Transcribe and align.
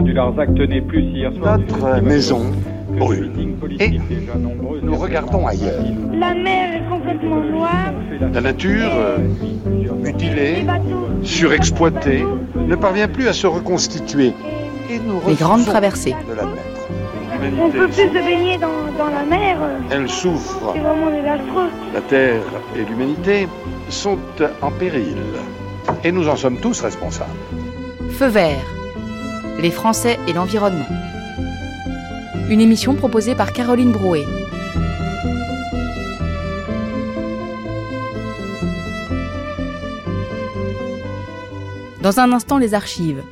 rassemblement 0.00 0.02
du 0.02 0.12
Larzac 0.12 0.54
tenait 0.54 0.80
plus 0.80 1.02
hier 1.02 1.32
soir. 1.34 1.58
Notre 1.58 2.00
maison 2.02 2.42
brûle. 2.98 3.30
Et 3.78 3.98
nous 4.82 4.96
regardons 4.96 5.46
ailleurs. 5.46 5.82
La 6.12 6.34
mer 6.34 6.76
est 6.76 6.88
complètement 6.90 7.40
noire. 7.40 7.92
La 8.32 8.40
nature, 8.40 8.90
euh, 8.94 9.18
mutilée, 10.02 10.64
surexploitée, 11.22 12.24
ne 12.56 12.76
parvient 12.76 13.08
plus 13.08 13.28
à 13.28 13.32
se 13.32 13.46
reconstituer. 13.46 14.32
Et 14.90 14.98
nous 14.98 15.20
Les 15.26 15.34
grandes 15.34 15.64
traversées. 15.64 16.14
de 16.28 16.34
l'admettre. 16.34 16.66
On 17.58 17.70
peut 17.70 17.76
L'humanité, 17.78 18.06
plus 18.08 18.18
se 18.20 18.24
baigner 18.26 18.58
dans, 18.58 18.68
dans 18.98 19.10
la 19.10 19.24
mer. 19.24 19.56
elle 19.90 20.08
souffre. 20.10 20.72
C'est 20.74 20.80
vraiment 20.80 21.10
désastreux. 21.10 21.68
La 21.94 22.00
Terre 22.02 22.42
et 22.76 22.84
l'humanité 22.84 23.48
sont 23.88 24.18
en 24.60 24.70
péril. 24.70 25.16
Et 26.04 26.12
nous 26.12 26.28
en 26.28 26.36
sommes 26.36 26.58
tous 26.58 26.80
responsables. 26.82 27.30
Feu 28.10 28.26
vert. 28.26 28.58
Les 29.60 29.70
Français 29.70 30.18
et 30.26 30.32
l'environnement. 30.32 30.86
Une 32.48 32.62
émission 32.62 32.94
proposée 32.94 33.34
par 33.34 33.52
Caroline 33.52 33.92
Brouet. 33.92 34.24
Dans 42.00 42.20
un 42.20 42.32
instant, 42.32 42.56
les 42.56 42.72
archives. 42.72 43.22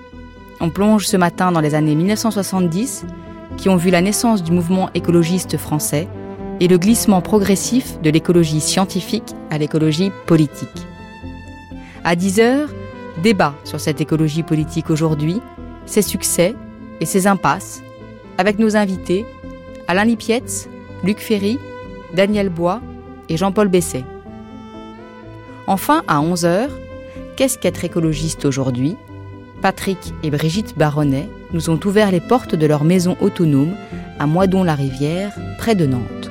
On 0.61 0.69
plonge 0.69 1.07
ce 1.07 1.17
matin 1.17 1.51
dans 1.51 1.61
les 1.61 1.75
années 1.75 1.95
1970, 1.95 3.07
qui 3.57 3.71
ont 3.71 3.77
vu 3.77 3.89
la 3.89 4.03
naissance 4.03 4.43
du 4.43 4.53
mouvement 4.53 4.91
écologiste 4.93 5.57
français 5.57 6.09
et 6.61 6.69
le 6.69 6.77
glissement 6.77 7.23
progressif 7.23 7.99
de 8.03 8.11
l'écologie 8.11 8.61
scientifique 8.61 9.35
à 9.51 9.57
l'écologie 9.57 10.13
politique. 10.27 10.87
À 12.05 12.17
10 12.17 12.41
heures, 12.41 12.69
débat 13.23 13.55
sur 13.65 13.81
cette 13.81 14.03
écologie 14.03 14.43
politique 14.43 14.91
aujourd'hui, 14.91 15.41
ses 15.89 16.03
succès 16.03 16.55
et 17.01 17.07
ses 17.07 17.27
impasses, 17.27 17.83
avec 18.37 18.59
nos 18.59 18.77
invités 18.77 19.25
Alain 19.87 20.05
Lipietz, 20.05 20.69
Luc 21.03 21.19
Ferry, 21.19 21.59
Daniel 22.15 22.49
Bois 22.49 22.81
et 23.29 23.37
Jean-Paul 23.37 23.69
Besset. 23.69 24.05
Enfin, 25.67 26.03
à 26.09 26.21
11 26.21 26.45
heures, 26.45 26.71
qu'est-ce 27.37 27.59
qu'être 27.59 27.85
écologiste 27.85 28.45
aujourd'hui? 28.45 28.97
Patrick 29.61 30.15
et 30.23 30.31
Brigitte 30.31 30.79
Baronnet 30.79 31.29
nous 31.53 31.71
ont 31.71 31.81
ouvert 31.85 32.11
les 32.11 32.21
portes 32.21 32.55
de 32.55 32.67
leur 32.67 32.85
maison 32.85 33.17
autonome 33.21 33.75
à 34.19 34.27
Moidon-la-Rivière, 34.27 35.33
près 35.59 35.75
de 35.75 35.87
Nantes. 35.87 36.31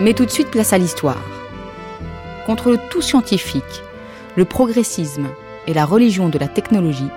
Mais 0.00 0.14
tout 0.14 0.24
de 0.24 0.30
suite, 0.30 0.50
place 0.50 0.72
à 0.72 0.78
l'histoire. 0.78 1.37
Contre 2.48 2.70
le 2.70 2.78
tout 2.90 3.02
scientifique, 3.02 3.62
le 4.34 4.46
progressisme 4.46 5.26
et 5.66 5.74
la 5.74 5.84
religion 5.84 6.30
de 6.30 6.38
la 6.38 6.48
technologie, 6.48 7.10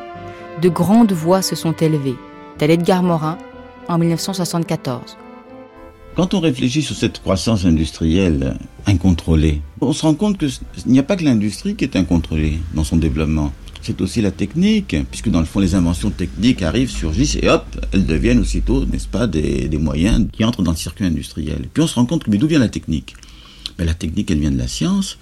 de 0.61 0.67
grandes 0.67 1.13
voix 1.13 1.41
se 1.41 1.55
sont 1.55 1.71
élevées, 1.71 2.17
tel 2.57 2.69
Edgar 2.69 3.01
Morin 3.01 3.38
en 3.88 3.97
1974. 3.97 5.15
Quand 6.17 6.33
on 6.33 6.41
réfléchit 6.41 6.81
sur 6.81 6.97
cette 6.97 7.21
croissance 7.21 7.63
industrielle 7.63 8.57
incontrôlée, 8.85 9.61
on 9.79 9.93
se 9.93 10.01
rend 10.01 10.15
compte 10.15 10.38
qu'il 10.38 10.51
n'y 10.88 10.99
a 10.99 11.03
pas 11.03 11.15
que 11.15 11.23
l'industrie 11.23 11.75
qui 11.75 11.85
est 11.85 11.95
incontrôlée 11.95 12.59
dans 12.73 12.83
son 12.83 12.97
développement. 12.97 13.53
C'est 13.81 14.01
aussi 14.01 14.21
la 14.21 14.31
technique, 14.31 14.97
puisque 15.09 15.29
dans 15.29 15.39
le 15.39 15.45
fond, 15.45 15.61
les 15.61 15.75
inventions 15.75 16.09
techniques 16.09 16.61
arrivent, 16.61 16.91
surgissent, 16.91 17.38
et 17.41 17.47
hop, 17.47 17.63
elles 17.94 18.06
deviennent 18.06 18.39
aussitôt, 18.39 18.85
n'est-ce 18.85 19.07
pas, 19.07 19.27
des, 19.27 19.69
des 19.69 19.77
moyens 19.77 20.27
qui 20.33 20.44
entrent 20.44 20.61
dans 20.61 20.72
le 20.72 20.77
circuit 20.77 21.06
industriel. 21.06 21.69
Puis 21.73 21.81
on 21.81 21.88
se 21.88 21.95
rend 21.95 22.06
compte 22.06 22.25
que, 22.25 22.29
mais 22.29 22.38
d'où 22.38 22.47
vient 22.47 22.59
la 22.59 22.67
technique? 22.67 23.16
La 23.84 23.94
technique, 23.94 24.30
elle 24.30 24.40
vient 24.40 24.52
de 24.52 24.58
la 24.58 24.68
science. 24.68 25.18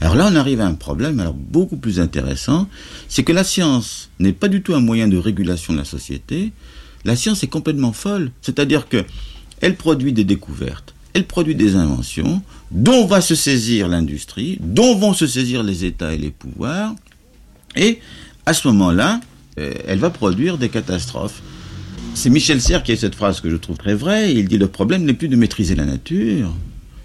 Alors 0.00 0.14
là, 0.14 0.28
on 0.30 0.36
arrive 0.36 0.60
à 0.60 0.66
un 0.66 0.74
problème 0.74 1.32
beaucoup 1.36 1.76
plus 1.76 2.00
intéressant, 2.00 2.68
c'est 3.08 3.24
que 3.24 3.32
la 3.32 3.44
science 3.44 4.10
n'est 4.18 4.32
pas 4.32 4.48
du 4.48 4.62
tout 4.62 4.74
un 4.74 4.80
moyen 4.80 5.08
de 5.08 5.16
régulation 5.16 5.72
de 5.72 5.78
la 5.78 5.84
société. 5.84 6.52
La 7.04 7.16
science 7.16 7.42
est 7.42 7.48
complètement 7.48 7.92
folle, 7.92 8.30
c'est-à-dire 8.40 8.88
que 8.88 9.04
elle 9.60 9.76
produit 9.76 10.12
des 10.12 10.24
découvertes, 10.24 10.94
elle 11.12 11.26
produit 11.26 11.54
des 11.54 11.76
inventions 11.76 12.42
dont 12.70 13.06
va 13.06 13.20
se 13.20 13.34
saisir 13.34 13.88
l'industrie, 13.88 14.58
dont 14.60 14.96
vont 14.96 15.12
se 15.12 15.26
saisir 15.26 15.62
les 15.62 15.84
États 15.84 16.12
et 16.12 16.18
les 16.18 16.30
pouvoirs, 16.30 16.94
et 17.76 18.00
à 18.46 18.54
ce 18.54 18.68
moment-là, 18.68 19.20
euh, 19.58 19.72
elle 19.86 19.98
va 19.98 20.10
produire 20.10 20.58
des 20.58 20.68
catastrophes. 20.68 21.42
C'est 22.14 22.30
Michel 22.30 22.60
Serres 22.60 22.82
qui 22.82 22.92
a 22.92 22.96
cette 22.96 23.14
phrase 23.14 23.40
que 23.40 23.50
je 23.50 23.56
trouve 23.56 23.76
très 23.76 23.94
vraie. 23.94 24.32
Il 24.32 24.46
dit 24.46 24.58
le 24.58 24.68
problème 24.68 25.04
n'est 25.04 25.14
plus 25.14 25.28
de 25.28 25.36
maîtriser 25.36 25.74
la 25.74 25.84
nature, 25.84 26.54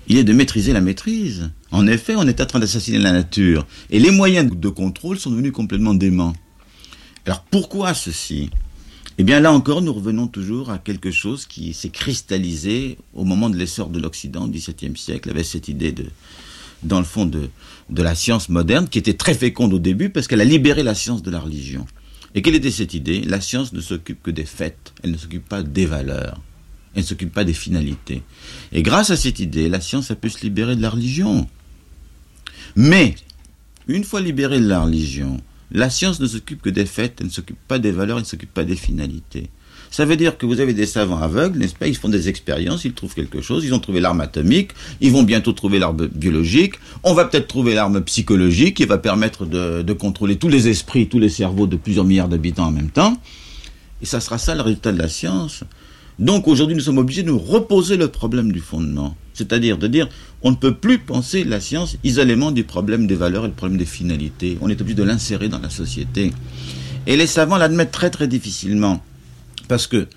il 0.09 0.18
est 0.18 0.24
de 0.24 0.34
maîtriser 0.34 0.74
la 0.74 0.81
maîtrise. 0.81 1.52
En 1.72 1.88
effet, 1.88 2.16
on 2.18 2.28
est 2.28 2.42
en 2.42 2.46
train 2.46 2.59
d'assassiner 2.59 2.97
la 2.97 3.12
nature, 3.12 3.66
et 3.92 4.00
les 4.00 4.12
moyens 4.12 4.52
de 4.52 4.70
contrôle 4.70 5.20
sont 5.20 5.30
devenus 5.30 5.53
complètement 5.53 5.94
déments. 5.94 6.34
Alors 7.25 7.44
pourquoi 7.44 7.94
ceci? 7.94 8.50
Eh 9.20 9.24
bien 9.24 9.40
là 9.40 9.53
encore, 9.53 9.81
nous 9.81 9.94
revenons 9.94 10.28
toujours 10.28 10.72
à 10.72 10.80
quelque 10.80 11.12
chose 11.12 11.46
qui 11.46 11.74
s'est 11.74 11.90
cristallisé 11.90 12.97
au 13.14 13.24
moment 13.24 13.50
de 13.50 13.58
l'essor 13.58 13.90
de 13.90 14.00
l'Occident 14.00 14.46
au 14.46 14.47
XVIIe 14.47 14.97
siècle, 14.97 15.30
avec 15.30 15.46
cette 15.46 15.68
idée 15.68 15.92
de, 15.92 16.06
dans 16.84 17.00
le 17.00 17.06
fond, 17.06 17.26
de, 17.26 17.50
de 17.90 18.02
la 18.02 18.16
science 18.16 18.50
moderne, 18.50 18.88
qui 18.88 18.97
était 18.97 19.14
très 19.14 19.34
féconde 19.34 19.74
au 19.74 19.80
début 19.80 20.09
parce 20.09 20.28
qu'elle 20.28 20.41
a 20.41 20.46
libéré 20.46 20.84
la 20.84 20.96
science 20.96 21.22
de 21.22 21.30
la 21.30 21.40
religion. 21.40 21.86
Et 22.34 22.41
quelle 22.41 22.56
était 22.56 22.72
cette 22.72 22.94
idée? 22.94 23.22
La 23.22 23.41
science 23.41 23.74
ne 23.74 23.81
s'occupe 23.81 24.24
que 24.24 24.31
des 24.31 24.46
faits, 24.46 24.94
elle 25.03 25.12
ne 25.12 25.18
s'occupe 25.18 25.47
pas 25.47 25.64
des 25.64 25.86
valeurs, 25.86 26.40
elle 26.95 27.01
ne 27.01 27.07
s'occupe 27.07 27.33
pas 27.33 27.44
des 27.44 27.53
finalités. 27.53 28.23
Et 28.72 28.81
grâce 28.81 29.09
à 29.11 29.17
cette 29.17 29.39
idée, 29.39 29.69
la 29.69 29.81
science 29.81 30.11
a 30.11 30.16
pu 30.16 30.29
se 30.29 30.41
libérer 30.41 30.75
de 30.75 30.81
la 30.81 30.89
religion. 30.89 31.47
Mais, 32.75 33.16
une 33.88 34.03
fois 34.03 34.22
libérée 34.22 34.59
de 34.59 34.67
la 34.67 34.81
religion, 34.81 35.41
la 35.72 35.89
science 35.89 36.19
ne 36.19 36.28
s'occupe 36.28 36.61
que 36.61 36.69
des 36.69 36.85
faits, 36.85 37.17
elle 37.19 37.28
ne 37.28 37.31
s'occupe 37.31 37.59
pas 37.67 37.79
des 37.79 37.91
valeurs, 37.91 38.17
elle 38.17 38.23
ne 38.23 38.28
s'occupe 38.28 38.53
pas 38.53 38.63
des 38.63 38.75
finalités. 38.75 39.49
Ça 39.91 40.05
veut 40.05 40.17
dire 40.17 40.38
que 40.38 40.45
vous 40.45 40.59
avez 40.59 40.73
des 40.73 40.85
savants 40.85 41.17
aveugles, 41.17 41.57
n'est-ce 41.57 41.73
pas? 41.73 41.88
Ils 41.88 41.95
font 41.95 42.09
des 42.09 42.29
expériences, 42.29 42.85
ils 42.85 42.94
trouvent 42.94 43.16
quelque 43.16 43.41
chose, 43.41 43.66
ils 43.66 43.73
ont 43.73 43.79
trouvé 43.79 43.99
l'arme 43.99 44.22
atomique, 44.22 44.72
ils 45.01 45.11
vont 45.11 45.23
bientôt 45.23 45.51
trouver 45.51 45.79
l'arme 45.79 46.07
biologique, 46.07 46.75
on 47.03 47.16
va 47.16 47.25
peut-être 47.25 47.47
trouver 47.47 47.73
l'arme 47.73 48.03
psychologique 48.03 48.78
qui 48.78 48.85
va 48.85 48.99
permettre 48.99 49.45
de, 49.45 49.81
de, 49.81 49.94
contrôler 49.94 50.35
tous 50.38 50.47
les 50.47 50.67
esprits, 50.67 51.07
tous 51.07 51.19
les 51.19 51.29
cerveaux 51.29 51.66
de 51.66 51.75
plusieurs 51.75 52.05
milliards 52.05 52.29
d'habitants 52.29 52.67
en 52.67 52.72
même 52.72 52.91
temps. 52.91 53.19
Et 54.01 54.05
ça 54.05 54.19
sera 54.19 54.38
ça 54.38 54.53
le 54.53 54.61
résultat 54.61 54.91
de 54.91 54.99
la 54.99 55.09
science. 55.09 55.63
Donc 56.19 56.50
aujourd'hui, 56.50 56.75
nous 56.75 56.81
sommes 56.81 56.97
obligés 56.97 57.24
de 57.24 57.30
nous 57.30 57.40
reposer 57.40 57.96
le 57.96 58.09
problème 58.09 58.52
du 58.52 58.59
fondement. 58.59 59.16
C'est-à-dire 59.34 59.78
de 59.78 59.88
dire, 59.88 60.09
on 60.41 60.52
ne 60.52 60.56
peut 60.57 60.75
plus 60.75 61.00
penser 61.00 61.46
la 61.46 61.62
science 61.62 61.96
isolément 62.03 62.52
du 62.52 62.66
problème 62.66 63.07
des 63.07 63.16
valeurs 63.16 63.46
et 63.46 63.47
le 63.47 63.53
problème 63.53 63.78
des 63.78 63.85
finalités. 63.85 64.58
On 64.59 64.69
est 64.69 64.81
obligé 64.81 64.96
de 64.96 65.03
l'insérer 65.03 65.47
dans 65.47 65.59
la 65.59 65.69
société. 65.69 66.34
Et 67.08 67.16
les 67.16 67.25
savants 67.25 67.58
l'admettent 67.58 67.91
très 67.91 68.09
très 68.09 68.28
difficilement. 68.28 69.02
Parce 69.69 69.88
que 69.88 70.08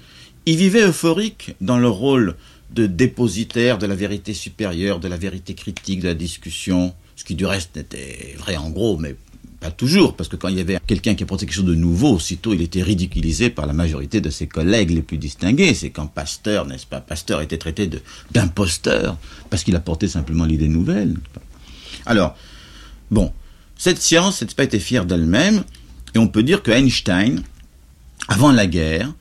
ils 0.44 0.56
vivaient 0.56 0.88
euphoriques 0.88 1.54
dans 1.60 1.78
leur 1.78 1.94
rôle 1.94 2.34
de 2.74 2.86
dépositaire 2.86 3.78
de 3.78 3.86
la 3.86 3.94
vérité 3.94 4.34
supérieure, 4.34 4.98
de 4.98 5.06
la 5.06 5.16
vérité 5.16 5.54
critique, 5.54 6.00
de 6.00 6.08
la 6.08 6.14
discussion, 6.14 6.94
ce 7.14 7.22
qui 7.22 7.36
du 7.36 7.46
reste 7.46 7.76
n'était 7.76 8.34
vrai 8.38 8.56
en 8.56 8.70
gros, 8.70 8.96
mais 8.96 9.14
pas 9.62 9.70
toujours, 9.70 10.16
parce 10.16 10.28
que 10.28 10.34
quand 10.34 10.48
il 10.48 10.56
y 10.56 10.60
avait 10.60 10.78
quelqu'un 10.86 11.14
qui 11.14 11.22
apportait 11.22 11.46
quelque 11.46 11.54
chose 11.54 11.64
de 11.64 11.76
nouveau, 11.76 12.14
aussitôt 12.14 12.52
il 12.52 12.62
était 12.62 12.82
ridiculisé 12.82 13.48
par 13.48 13.66
la 13.66 13.72
majorité 13.72 14.20
de 14.20 14.28
ses 14.28 14.48
collègues 14.48 14.90
les 14.90 15.02
plus 15.02 15.18
distingués. 15.18 15.72
C'est 15.72 15.90
quand 15.90 16.08
Pasteur, 16.08 16.66
n'est-ce 16.66 16.84
pas, 16.84 17.00
Pasteur 17.00 17.40
était 17.40 17.58
traité 17.58 17.88
d'imposteur, 18.32 19.16
parce 19.50 19.62
qu'il 19.62 19.76
apportait 19.76 20.08
simplement 20.08 20.44
l'idée 20.44 20.66
nouvelle. 20.66 21.16
Alors, 22.06 22.36
bon, 23.12 23.32
cette 23.78 24.02
science 24.02 24.42
n'a 24.42 24.48
pas 24.48 24.64
été 24.64 24.80
fière 24.80 25.06
d'elle-même, 25.06 25.62
et 26.14 26.18
on 26.18 26.26
peut 26.26 26.42
dire 26.42 26.64
que 26.64 26.72
Einstein, 26.72 27.42
avant 28.26 28.50
la 28.50 28.66
guerre, 28.66 29.12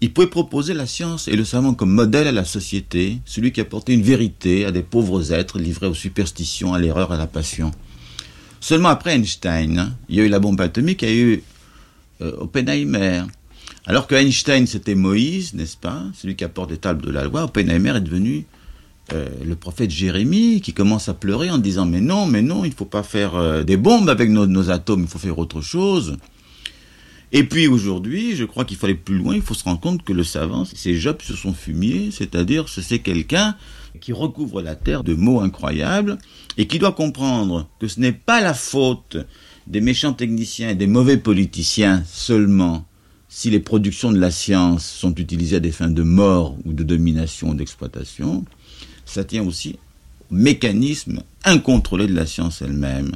il 0.00 0.14
pouvait 0.14 0.28
proposer 0.28 0.72
la 0.72 0.86
science 0.86 1.28
et 1.28 1.36
le 1.36 1.44
savant 1.44 1.74
comme 1.74 1.92
modèle 1.92 2.26
à 2.26 2.32
la 2.32 2.46
société, 2.46 3.18
celui 3.26 3.52
qui 3.52 3.60
apportait 3.60 3.92
une 3.92 4.02
vérité 4.02 4.64
à 4.64 4.70
des 4.70 4.82
pauvres 4.82 5.30
êtres 5.30 5.58
livrés 5.58 5.88
aux 5.88 5.94
superstitions, 5.94 6.72
à 6.72 6.78
l'erreur, 6.78 7.12
à 7.12 7.18
la 7.18 7.26
passion. 7.26 7.70
Seulement 8.60 8.90
après 8.90 9.14
Einstein, 9.14 9.78
hein, 9.78 9.96
il 10.08 10.16
y 10.16 10.20
a 10.20 10.24
eu 10.24 10.28
la 10.28 10.38
bombe 10.38 10.60
atomique, 10.60 11.02
il 11.02 11.08
y 11.08 11.12
a 11.12 11.14
eu 11.14 11.42
euh, 12.20 12.32
Oppenheimer. 12.38 13.22
Alors 13.86 14.06
que 14.06 14.14
Einstein, 14.14 14.66
c'était 14.66 14.94
Moïse, 14.94 15.54
n'est-ce 15.54 15.78
pas 15.78 16.02
Celui 16.14 16.36
qui 16.36 16.44
apporte 16.44 16.70
les 16.70 16.76
tables 16.76 17.02
de 17.02 17.10
la 17.10 17.24
loi. 17.24 17.44
Oppenheimer 17.44 17.96
est 17.96 18.00
devenu 18.00 18.44
euh, 19.14 19.28
le 19.44 19.56
prophète 19.56 19.90
Jérémie, 19.90 20.60
qui 20.60 20.74
commence 20.74 21.08
à 21.08 21.14
pleurer 21.14 21.50
en 21.50 21.58
disant 21.58 21.86
Mais 21.86 22.02
non, 22.02 22.26
mais 22.26 22.42
non, 22.42 22.64
il 22.64 22.70
ne 22.70 22.74
faut 22.74 22.84
pas 22.84 23.02
faire 23.02 23.34
euh, 23.34 23.62
des 23.62 23.78
bombes 23.78 24.10
avec 24.10 24.28
nos, 24.28 24.70
atomes, 24.70 25.02
il 25.02 25.08
faut 25.08 25.18
faire 25.18 25.38
autre 25.38 25.62
chose. 25.62 26.18
Et 27.32 27.44
puis 27.44 27.66
aujourd'hui, 27.66 28.36
je 28.36 28.44
crois 28.44 28.64
qu'il 28.64 28.76
faut 28.76 28.86
aller 28.86 28.94
plus 28.94 29.16
loin, 29.16 29.34
il 29.34 29.42
faut 29.42 29.54
se 29.54 29.64
rendre 29.64 29.80
compte 29.80 30.04
que 30.04 30.12
le 30.12 30.24
savant, 30.24 30.64
c'est 30.64 30.94
Job 30.94 31.18
sur 31.22 31.36
son 31.36 31.54
fumier, 31.54 32.10
c'est-à-dire 32.12 32.68
c'est 32.68 32.98
quelqu'un 32.98 33.56
qui 34.00 34.12
recouvre 34.12 34.62
la 34.62 34.74
terre 34.74 35.04
de 35.04 35.14
mots 35.14 35.40
incroyables 35.40 36.18
et 36.56 36.66
qui 36.66 36.78
doit 36.78 36.92
comprendre 36.92 37.68
que 37.78 37.88
ce 37.88 38.00
n'est 38.00 38.12
pas 38.12 38.40
la 38.40 38.54
faute 38.54 39.16
des 39.66 39.80
méchants 39.80 40.12
techniciens 40.12 40.70
et 40.70 40.74
des 40.74 40.86
mauvais 40.86 41.16
politiciens 41.16 42.02
seulement 42.06 42.84
si 43.28 43.48
les 43.48 43.60
productions 43.60 44.10
de 44.10 44.18
la 44.18 44.32
science 44.32 44.84
sont 44.84 45.14
utilisées 45.14 45.56
à 45.56 45.60
des 45.60 45.70
fins 45.70 45.88
de 45.88 46.02
mort 46.02 46.56
ou 46.64 46.72
de 46.72 46.82
domination 46.82 47.50
ou 47.50 47.54
d'exploitation, 47.54 48.44
ça 49.06 49.24
tient 49.24 49.44
aussi 49.46 49.78
mécanisme 50.30 51.22
incontrôlé 51.44 52.06
de 52.06 52.14
la 52.14 52.26
science 52.26 52.62
elle-même. 52.62 53.12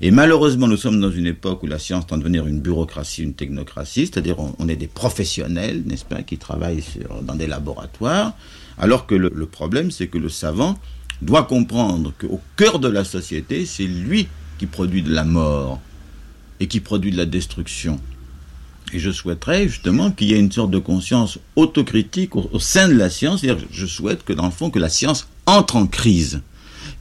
Et 0.00 0.10
malheureusement, 0.10 0.68
nous 0.68 0.76
sommes 0.76 1.00
dans 1.00 1.10
une 1.10 1.26
époque 1.26 1.62
où 1.62 1.66
la 1.66 1.78
science 1.78 2.06
tend 2.06 2.16
à 2.16 2.18
devenir 2.18 2.46
une 2.46 2.60
bureaucratie, 2.60 3.22
une 3.22 3.34
technocratie, 3.34 4.06
c'est-à-dire 4.06 4.36
on, 4.58 4.68
est 4.68 4.76
des 4.76 4.88
professionnels, 4.88 5.82
n'est-ce 5.86 6.04
pas, 6.04 6.22
qui 6.22 6.38
travaillent 6.38 6.82
dans 7.22 7.34
des 7.34 7.46
laboratoires, 7.46 8.36
alors 8.78 9.06
que 9.06 9.14
le, 9.14 9.46
problème, 9.46 9.90
c'est 9.90 10.08
que 10.08 10.18
le 10.18 10.28
savant 10.28 10.78
doit 11.20 11.44
comprendre 11.44 12.12
qu'au 12.18 12.40
cœur 12.56 12.78
de 12.78 12.88
la 12.88 13.04
société, 13.04 13.66
c'est 13.66 13.84
lui 13.86 14.28
qui 14.58 14.66
produit 14.66 15.02
de 15.02 15.12
la 15.12 15.24
mort 15.24 15.80
et 16.60 16.66
qui 16.66 16.80
produit 16.80 17.10
de 17.10 17.16
la 17.16 17.26
destruction. 17.26 18.00
Et 18.92 18.98
je 18.98 19.10
souhaiterais 19.10 19.68
justement 19.68 20.10
qu'il 20.10 20.28
y 20.28 20.34
ait 20.34 20.38
une 20.38 20.52
sorte 20.52 20.70
de 20.70 20.78
conscience 20.78 21.38
autocritique 21.56 22.36
au, 22.36 22.58
sein 22.58 22.88
de 22.88 22.94
la 22.94 23.08
science. 23.08 23.42
Je 23.70 23.86
souhaite 23.86 24.24
que 24.24 24.32
dans 24.32 24.44
le 24.44 24.50
fond, 24.50 24.70
que 24.70 24.78
la 24.78 24.88
science 24.88 25.28
entre 25.46 25.76
en 25.76 25.86
crise, 25.86 26.42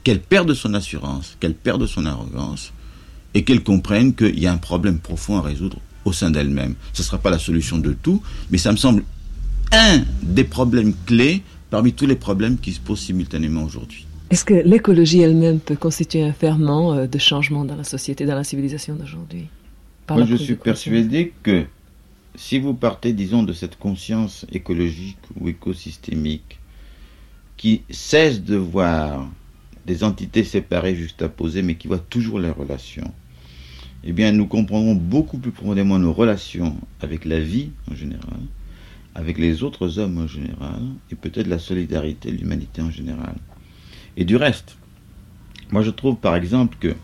qu'elle 0.04 0.22
perde 0.22 0.54
son 0.54 0.74
assurance, 0.74 1.36
qu'elle 1.40 1.54
perde 1.54 1.86
son 1.86 2.06
arrogance, 2.06 2.72
et 3.34 3.44
qu'elle 3.44 3.64
comprenne 3.64 4.14
qu'il 4.14 4.40
y 4.40 4.48
a 4.48 4.54
un 4.54 4.58
problème 4.58 5.00
profond 5.00 5.38
à 5.38 5.42
résoudre 5.42 5.78
au 6.06 6.14
sein 6.14 6.32
d'elle-même. 6.32 6.76
Ce 6.94 7.02
ne 7.02 7.06
sera 7.06 7.18
pas 7.18 7.30
la 7.30 7.40
solution 7.40 7.78
de 7.78 7.94
tout, 7.94 8.22
mais 8.50 8.58
ça 8.58 8.72
me 8.72 8.78
semble 8.78 9.04
un 9.72 10.04
des 10.24 10.44
problèmes 10.44 10.94
clés 11.06 11.44
parmi 11.72 11.94
tous 11.94 12.06
les 12.06 12.16
problèmes 12.16 12.60
qui 12.60 12.74
se 12.74 12.80
posent 12.80 13.00
simultanément 13.00 13.64
aujourd'hui. 13.64 14.06
Est-ce 14.30 14.46
que 14.46 14.54
l'écologie 14.54 15.22
elle-même 15.22 15.60
peut 15.60 15.76
constituer 15.76 16.22
un 16.22 16.34
ferment 16.34 16.94
euh, 16.94 17.08
de 17.08 17.18
changement 17.18 17.66
dans 17.66 17.76
la 17.76 17.84
société, 17.84 18.26
dans 18.26 18.36
la 18.36 18.44
civilisation 18.44 18.96
d'aujourd'hui? 18.96 19.48
Moi, 20.10 20.26
je 20.26 20.36
suis 20.36 20.56
persuadé 20.56 21.34
que 21.42 21.66
si 22.36 22.60
vous 22.60 22.74
partez, 22.74 23.14
disons, 23.14 23.44
de 23.44 23.54
cette 23.54 23.78
conscience 23.78 24.46
écologique 24.52 25.18
ou 25.40 25.50
écosystémique 25.50 26.60
qui 27.58 27.84
cesse 27.90 28.44
de 28.44 28.56
voir 28.56 29.30
des 29.86 30.04
entités 30.04 30.44
séparées 30.44 30.96
juxtaposées, 30.96 31.62
mais 31.62 31.76
qui 31.76 31.88
voit 31.88 32.00
toujours 32.00 32.40
les 32.40 32.50
relations, 32.50 33.12
eh 34.04 34.12
bien, 34.12 34.32
nous 34.32 34.48
comprendrons 34.48 34.96
beaucoup 34.96 35.38
plus 35.38 35.52
profondément 35.52 36.00
nos 36.00 36.14
relations 36.14 36.76
avec 37.02 37.26
la 37.26 37.40
vie 37.40 37.72
en 37.90 37.96
général, 37.96 38.40
avec 39.16 39.38
les 39.38 39.64
autres 39.64 40.00
hommes 40.00 40.18
en 40.18 40.28
général, 40.28 40.82
et 41.12 41.16
peut-être 41.16 41.48
la 41.48 41.60
solidarité, 41.60 42.32
l'humanité 42.32 42.82
en 42.82 42.92
général. 42.92 43.36
Et 44.18 44.26
du 44.26 44.36
reste, 44.36 44.78
moi 45.72 45.82
je 45.82 45.92
trouve 45.92 46.18
par 46.18 46.36
exemple 46.36 46.78
que 46.80 46.96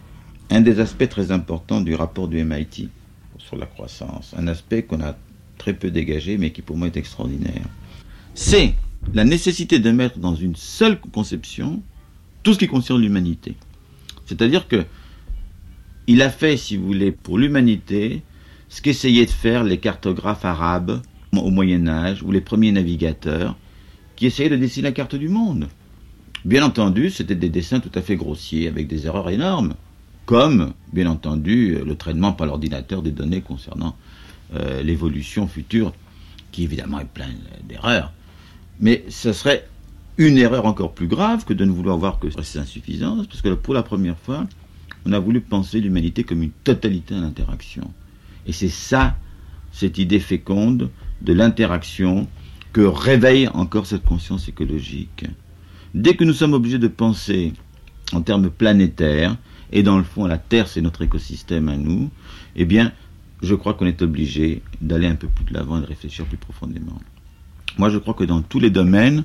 un 0.49 0.61
des 0.61 0.79
aspects 0.79 1.09
très 1.09 1.31
importants 1.31 1.81
du 1.81 1.95
rapport 1.95 2.27
du 2.27 2.43
MIT 2.43 2.89
sur 3.37 3.57
la 3.57 3.65
croissance, 3.65 4.33
un 4.37 4.47
aspect 4.47 4.83
qu'on 4.83 5.01
a 5.01 5.15
très 5.57 5.73
peu 5.73 5.91
dégagé 5.91 6.37
mais 6.37 6.51
qui 6.51 6.61
pour 6.61 6.77
moi 6.77 6.87
est 6.87 6.97
extraordinaire, 6.97 7.67
c'est 8.33 8.75
la 9.13 9.25
nécessité 9.25 9.79
de 9.79 9.91
mettre 9.91 10.19
dans 10.19 10.35
une 10.35 10.55
seule 10.55 10.99
conception 10.99 11.81
tout 12.43 12.53
ce 12.53 12.59
qui 12.59 12.67
concerne 12.67 13.01
l'humanité. 13.01 13.55
C'est-à-dire 14.25 14.67
que 14.67 14.85
il 16.07 16.21
a 16.21 16.29
fait, 16.29 16.55
si 16.55 16.77
vous 16.77 16.85
voulez, 16.85 17.11
pour 17.11 17.37
l'humanité, 17.37 18.23
ce 18.69 18.81
qu'essayaient 18.81 19.25
de 19.25 19.31
faire 19.31 19.65
les 19.65 19.77
cartographes 19.77 20.45
arabes 20.45 21.01
au 21.43 21.49
Moyen 21.49 21.87
Âge 21.87 22.23
ou 22.23 22.31
les 22.31 22.41
premiers 22.41 22.71
navigateurs 22.71 23.55
qui 24.15 24.25
essayaient 24.25 24.49
de 24.49 24.55
dessiner 24.55 24.89
la 24.89 24.91
carte 24.91 25.15
du 25.15 25.29
monde. 25.29 25.67
Bien 26.45 26.63
entendu, 26.63 27.09
c'était 27.09 27.35
des 27.35 27.49
dessins 27.49 27.79
tout 27.79 27.91
à 27.95 28.01
fait 28.01 28.15
grossiers, 28.15 28.67
avec 28.67 28.87
des 28.87 29.05
erreurs 29.05 29.29
énormes, 29.29 29.75
comme, 30.25 30.73
bien 30.93 31.07
entendu, 31.09 31.77
le 31.85 31.95
traitement 31.95 32.33
par 32.33 32.47
l'ordinateur 32.47 33.01
des 33.01 33.11
données 33.11 33.41
concernant 33.41 33.95
euh, 34.53 34.81
l'évolution 34.81 35.47
future, 35.47 35.93
qui 36.51 36.63
évidemment 36.63 36.99
est 36.99 37.05
plein 37.05 37.29
d'erreurs. 37.67 38.11
Mais 38.79 39.03
ce 39.09 39.33
serait 39.33 39.67
une 40.17 40.37
erreur 40.37 40.65
encore 40.65 40.93
plus 40.93 41.07
grave 41.07 41.45
que 41.45 41.53
de 41.53 41.65
ne 41.65 41.71
vouloir 41.71 41.97
voir 41.97 42.19
que 42.19 42.29
ces 42.43 42.59
insuffisances, 42.59 43.27
parce 43.27 43.41
que 43.41 43.49
pour 43.49 43.73
la 43.73 43.83
première 43.83 44.17
fois, 44.17 44.45
on 45.05 45.13
a 45.13 45.19
voulu 45.19 45.41
penser 45.41 45.79
l'humanité 45.79 46.23
comme 46.23 46.43
une 46.43 46.51
totalité 46.63 47.13
d'interaction. 47.13 47.91
Et 48.45 48.51
c'est 48.51 48.69
ça, 48.69 49.15
cette 49.71 49.97
idée 49.97 50.19
féconde 50.19 50.89
de 51.21 51.33
l'interaction, 51.33 52.27
que 52.73 52.81
réveille 52.81 53.47
encore 53.49 53.87
cette 53.87 54.05
conscience 54.05 54.47
écologique. 54.47 55.25
Dès 55.93 56.15
que 56.15 56.23
nous 56.23 56.33
sommes 56.33 56.53
obligés 56.53 56.79
de 56.79 56.87
penser 56.87 57.53
en 58.13 58.21
termes 58.21 58.49
planétaires, 58.49 59.37
et 59.71 59.83
dans 59.83 59.97
le 59.97 60.03
fond 60.03 60.25
la 60.25 60.37
Terre 60.37 60.67
c'est 60.67 60.81
notre 60.81 61.01
écosystème 61.01 61.69
à 61.69 61.77
nous, 61.77 62.09
eh 62.55 62.65
bien 62.65 62.91
je 63.41 63.55
crois 63.55 63.73
qu'on 63.73 63.85
est 63.85 64.01
obligé 64.01 64.61
d'aller 64.81 65.07
un 65.07 65.15
peu 65.15 65.27
plus 65.27 65.45
de 65.45 65.53
l'avant 65.53 65.77
et 65.77 65.81
de 65.81 65.85
réfléchir 65.85 66.25
plus 66.25 66.37
profondément. 66.37 66.99
Moi 67.77 67.89
je 67.89 67.97
crois 67.97 68.13
que 68.13 68.23
dans 68.23 68.41
tous 68.41 68.59
les 68.59 68.69
domaines, 68.69 69.23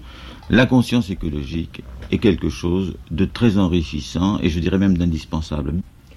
la 0.51 0.67
conscience 0.67 1.11
écologique 1.11 1.83
est 2.11 2.19
quelque 2.19 2.49
chose 2.49 2.95
de 3.11 3.25
très 3.25 3.59
enrichissant 3.59 4.39
et 4.41 4.51
je 4.51 4.61
dirais 4.61 4.79
même 4.79 4.99
d'indispensable. 4.99 5.75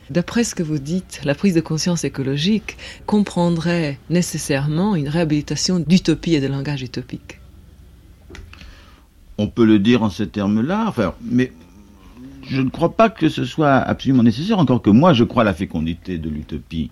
D'après 0.10 0.44
ce 0.44 0.56
que 0.56 0.64
vous 0.64 0.80
dites, 0.80 1.22
la 1.24 1.36
prise 1.36 1.56
de 1.56 1.62
conscience 1.62 2.04
écologique 2.04 2.78
comprendrait 3.06 3.98
nécessairement 4.10 4.96
une 4.96 5.10
réhabilitation 5.10 5.80
d'utopie 5.80 6.36
et 6.36 6.42
de 6.42 6.48
langage 6.48 6.84
utopique 6.84 7.40
on 9.38 9.48
peut 9.48 9.66
le 9.66 9.80
dire 9.80 10.04
en 10.04 10.10
ces 10.10 10.28
termes-là, 10.28 10.86
enfin, 10.88 11.14
mais 11.22 11.52
je 12.48 12.62
ne 12.62 12.70
crois 12.70 12.96
pas 12.96 13.10
que 13.10 13.30
ce 13.30 13.46
soit 13.46 13.76
absolument 13.76 14.24
nécessaire, 14.24 14.60
encore 14.60 14.82
que 14.82 14.90
moi 14.90 15.14
je 15.14 15.24
crois 15.24 15.42
à 15.42 15.46
la 15.46 15.54
fécondité 15.54 16.18
de 16.18 16.30
l'utopie. 16.30 16.92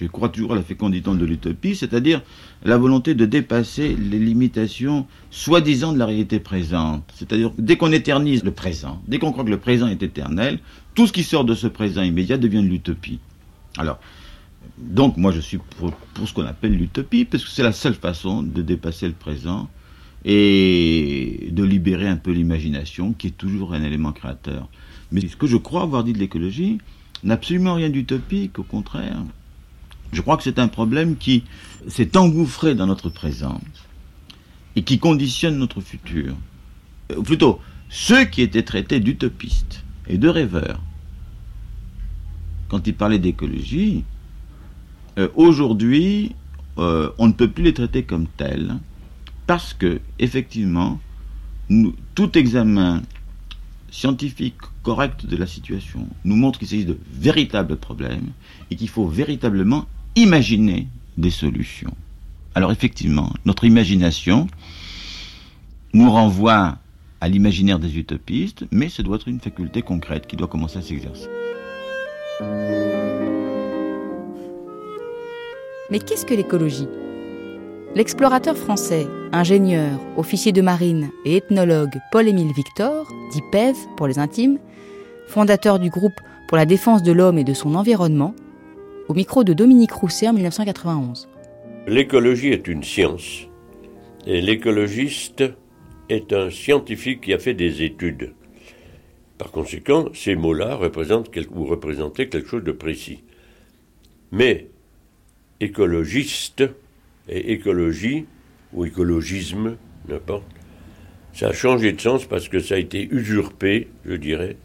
Je 0.00 0.06
crois 0.06 0.28
toujours 0.28 0.52
à 0.52 0.56
la 0.56 0.62
fécondité 0.62 1.10
de 1.10 1.24
l'utopie, 1.24 1.74
c'est-à-dire 1.74 2.22
la 2.64 2.78
volonté 2.78 3.14
de 3.14 3.26
dépasser 3.26 3.96
les 3.96 4.20
limitations 4.20 5.06
soi-disant 5.30 5.92
de 5.92 5.98
la 5.98 6.06
réalité 6.06 6.38
présente. 6.38 7.02
C'est-à-dire 7.16 7.52
dès 7.58 7.76
qu'on 7.76 7.90
éternise 7.90 8.44
le 8.44 8.52
présent, 8.52 9.02
dès 9.08 9.18
qu'on 9.18 9.32
croit 9.32 9.42
que 9.42 9.50
le 9.50 9.58
présent 9.58 9.88
est 9.88 10.02
éternel, 10.02 10.60
tout 10.98 11.06
ce 11.06 11.12
qui 11.12 11.22
sort 11.22 11.44
de 11.44 11.54
ce 11.54 11.68
présent 11.68 12.02
immédiat 12.02 12.38
devient 12.38 12.60
de 12.60 12.66
l'utopie. 12.66 13.20
Alors, 13.76 14.00
donc 14.78 15.16
moi 15.16 15.30
je 15.30 15.38
suis 15.38 15.58
pour, 15.58 15.92
pour 15.92 16.28
ce 16.28 16.34
qu'on 16.34 16.44
appelle 16.44 16.76
l'utopie, 16.76 17.24
parce 17.24 17.44
que 17.44 17.50
c'est 17.50 17.62
la 17.62 17.70
seule 17.70 17.94
façon 17.94 18.42
de 18.42 18.62
dépasser 18.62 19.06
le 19.06 19.12
présent 19.12 19.68
et 20.24 21.50
de 21.52 21.62
libérer 21.62 22.08
un 22.08 22.16
peu 22.16 22.32
l'imagination, 22.32 23.12
qui 23.12 23.28
est 23.28 23.38
toujours 23.38 23.74
un 23.74 23.84
élément 23.84 24.10
créateur. 24.10 24.68
Mais 25.12 25.20
ce 25.20 25.36
que 25.36 25.46
je 25.46 25.56
crois 25.56 25.82
avoir 25.82 26.02
dit 26.02 26.14
de 26.14 26.18
l'écologie 26.18 26.78
n'a 27.22 27.34
absolument 27.34 27.74
rien 27.74 27.90
d'utopique, 27.90 28.58
au 28.58 28.64
contraire. 28.64 29.22
Je 30.10 30.20
crois 30.20 30.36
que 30.36 30.42
c'est 30.42 30.58
un 30.58 30.66
problème 30.66 31.16
qui 31.16 31.44
s'est 31.86 32.16
engouffré 32.16 32.74
dans 32.74 32.88
notre 32.88 33.08
présent 33.08 33.60
et 34.74 34.82
qui 34.82 34.98
conditionne 34.98 35.58
notre 35.58 35.80
futur. 35.80 36.34
Ou 37.16 37.22
plutôt, 37.22 37.60
ceux 37.88 38.24
qui 38.24 38.42
étaient 38.42 38.64
traités 38.64 38.98
d'utopistes 38.98 39.84
et 40.08 40.18
de 40.18 40.28
rêveurs, 40.28 40.80
quand 42.68 42.86
ils 42.86 42.94
parlaient 42.94 43.18
d'écologie, 43.18 44.04
euh, 45.18 45.28
aujourd'hui, 45.34 46.34
euh, 46.78 47.10
on 47.18 47.26
ne 47.26 47.32
peut 47.32 47.48
plus 47.48 47.64
les 47.64 47.74
traiter 47.74 48.04
comme 48.04 48.26
tels 48.36 48.76
parce 49.46 49.74
que, 49.74 50.00
effectivement, 50.18 51.00
tout 52.14 52.38
examen 52.38 53.02
scientifique 53.90 54.56
correct 54.82 55.26
de 55.26 55.36
la 55.36 55.46
situation 55.46 56.06
nous 56.24 56.36
montre 56.36 56.58
qu'il 56.58 56.68
s'agit 56.68 56.84
de 56.84 56.98
véritables 57.12 57.76
problèmes 57.76 58.32
et 58.70 58.76
qu'il 58.76 58.88
faut 58.88 59.06
véritablement 59.06 59.86
imaginer 60.16 60.88
des 61.16 61.30
solutions. 61.30 61.94
Alors 62.54 62.72
effectivement, 62.72 63.32
notre 63.44 63.64
imagination 63.64 64.46
nous 65.94 66.10
renvoie 66.10 66.78
à 67.20 67.28
l'imaginaire 67.28 67.78
des 67.78 67.98
utopistes, 67.98 68.64
mais 68.70 68.88
ce 68.88 69.02
doit 69.02 69.16
être 69.16 69.28
une 69.28 69.40
faculté 69.40 69.82
concrète 69.82 70.26
qui 70.26 70.36
doit 70.36 70.48
commencer 70.48 70.78
à 70.78 70.82
s'exercer. 70.82 71.28
Mais 75.90 75.98
qu'est-ce 75.98 76.24
que 76.24 76.34
l'écologie? 76.34 76.88
L'explorateur 77.96 78.56
français, 78.56 79.08
ingénieur, 79.32 79.98
officier 80.16 80.52
de 80.52 80.62
marine 80.62 81.10
et 81.24 81.36
ethnologue 81.36 81.98
Paul-Émile 82.12 82.52
Victor, 82.52 83.08
dit 83.32 83.42
PEV 83.50 83.74
pour 83.96 84.06
les 84.06 84.20
intimes, 84.20 84.58
fondateur 85.26 85.80
du 85.80 85.90
groupe 85.90 86.20
pour 86.46 86.56
la 86.56 86.66
défense 86.66 87.02
de 87.02 87.10
l'homme 87.10 87.38
et 87.38 87.44
de 87.44 87.54
son 87.54 87.74
environnement, 87.74 88.34
au 89.08 89.14
micro 89.14 89.42
de 89.42 89.52
Dominique 89.52 89.92
Rousset 89.92 90.28
en 90.28 90.34
1991. 90.34 91.28
L'écologie 91.88 92.52
est 92.52 92.68
une 92.68 92.84
science 92.84 93.48
et 94.26 94.40
l'écologiste 94.40 95.42
est 96.08 96.32
un 96.32 96.50
scientifique 96.50 97.22
qui 97.22 97.34
a 97.34 97.38
fait 97.38 97.54
des 97.54 97.82
études. 97.82 98.32
Par 99.38 99.52
conséquent, 99.52 100.08
ces 100.14 100.34
mots-là 100.34 100.74
représentent 100.74 101.30
ou 101.50 101.64
représentaient 101.64 102.28
quelque 102.28 102.48
chose 102.48 102.64
de 102.64 102.72
précis. 102.72 103.22
Mais 104.32 104.66
écologiste, 105.60 106.64
et 107.28 107.52
écologie, 107.52 108.26
ou 108.72 108.84
écologisme, 108.84 109.76
n'importe, 110.08 110.46
ça 111.32 111.48
a 111.48 111.52
changé 111.52 111.92
de 111.92 112.00
sens 112.00 112.24
parce 112.24 112.48
que 112.48 112.58
ça 112.58 112.74
a 112.74 112.78
été 112.78 113.08
usurpé, 113.12 113.88
je 114.04 114.14
dirais, 114.14 114.56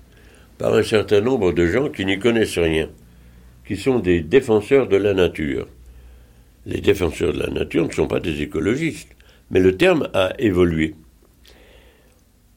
par 0.58 0.74
un 0.74 0.84
certain 0.84 1.22
nombre 1.22 1.52
de 1.52 1.68
gens 1.68 1.90
qui 1.90 2.06
n'y 2.06 2.18
connaissent 2.20 2.58
rien, 2.58 2.90
qui 3.68 3.78
sont 3.78 4.00
des 4.00 4.22
défenseurs 4.22 4.88
de 4.88 4.98
la 4.98 5.14
nature. 5.14 5.68
Les 6.66 6.82
défenseurs 6.82 7.34
de 7.34 7.40
la 7.40 7.50
nature 7.50 7.88
ne 7.88 7.92
sont 7.92 8.08
pas 8.08 8.20
des 8.20 8.42
écologistes, 8.42 9.16
mais 9.52 9.60
le 9.60 9.78
terme 9.78 10.10
a 10.14 10.34
évolué. 10.40 10.96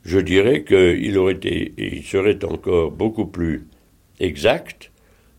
Je 0.07 0.21
dirais 0.21 0.63
qu'il 0.63 1.19
aurait 1.19 1.33
été, 1.33 1.75
il 1.77 2.05
serait 2.05 2.45
encore 2.45 2.93
beaucoup 2.93 3.27
plus 3.27 3.67
exact 4.21 4.93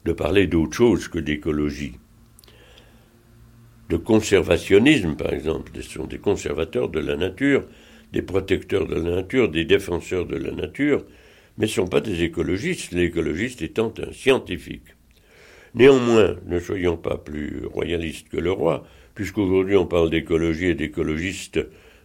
de 0.04 0.12
parler 0.12 0.46
d'autre 0.46 0.76
chose 0.76 1.08
que 1.08 1.20
d'écologie. 1.20 1.94
De 3.90 3.96
conservationnisme, 3.96 5.16
par 5.16 5.32
exemple. 5.32 5.72
Ce 5.76 5.84
sont 5.84 6.06
des 6.06 6.18
conservateurs 6.18 6.90
de 6.90 7.00
la 7.00 7.16
nature, 7.16 7.64
des 8.12 8.22
protecteurs 8.22 8.88
de 8.88 8.96
la 8.96 9.16
nature, 9.16 9.50
des 9.50 9.64
défenseurs 9.64 10.26
de 10.26 10.36
la 10.36 10.52
nature, 10.52 11.06
mais 11.58 11.68
ce 11.68 11.80
ne 11.80 11.86
sont 11.86 11.90
pas 11.90 12.02
des 12.02 12.24
écologistes, 12.24 12.92
l'écologiste 12.92 13.62
étant 13.62 13.94
un 14.06 14.12
scientifique. 14.12 14.96
Néanmoins, 15.76 16.36
ne 16.46 16.60
soyons 16.60 16.98
pas 16.98 17.18
plus 17.18 17.66
royalistes 17.66 18.28
que 18.28 18.38
le 18.38 18.52
roi, 18.52 18.86
puisqu'aujourd'hui 19.16 19.78
on 19.78 19.86
parle 19.86 20.10
d'écologie 20.10 20.68
et 20.68 20.76
d'écologistes 20.76 21.62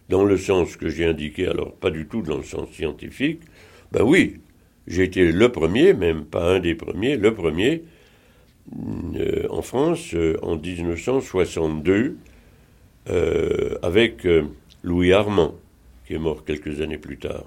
dans 0.09 0.23
le 0.23 0.37
sens 0.37 0.75
que 0.75 0.89
j'ai 0.89 1.05
indiqué, 1.05 1.47
alors 1.47 1.73
pas 1.73 1.89
du 1.89 2.07
tout 2.07 2.21
dans 2.21 2.37
le 2.37 2.43
sens 2.43 2.69
scientifique, 2.71 3.41
ben 3.91 4.03
oui, 4.03 4.37
j'ai 4.87 5.03
été 5.03 5.31
le 5.31 5.51
premier, 5.51 5.93
même 5.93 6.25
pas 6.25 6.55
un 6.55 6.59
des 6.59 6.75
premiers, 6.75 7.15
le 7.15 7.33
premier, 7.33 7.83
euh, 9.15 9.47
en 9.49 9.61
France 9.61 10.13
euh, 10.13 10.37
en 10.41 10.57
1962, 10.57 12.17
euh, 13.09 13.77
avec 13.81 14.27
Louis 14.83 15.13
Armand, 15.13 15.55
qui 16.07 16.13
est 16.13 16.19
mort 16.19 16.43
quelques 16.45 16.81
années 16.81 16.97
plus 16.97 17.17
tard. 17.17 17.45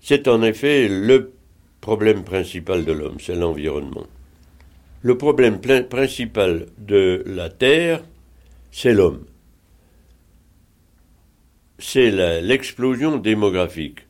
C'est 0.00 0.28
en 0.28 0.42
effet 0.42 0.88
le 0.88 1.32
problème 1.80 2.24
principal 2.24 2.84
de 2.84 2.92
l'homme, 2.92 3.18
c'est 3.20 3.34
l'environnement. 3.34 4.06
Le 5.02 5.18
problème 5.18 5.60
principal 5.60 6.66
de 6.78 7.22
la 7.26 7.48
Terre, 7.48 8.02
c'est 8.70 8.92
l'homme. 8.92 9.24
C'est 11.84 12.12
l'explosion 12.40 13.18
démographique. 13.18 14.06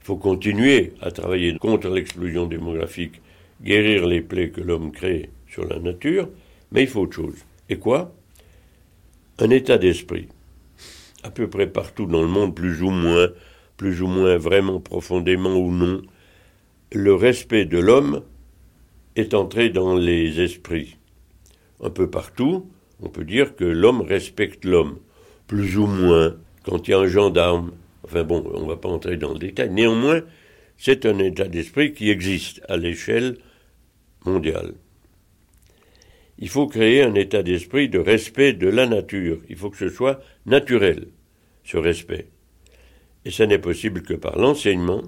Il 0.00 0.04
faut 0.04 0.16
continuer 0.16 0.92
à 1.00 1.10
travailler 1.10 1.58
contre 1.58 1.88
l'explosion 1.88 2.46
démographique, 2.46 3.20
guérir 3.60 4.06
les 4.06 4.20
plaies 4.20 4.50
que 4.50 4.60
l'homme 4.60 4.92
crée 4.92 5.30
sur 5.48 5.66
la 5.66 5.80
nature, 5.80 6.28
mais 6.70 6.82
il 6.82 6.88
faut 6.88 7.00
autre 7.00 7.16
chose. 7.16 7.44
Et 7.68 7.76
quoi? 7.76 8.14
Un 9.40 9.50
état 9.50 9.78
d'esprit. 9.78 10.28
À 11.24 11.30
peu 11.30 11.50
près 11.50 11.66
partout 11.66 12.06
dans 12.06 12.22
le 12.22 12.28
monde, 12.28 12.54
plus 12.54 12.82
ou 12.82 12.90
moins, 12.90 13.28
plus 13.76 14.00
ou 14.00 14.06
moins 14.06 14.36
vraiment 14.38 14.78
profondément 14.78 15.56
ou 15.56 15.72
non, 15.72 16.02
le 16.92 17.14
respect 17.14 17.64
de 17.64 17.78
l'homme 17.78 18.22
est 19.16 19.34
entré 19.34 19.70
dans 19.70 19.96
les 19.96 20.40
esprits. 20.40 20.96
Un 21.82 21.90
peu 21.90 22.08
partout, 22.08 22.70
on 23.02 23.08
peut 23.08 23.24
dire 23.24 23.56
que 23.56 23.64
l'homme 23.64 24.02
respecte 24.02 24.64
l'homme, 24.64 24.98
plus 25.48 25.76
ou 25.76 25.86
moins. 25.86 26.36
Quand 26.64 26.86
il 26.86 26.90
y 26.92 26.94
a 26.94 26.98
un 26.98 27.06
gendarme 27.06 27.72
Enfin 28.04 28.24
bon, 28.24 28.44
on 28.52 28.62
ne 28.62 28.68
va 28.68 28.76
pas 28.76 28.88
entrer 28.88 29.16
dans 29.16 29.32
le 29.32 29.38
détail. 29.38 29.70
Néanmoins, 29.70 30.22
c'est 30.76 31.06
un 31.06 31.18
état 31.18 31.46
d'esprit 31.46 31.92
qui 31.92 32.10
existe 32.10 32.60
à 32.68 32.76
l'échelle 32.76 33.38
mondiale. 34.24 34.74
Il 36.38 36.48
faut 36.48 36.66
créer 36.66 37.02
un 37.02 37.14
état 37.14 37.42
d'esprit 37.42 37.88
de 37.88 37.98
respect 37.98 38.52
de 38.52 38.68
la 38.68 38.86
nature. 38.86 39.40
Il 39.48 39.56
faut 39.56 39.70
que 39.70 39.76
ce 39.76 39.88
soit 39.88 40.20
naturel, 40.46 41.06
ce 41.64 41.76
respect. 41.76 42.26
Et 43.24 43.30
ça 43.30 43.46
n'est 43.46 43.60
possible 43.60 44.02
que 44.02 44.14
par 44.14 44.36
l'enseignement, 44.36 45.02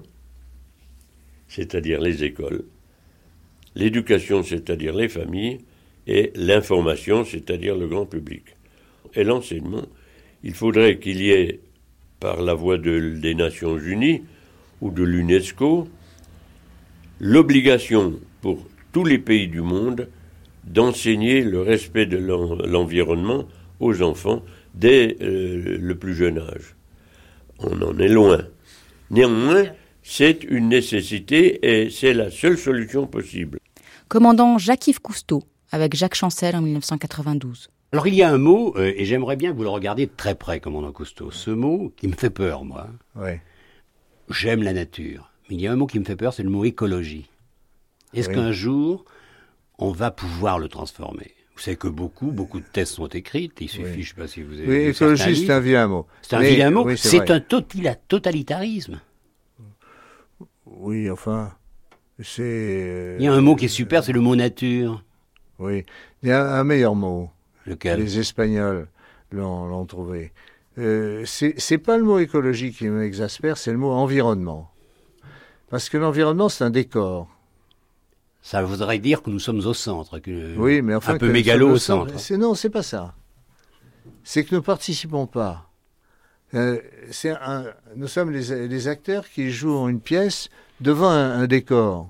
c'est-à-dire 1.49 1.99
les 1.99 2.23
écoles, 2.23 2.63
l'éducation, 3.75 4.43
c'est-à-dire 4.43 4.95
les 4.95 5.09
familles, 5.09 5.59
et 6.07 6.31
l'information, 6.35 7.25
c'est-à-dire 7.25 7.75
le 7.75 7.87
grand 7.87 8.05
public. 8.05 8.43
Et 9.15 9.23
l'enseignement, 9.23 9.85
il 10.45 10.53
faudrait 10.53 10.99
qu'il 10.99 11.21
y 11.21 11.31
ait 11.31 11.59
par 12.19 12.41
la 12.41 12.53
voie 12.53 12.77
des 12.77 13.35
Nations 13.35 13.77
Unies 13.77 14.21
ou 14.79 14.91
de 14.91 15.03
l'UNESCO 15.03 15.89
l'obligation 17.19 18.19
pour 18.41 18.65
tous 18.91 19.03
les 19.03 19.17
pays 19.17 19.47
du 19.47 19.61
monde 19.61 20.07
d'enseigner 20.63 21.41
le 21.41 21.61
respect 21.61 22.05
de 22.05 22.17
l'environnement 22.17 23.45
aux 23.79 24.01
enfants 24.01 24.43
dès 24.73 25.17
euh, 25.21 25.77
le 25.79 25.95
plus 25.95 26.15
jeune 26.15 26.37
âge. 26.37 26.75
On 27.59 27.81
en 27.81 27.97
est 27.99 28.07
loin. 28.07 28.41
Néanmoins, 29.11 29.65
c'est 30.03 30.43
une 30.43 30.69
nécessité 30.69 31.59
et 31.67 31.89
c'est 31.89 32.13
la 32.13 32.29
seule 32.29 32.57
solution 32.57 33.07
possible. 33.07 33.59
Commandant 34.07 34.57
Jacques-Yves 34.57 35.01
Cousteau 35.01 35.43
avec 35.71 35.95
Jacques 35.95 36.15
Chancel 36.15 36.55
en 36.55 36.61
1992. 36.61 37.69
Alors 37.91 38.07
il 38.07 38.15
y 38.15 38.23
a 38.23 38.29
un 38.29 38.37
mot, 38.37 38.73
euh, 38.75 38.93
et 38.95 39.05
j'aimerais 39.05 39.35
bien 39.35 39.51
que 39.51 39.57
vous 39.57 39.63
le 39.63 39.69
regardiez 39.69 40.05
de 40.05 40.11
très 40.15 40.35
près, 40.35 40.59
commandant 40.59 40.91
Cousteau. 40.91 41.31
Ce 41.31 41.51
mot 41.51 41.93
qui 41.95 42.07
me 42.07 42.13
fait 42.13 42.29
peur, 42.29 42.65
moi. 42.65 42.89
Ouais. 43.15 43.41
J'aime 44.29 44.63
la 44.63 44.73
nature. 44.73 45.31
Mais 45.49 45.55
il 45.55 45.61
y 45.61 45.67
a 45.67 45.71
un 45.71 45.75
mot 45.75 45.87
qui 45.87 45.99
me 45.99 46.05
fait 46.05 46.15
peur, 46.15 46.33
c'est 46.33 46.43
le 46.43 46.49
mot 46.49 46.65
écologie. 46.65 47.29
Est-ce 48.13 48.29
qu'un 48.29 48.51
jour, 48.51 49.05
on 49.77 49.91
va 49.91 50.09
pouvoir 50.09 50.57
le 50.57 50.67
transformer? 50.67 51.31
Vous 51.55 51.61
savez 51.61 51.77
que 51.77 51.87
beaucoup, 51.87 52.31
beaucoup 52.31 52.59
de 52.59 52.65
thèses 52.65 52.89
sont 52.89 53.07
écrites. 53.07 53.53
Il 53.61 53.69
suffit, 53.69 54.03
je 54.03 54.11
ne 54.11 54.15
sais 54.15 54.21
pas 54.21 54.27
si 54.27 54.41
vous 54.41 54.59
avez. 54.59 54.67
Oui, 54.67 54.89
écologie, 54.89 55.45
c'est 55.45 55.53
un 55.53 55.59
vilain 55.59 55.87
mot. 55.87 56.05
C'est 56.21 56.35
un 56.35 56.41
vilain 56.41 56.71
mot. 56.71 56.95
c'est 56.95 57.31
un 57.31 57.39
totalitarisme. 57.39 58.99
Oui, 60.65 61.09
enfin, 61.09 61.53
c'est. 62.21 62.41
Euh, 62.43 63.17
il 63.19 63.25
y 63.25 63.27
a 63.27 63.33
un 63.33 63.41
mot 63.41 63.55
qui 63.55 63.65
est 63.65 63.69
super, 63.69 64.03
c'est 64.03 64.11
le 64.11 64.19
mot 64.19 64.35
nature. 64.35 65.03
Oui, 65.59 65.85
il 66.23 66.29
y 66.29 66.31
a 66.31 66.55
un 66.55 66.63
meilleur 66.63 66.95
mot. 66.95 67.29
Lequel 67.65 67.99
Les 67.99 68.19
Espagnols 68.19 68.87
l'ont 69.31 69.85
trouvé. 69.85 70.31
Euh, 70.77 71.23
c'est 71.25 71.77
pas 71.77 71.97
le 71.97 72.03
mot 72.03 72.19
écologie 72.19 72.71
qui 72.71 72.87
m'exaspère, 72.87 73.57
c'est 73.57 73.71
le 73.71 73.77
mot 73.77 73.91
environnement. 73.91 74.71
Parce 75.69 75.89
que 75.89 75.97
l'environnement, 75.97 76.49
c'est 76.49 76.63
un 76.63 76.69
décor. 76.69 77.29
Ça 78.41 78.61
voudrait 78.61 78.99
dire 78.99 79.23
que 79.23 79.29
nous 79.29 79.39
sommes 79.39 79.65
au 79.65 79.73
centre, 79.73 80.19
que 80.19 80.55
oui, 80.57 80.81
mais 80.81 80.93
enfin, 80.93 81.15
un 81.15 81.17
peu 81.17 81.31
mégalo 81.31 81.71
au 81.71 81.77
centre. 81.77 82.19
centre. 82.19 82.39
Non, 82.39 82.53
c'est 82.53 82.69
pas 82.69 82.83
ça. 82.83 83.15
C'est 84.23 84.43
que 84.43 84.53
nous 84.53 84.61
participons 84.61 85.25
pas. 85.25 85.69
Euh, 86.53 86.79
un, 87.25 87.65
nous 87.95 88.07
sommes 88.07 88.31
les, 88.31 88.87
acteurs 88.87 89.27
qui 89.27 89.49
jouent 89.49 89.89
une 89.89 89.99
pièce 89.99 90.49
devant 90.79 91.09
un, 91.09 91.47
décor. 91.47 92.09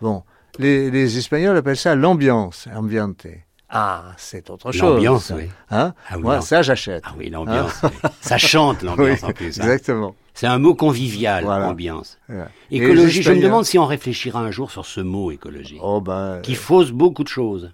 Bon, 0.00 0.24
les, 0.58 0.90
les, 0.90 1.16
Espagnols 1.16 1.56
appellent 1.56 1.76
ça 1.76 1.94
l'ambiance, 1.94 2.66
ambiente. 2.74 3.26
Ah, 3.70 4.12
c'est 4.16 4.50
autre 4.50 4.72
chose. 4.72 4.94
L'ambiance, 4.94 5.32
oui. 5.34 5.44
Hein 5.70 5.94
ah 6.08 6.18
Moi, 6.18 6.40
ça, 6.40 6.60
j'achète. 6.60 7.04
Ah 7.06 7.14
oui, 7.16 7.30
l'ambiance. 7.30 7.84
Hein 7.84 7.90
ça 8.20 8.36
chante, 8.36 8.82
l'ambiance, 8.82 9.22
en 9.22 9.32
plus. 9.32 9.60
Hein. 9.60 9.62
Exactement. 9.62 10.16
C'est 10.34 10.48
un 10.48 10.58
mot 10.58 10.74
convivial, 10.74 11.44
l'ambiance. 11.44 12.18
Écologie, 12.70 13.22
je 13.22 13.32
me 13.32 13.40
demande 13.40 13.64
si 13.64 13.78
on 13.78 13.86
réfléchira 13.86 14.40
un 14.40 14.50
jour 14.50 14.70
sur 14.70 14.86
ce 14.86 15.00
mot 15.00 15.30
écologie. 15.30 15.78
Oh 15.82 16.00
ben, 16.00 16.40
qui 16.42 16.54
fausse 16.54 16.90
beaucoup 16.90 17.22
de 17.22 17.28
choses. 17.28 17.72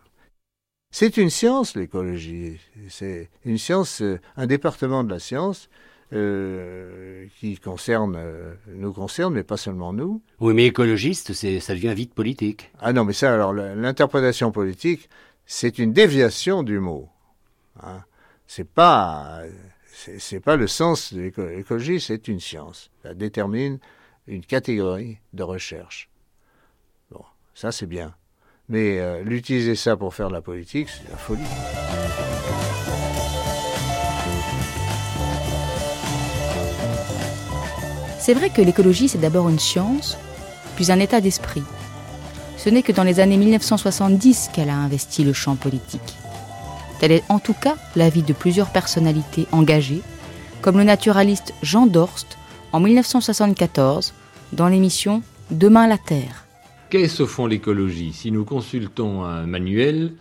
C'est 0.91 1.17
une 1.17 1.31
science, 1.31 1.77
l'écologie. 1.77 2.59
C'est 2.89 3.29
une 3.45 3.59
science, 3.59 4.01
euh, 4.03 4.19
un 4.37 4.47
département 4.47 5.05
de 5.05 5.11
la 5.11 5.19
science 5.19 5.69
euh, 6.13 7.27
qui 7.39 7.59
concerne, 7.59 8.15
euh, 8.17 8.55
nous 8.69 8.93
concerne, 8.93 9.35
mais 9.35 9.43
pas 9.43 9.57
seulement 9.57 9.93
nous. 9.93 10.23
Oui, 10.41 10.55
mais 10.55 10.67
écologiste, 10.67 11.35
ça 11.35 11.75
devient 11.75 11.93
vite 11.95 12.15
politique. 12.15 12.71
Ah 12.81 12.93
non, 12.93 13.05
mais 13.05 13.13
ça, 13.13 13.35
alors, 13.35 13.53
l'interprétation 13.53 14.53
politique, 14.53 15.11
c'est 15.47 15.79
une 15.79 15.93
déviation 15.93 16.63
du 16.63 16.81
mot. 16.81 17.09
Hein. 17.83 18.03
C'est 18.47 18.69
pas, 18.69 19.43
le 20.07 20.67
sens 20.67 21.15
de 21.15 21.23
l'écologie, 21.23 22.01
c'est 22.01 22.29
une 22.29 22.41
science. 22.41 22.91
Ça 23.03 23.15
détermine 23.15 23.79
une 24.27 24.45
catégorie 24.45 25.19
de 25.33 25.43
recherche. 25.43 26.11
Bon, 27.11 27.25
ça 27.55 27.73
c'est 27.73 27.87
bien. 27.87 28.15
Mais 28.69 28.99
euh, 28.99 29.23
l'utiliser 29.23 29.77
ça 29.77 29.97
pour 29.97 30.15
faire 30.15 30.29
de 30.29 30.35
la 30.35 30.43
politique, 30.43 30.89
c'est 30.89 31.09
la 31.09 31.17
folie. 31.17 31.43
C'est 38.19 38.35
vrai 38.35 38.51
que 38.51 38.61
l'écologie, 38.61 39.09
c'est 39.09 39.19
d'abord 39.19 39.49
une 39.49 39.61
science, 39.61 40.19
puis 40.75 40.91
un 40.91 40.99
état 40.99 41.21
d'esprit. 41.21 41.63
Ce 42.67 42.71
n'est 42.73 42.83
que 42.83 42.91
dans 42.91 43.05
les 43.05 43.21
années 43.21 43.37
1970 43.37 44.51
qu'elle 44.53 44.71
a 44.71 44.77
investi 44.77 45.23
le 45.23 45.33
champ 45.33 45.55
politique. 45.55 46.17
Tel 46.99 47.13
est 47.13 47.23
en 47.29 47.39
tout 47.39 47.55
cas 47.55 47.77
l'avis 47.95 48.25
de 48.25 48.33
plusieurs 48.33 48.73
personnalités 48.73 49.47
engagées, 49.53 50.03
comme 50.63 50.77
le 50.77 50.83
naturaliste 50.83 51.55
Jean 51.63 51.87
Dorst 51.87 52.37
en 52.73 52.81
1974 52.81 54.15
dans 54.53 54.67
l'émission 54.67 55.23
Demain 55.53 55.87
la 55.87 55.97
Terre. 55.97 56.45
Qu'est-ce 56.91 57.23
au 57.23 57.29
fond 57.29 57.47
l'écologie? 57.47 58.13
Si 58.13 58.33
nous 58.33 58.45
consultons 58.45 59.23
un 59.23 59.47
manuel, 59.47 60.15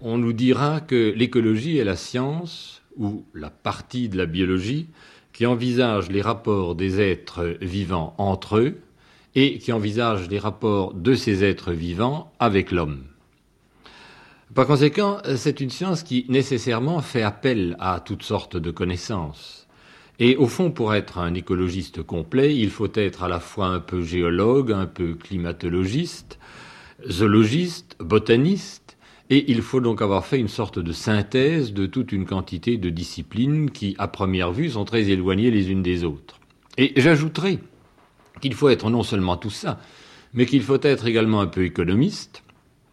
on 0.00 0.16
nous 0.16 0.32
dira 0.32 0.80
que 0.80 1.12
l'écologie 1.16 1.78
est 1.78 1.84
la 1.84 1.96
science, 1.96 2.82
ou 2.96 3.24
la 3.34 3.50
partie 3.50 4.08
de 4.08 4.16
la 4.16 4.26
biologie, 4.26 4.86
qui 5.32 5.44
envisage 5.44 6.08
les 6.08 6.22
rapports 6.22 6.76
des 6.76 7.00
êtres 7.00 7.56
vivants 7.60 8.14
entre 8.16 8.58
eux, 8.58 8.78
et 9.34 9.58
qui 9.58 9.72
envisage 9.72 10.28
les 10.28 10.38
rapports 10.38 10.94
de 10.94 11.14
ces 11.14 11.44
êtres 11.44 11.72
vivants 11.72 12.32
avec 12.38 12.70
l'homme. 12.70 13.02
Par 14.54 14.66
conséquent, 14.66 15.18
c'est 15.36 15.60
une 15.60 15.70
science 15.70 16.04
qui 16.04 16.26
nécessairement 16.28 17.00
fait 17.00 17.22
appel 17.22 17.76
à 17.80 17.98
toutes 17.98 18.22
sortes 18.22 18.56
de 18.56 18.70
connaissances. 18.70 19.66
Et 20.20 20.36
au 20.36 20.46
fond, 20.46 20.70
pour 20.70 20.94
être 20.94 21.18
un 21.18 21.34
écologiste 21.34 22.02
complet, 22.02 22.54
il 22.54 22.70
faut 22.70 22.92
être 22.94 23.24
à 23.24 23.28
la 23.28 23.40
fois 23.40 23.66
un 23.66 23.80
peu 23.80 24.02
géologue, 24.02 24.70
un 24.70 24.86
peu 24.86 25.14
climatologiste, 25.14 26.38
zoologiste, 27.10 27.96
botaniste, 27.98 28.96
et 29.30 29.50
il 29.50 29.62
faut 29.62 29.80
donc 29.80 30.02
avoir 30.02 30.24
fait 30.24 30.38
une 30.38 30.48
sorte 30.48 30.78
de 30.78 30.92
synthèse 30.92 31.72
de 31.72 31.86
toute 31.86 32.12
une 32.12 32.26
quantité 32.26 32.76
de 32.76 32.90
disciplines 32.90 33.70
qui, 33.70 33.96
à 33.98 34.06
première 34.06 34.52
vue, 34.52 34.70
sont 34.70 34.84
très 34.84 35.08
éloignées 35.08 35.50
les 35.50 35.70
unes 35.70 35.82
des 35.82 36.04
autres. 36.04 36.38
Et 36.76 36.92
j'ajouterai 36.96 37.58
qu'il 38.40 38.54
faut 38.54 38.68
être 38.68 38.90
non 38.90 39.02
seulement 39.02 39.36
tout 39.36 39.50
ça, 39.50 39.78
mais 40.32 40.46
qu'il 40.46 40.62
faut 40.62 40.80
être 40.82 41.06
également 41.06 41.40
un 41.40 41.46
peu 41.46 41.64
économiste, 41.64 42.42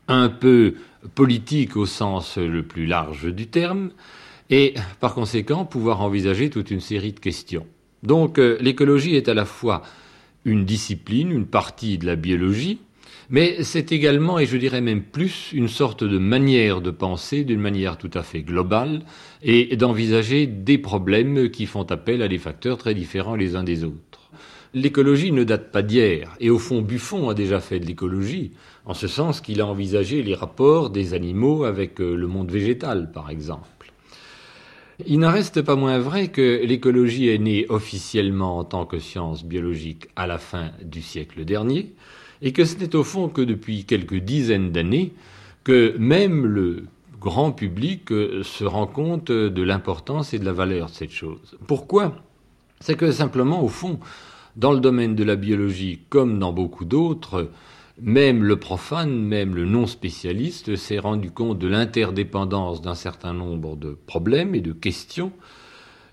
un 0.08 0.30
peu 0.30 0.76
politique 1.16 1.76
au 1.76 1.86
sens 1.86 2.38
le 2.38 2.64
plus 2.64 2.86
large 2.86 3.34
du 3.34 3.48
terme, 3.48 3.92
et 4.50 4.74
par 5.00 5.14
conséquent 5.14 5.66
pouvoir 5.66 6.02
envisager 6.02 6.50
toute 6.50 6.72
une 6.72 6.82
série 6.82 7.14
de 7.14 7.20
questions. 7.20 7.66
Donc 8.04 8.38
euh, 8.38 8.58
l'écologie 8.60 9.16
est 9.16 9.30
à 9.30 9.34
la 9.34 9.46
fois 9.46 9.82
une 10.46 10.66
discipline, 10.66 11.32
une 11.32 11.46
partie 11.46 11.98
de 11.98 12.06
la 12.06 12.16
biologie, 12.16 12.80
mais 13.30 13.64
c'est 13.64 13.94
également, 13.94 14.40
et 14.40 14.46
je 14.46 14.58
dirais 14.58 14.82
même 14.82 15.04
plus, 15.04 15.52
une 15.54 15.70
sorte 15.70 16.04
de 16.04 16.18
manière 16.18 16.82
de 16.82 16.92
penser 16.92 17.46
d'une 17.46 17.62
manière 17.62 17.98
tout 17.98 18.12
à 18.14 18.24
fait 18.24 18.42
globale 18.42 19.04
et 19.42 19.78
d'envisager 19.78 20.48
des 20.48 20.78
problèmes 20.78 21.50
qui 21.50 21.66
font 21.66 21.84
appel 21.84 22.22
à 22.22 22.28
des 22.28 22.40
facteurs 22.40 22.78
très 22.78 22.94
différents 22.94 23.36
les 23.36 23.56
uns 23.56 23.64
des 23.64 23.86
autres. 23.86 24.21
L'écologie 24.74 25.34
ne 25.34 25.44
date 25.44 25.70
pas 25.70 25.82
d'hier, 25.82 26.34
et 26.40 26.50
au 26.50 26.58
fond 26.58 26.82
Buffon 26.82 27.28
a 27.30 27.34
déjà 27.34 27.60
fait 27.60 27.82
de 27.82 27.86
l'écologie, 27.86 28.52
en 28.86 28.94
ce 28.94 29.08
sens 29.08 29.42
qu'il 29.42 29.60
a 29.60 29.66
envisagé 29.66 30.24
les 30.24 30.34
rapports 30.34 30.90
des 30.90 31.14
animaux 31.14 31.66
avec 31.66 32.00
euh, 32.00 32.16
le 32.16 32.28
monde 32.28 32.50
végétal, 32.50 33.12
par 33.12 33.30
exemple. 33.30 33.92
Il 35.06 35.20
n'en 35.20 35.32
reste 35.32 35.62
pas 35.62 35.76
moins 35.76 36.00
vrai 36.00 36.30
que 36.30 36.64
l'écologie 36.64 37.28
est 37.28 37.38
née 37.38 37.66
officiellement 37.68 38.60
en 38.60 38.64
tant 38.64 38.86
que 38.86 39.00
science 39.00 39.44
biologique 39.44 40.08
à 40.16 40.26
la 40.26 40.38
fin 40.38 40.72
du 40.82 41.02
siècle 41.02 41.44
dernier, 41.44 41.92
et 42.42 42.54
que 42.54 42.64
ce 42.64 42.78
n'est 42.78 42.96
au 42.96 43.04
fond 43.04 43.28
que 43.28 43.42
depuis 43.42 43.84
quelques 43.84 44.20
dizaines 44.20 44.72
d'années 44.72 45.12
que 45.66 45.96
même 45.98 46.46
le 46.46 46.86
grand 47.20 47.52
public 47.52 48.10
euh, 48.14 48.42
se 48.44 48.64
rend 48.64 48.88
compte 48.88 49.32
de 49.32 49.62
l'importance 49.62 50.34
et 50.34 50.40
de 50.40 50.46
la 50.46 50.54
valeur 50.54 50.88
de 50.88 50.94
cette 50.94 51.12
chose. 51.12 51.58
Pourquoi? 51.68 52.16
C'est 52.80 52.96
que 52.96 53.12
simplement, 53.12 53.62
au 53.64 53.68
fond, 53.68 54.00
dans 54.56 54.74
le 54.74 54.80
domaine 54.80 55.16
de 55.16 55.24
la 55.24 55.36
biologie, 55.36 56.02
comme 56.10 56.40
dans 56.40 56.54
beaucoup 56.54 56.86
d'autres, 56.86 57.50
même 58.02 58.44
le 58.44 58.58
profane, 58.58 59.22
même 59.22 59.56
le 59.56 59.66
non 59.66 59.86
spécialiste 59.86 60.76
s'est 60.76 61.00
rendu 61.00 61.32
compte 61.32 61.60
de 61.60 61.68
l'interdépendance 61.68 62.82
d'un 62.82 62.96
certain 62.96 63.34
nombre 63.34 63.76
de 63.76 63.98
problèmes 64.08 64.56
et 64.56 64.62
de 64.62 64.72
questions. 64.72 65.32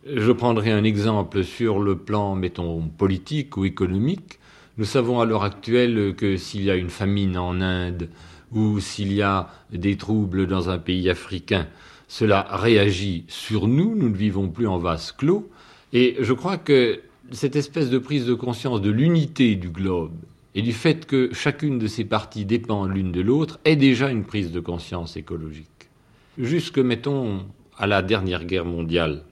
Je 0.07 0.33
prendrai 0.33 0.71
un 0.71 0.85
exemple 0.85 1.45
sur 1.45 1.81
le 1.81 1.97
plan, 1.97 2.35
mettons, 2.35 2.83
politique 2.89 3.57
ou 3.57 3.65
économique. 3.65 4.39
Nous 4.77 4.85
savons 4.85 5.21
à 5.21 5.25
l'heure 5.25 5.45
actuelle 5.45 6.15
que 6.17 6.37
s'il 6.37 6.63
y 6.63 6.71
a 6.71 6.77
une 6.77 6.91
famine 6.91 7.37
en 7.37 7.61
Inde 7.61 8.09
ou 8.53 8.81
s'il 8.81 9.13
y 9.13 9.23
a 9.23 9.49
des 9.73 9.97
troubles 9.97 10.47
dans 10.47 10.71
un 10.71 10.79
pays 10.79 11.11
africain, 11.11 11.67
cela 12.07 12.47
réagit 12.51 13.25
sur 13.29 13.67
nous, 13.67 13.95
nous 13.95 14.09
ne 14.09 14.17
vivons 14.17 14.49
plus 14.49 14.67
en 14.67 14.79
vase 14.79 15.13
clos, 15.13 15.51
et 15.93 16.17
je 16.21 16.33
crois 16.33 16.57
que 16.57 17.01
cette 17.33 17.57
espèce 17.57 17.91
de 17.91 17.99
prise 17.99 18.27
de 18.27 18.35
conscience 18.35 18.81
de 18.81 18.91
l'unité 18.91 19.55
du 19.57 19.69
globe 19.69 20.17
et 20.55 20.63
du 20.63 20.73
fait 20.73 21.07
que 21.07 21.31
chacune 21.33 21.79
de 21.79 21.87
ces 21.87 22.05
parties 22.05 22.45
dépend 22.45 22.87
l'une 22.87 23.13
de 23.13 23.21
l'autre 23.21 23.61
est 23.65 23.77
déjà 23.77 24.11
une 24.11 24.25
prise 24.25 24.51
de 24.51 24.61
conscience 24.61 25.17
écologique. 25.17 25.91
Jusque, 26.39 26.79
mettons, 26.79 27.45
à 27.77 27.87
la 27.87 28.03
dernière 28.03 28.45
guerre 28.45 28.65
mondiale, 28.65 29.23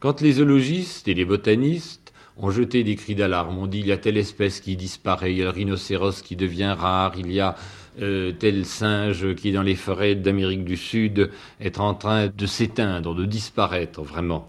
quand 0.00 0.20
les 0.20 0.32
zoologistes 0.32 1.08
et 1.08 1.14
les 1.14 1.24
botanistes 1.24 2.12
ont 2.36 2.50
jeté 2.50 2.84
des 2.84 2.96
cris 2.96 3.14
d'alarme, 3.14 3.58
on 3.58 3.66
dit 3.66 3.80
il 3.80 3.86
y 3.86 3.92
a 3.92 3.98
telle 3.98 4.16
espèce 4.16 4.60
qui 4.60 4.76
disparaît, 4.76 5.32
il 5.32 5.38
y 5.38 5.42
a 5.42 5.44
le 5.44 5.50
rhinocéros 5.50 6.22
qui 6.22 6.36
devient 6.36 6.74
rare, 6.76 7.12
il 7.18 7.30
y 7.30 7.40
a 7.40 7.54
euh, 8.00 8.32
tel 8.32 8.64
singe 8.64 9.34
qui 9.34 9.52
dans 9.52 9.62
les 9.62 9.74
forêts 9.74 10.14
d'Amérique 10.14 10.64
du 10.64 10.76
Sud 10.76 11.30
est 11.60 11.78
en 11.78 11.94
train 11.94 12.28
de 12.28 12.46
s'éteindre, 12.46 13.14
de 13.14 13.26
disparaître 13.26 14.02
vraiment. 14.02 14.46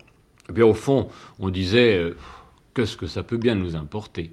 Et 0.50 0.54
bien 0.54 0.65
au 0.65 0.74
fond, 0.74 1.10
on 1.39 1.50
disait 1.50 1.98
euh, 1.98 2.15
qu'est-ce 2.74 2.98
que 2.98 3.08
ça 3.08 3.24
peut 3.24 3.38
bien 3.38 3.56
nous 3.56 3.76
importer 3.76 4.32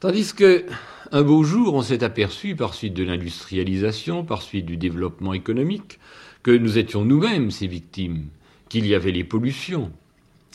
Tandis 0.00 0.32
que, 0.34 0.64
un 1.12 1.22
beau 1.22 1.42
jour, 1.42 1.74
on 1.74 1.82
s'est 1.82 2.02
aperçu, 2.02 2.56
par 2.56 2.72
suite 2.72 2.94
de 2.94 3.04
l'industrialisation, 3.04 4.24
par 4.24 4.40
suite 4.40 4.64
du 4.64 4.76
développement 4.76 5.34
économique, 5.34 5.98
que 6.42 6.50
nous 6.50 6.78
étions 6.78 7.04
nous-mêmes 7.04 7.50
ces 7.50 7.66
victimes, 7.66 8.26
qu'il 8.70 8.86
y 8.86 8.94
avait 8.94 9.12
les 9.12 9.24
pollutions. 9.24 9.92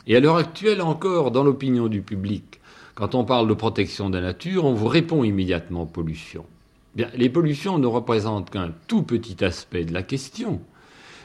Et 0.07 0.15
à 0.15 0.19
l'heure 0.19 0.37
actuelle 0.37 0.81
encore, 0.81 1.29
dans 1.29 1.43
l'opinion 1.43 1.87
du 1.87 2.01
public, 2.01 2.59
quand 2.95 3.13
on 3.13 3.25
parle 3.25 3.47
de 3.47 3.53
protection 3.53 4.09
de 4.09 4.17
la 4.17 4.23
nature, 4.23 4.65
on 4.65 4.73
vous 4.73 4.87
répond 4.87 5.23
immédiatement 5.23 5.85
pollution. 5.85 6.45
Bien, 6.95 7.09
les 7.15 7.29
pollutions 7.29 7.77
ne 7.77 7.87
représentent 7.87 8.49
qu'un 8.49 8.71
tout 8.87 9.03
petit 9.03 9.43
aspect 9.43 9.83
de 9.83 9.93
la 9.93 10.01
question. 10.01 10.61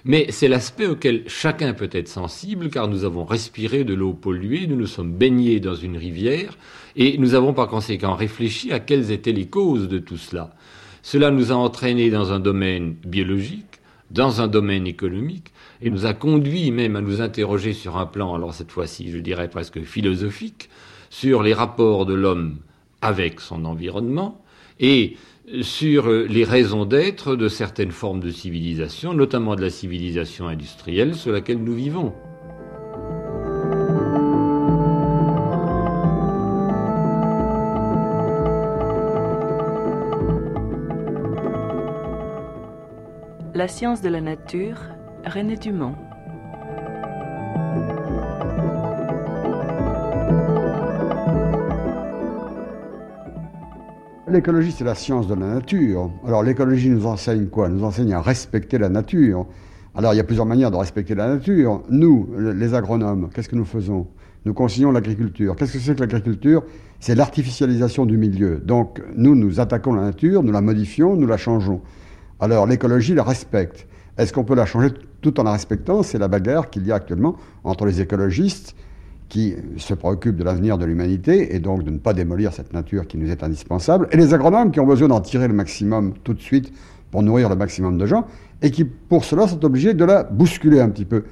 Mais 0.04 0.26
c'est 0.30 0.48
l'aspect 0.48 0.86
auquel 0.86 1.24
chacun 1.26 1.74
peut 1.74 1.90
être 1.92 2.08
sensible, 2.08 2.70
car 2.70 2.88
nous 2.88 3.04
avons 3.04 3.24
respiré 3.24 3.84
de 3.84 3.94
l'eau 3.94 4.12
polluée, 4.12 4.66
nous 4.66 4.76
nous 4.76 4.86
sommes 4.86 5.12
baignés 5.12 5.60
dans 5.60 5.74
une 5.74 5.96
rivière, 5.96 6.56
et 6.96 7.18
nous 7.18 7.34
avons 7.34 7.52
par 7.52 7.68
conséquent 7.68 8.14
réfléchi 8.14 8.72
à 8.72 8.80
quelles 8.80 9.10
étaient 9.10 9.32
les 9.32 9.46
causes 9.46 9.88
de 9.88 9.98
tout 9.98 10.16
cela. 10.16 10.54
Cela 11.02 11.30
nous 11.30 11.52
a 11.52 11.54
entraînés 11.54 12.10
dans 12.10 12.32
un 12.32 12.40
domaine 12.40 12.94
biologique, 13.04 13.80
dans 14.10 14.40
un 14.40 14.48
domaine 14.48 14.86
économique, 14.86 15.52
et 15.82 15.90
nous 15.90 16.06
a 16.06 16.14
conduit 16.14 16.70
même 16.70 16.96
à 16.96 17.00
nous 17.00 17.20
interroger 17.20 17.72
sur 17.72 17.96
un 17.96 18.06
plan, 18.06 18.34
alors 18.34 18.54
cette 18.54 18.72
fois-ci 18.72 19.10
je 19.10 19.18
dirais 19.18 19.48
presque 19.48 19.82
philosophique, 19.82 20.68
sur 21.10 21.42
les 21.42 21.54
rapports 21.54 22.06
de 22.06 22.14
l'homme 22.14 22.56
avec 23.02 23.40
son 23.40 23.64
environnement, 23.64 24.42
et 24.78 25.16
sur 25.62 26.08
les 26.08 26.44
raisons 26.44 26.84
d'être 26.84 27.36
de 27.36 27.48
certaines 27.48 27.90
formes 27.90 28.20
de 28.20 28.30
civilisation, 28.30 29.14
notamment 29.14 29.56
de 29.56 29.62
la 29.62 29.70
civilisation 29.70 30.48
industrielle 30.48 31.14
sur 31.14 31.32
laquelle 31.32 31.62
nous 31.62 31.74
vivons. 31.74 32.14
La 43.54 43.68
science 43.68 44.00
de 44.00 44.08
la 44.08 44.20
nature, 44.22 44.78
René 45.26 45.56
Dumont. 45.56 45.94
L'écologie, 54.30 54.70
c'est 54.70 54.84
la 54.84 54.94
science 54.94 55.26
de 55.26 55.34
la 55.34 55.54
nature. 55.54 56.08
Alors 56.24 56.44
l'écologie 56.44 56.88
nous 56.88 57.04
enseigne 57.04 57.46
quoi? 57.46 57.68
Nous 57.68 57.82
enseigne 57.82 58.12
à 58.12 58.20
respecter 58.20 58.78
la 58.78 58.88
nature. 58.88 59.44
Alors 59.96 60.14
il 60.14 60.18
y 60.18 60.20
a 60.20 60.24
plusieurs 60.24 60.46
manières 60.46 60.70
de 60.70 60.76
respecter 60.76 61.16
la 61.16 61.26
nature. 61.26 61.82
Nous, 61.90 62.28
les 62.38 62.74
agronomes, 62.74 63.28
qu'est-ce 63.34 63.48
que 63.48 63.56
nous 63.56 63.64
faisons? 63.64 64.06
Nous 64.44 64.54
conseillons 64.54 64.92
l'agriculture. 64.92 65.56
Qu'est-ce 65.56 65.72
que 65.72 65.78
c'est 65.80 65.96
que 65.96 66.00
l'agriculture? 66.00 66.62
C'est 67.00 67.16
l'artificialisation 67.16 68.06
du 68.06 68.16
milieu. 68.16 68.58
Donc 68.58 69.02
nous, 69.16 69.34
nous 69.34 69.58
attaquons 69.58 69.94
la 69.94 70.02
nature, 70.02 70.44
nous 70.44 70.52
la 70.52 70.60
modifions, 70.60 71.16
nous 71.16 71.26
la 71.26 71.36
changeons. 71.36 71.80
Alors 72.38 72.66
l'écologie 72.66 73.14
la 73.14 73.24
respecte. 73.24 73.88
Est-ce 74.16 74.32
qu'on 74.32 74.44
peut 74.44 74.54
la 74.54 74.64
changer 74.64 74.90
tout 75.22 75.40
en 75.40 75.42
la 75.42 75.52
respectant? 75.52 76.04
C'est 76.04 76.18
la 76.18 76.28
bagarre 76.28 76.70
qu'il 76.70 76.86
y 76.86 76.92
a 76.92 76.94
actuellement 76.94 77.34
entre 77.64 77.84
les 77.84 78.00
écologistes 78.00 78.76
qui 79.30 79.54
se 79.78 79.94
préoccupent 79.94 80.36
de 80.36 80.44
l'avenir 80.44 80.76
de 80.76 80.84
l'humanité 80.84 81.54
et 81.54 81.60
donc 81.60 81.84
de 81.84 81.90
ne 81.90 81.98
pas 81.98 82.12
démolir 82.12 82.52
cette 82.52 82.74
nature 82.74 83.06
qui 83.06 83.16
nous 83.16 83.30
est 83.30 83.42
indispensable, 83.42 84.08
et 84.10 84.16
les 84.16 84.34
agronomes 84.34 84.72
qui 84.72 84.80
ont 84.80 84.86
besoin 84.86 85.08
d'en 85.08 85.20
tirer 85.20 85.48
le 85.48 85.54
maximum 85.54 86.12
tout 86.24 86.34
de 86.34 86.40
suite 86.42 86.72
pour 87.10 87.22
nourrir 87.22 87.48
le 87.48 87.56
maximum 87.56 87.96
de 87.96 88.04
gens, 88.04 88.26
et 88.60 88.70
qui 88.70 88.84
pour 88.84 89.24
cela 89.24 89.46
sont 89.46 89.64
obligés 89.64 89.94
de 89.94 90.04
la 90.04 90.24
bousculer 90.24 90.80
un 90.80 90.90
petit 90.90 91.06
peu. 91.06 91.24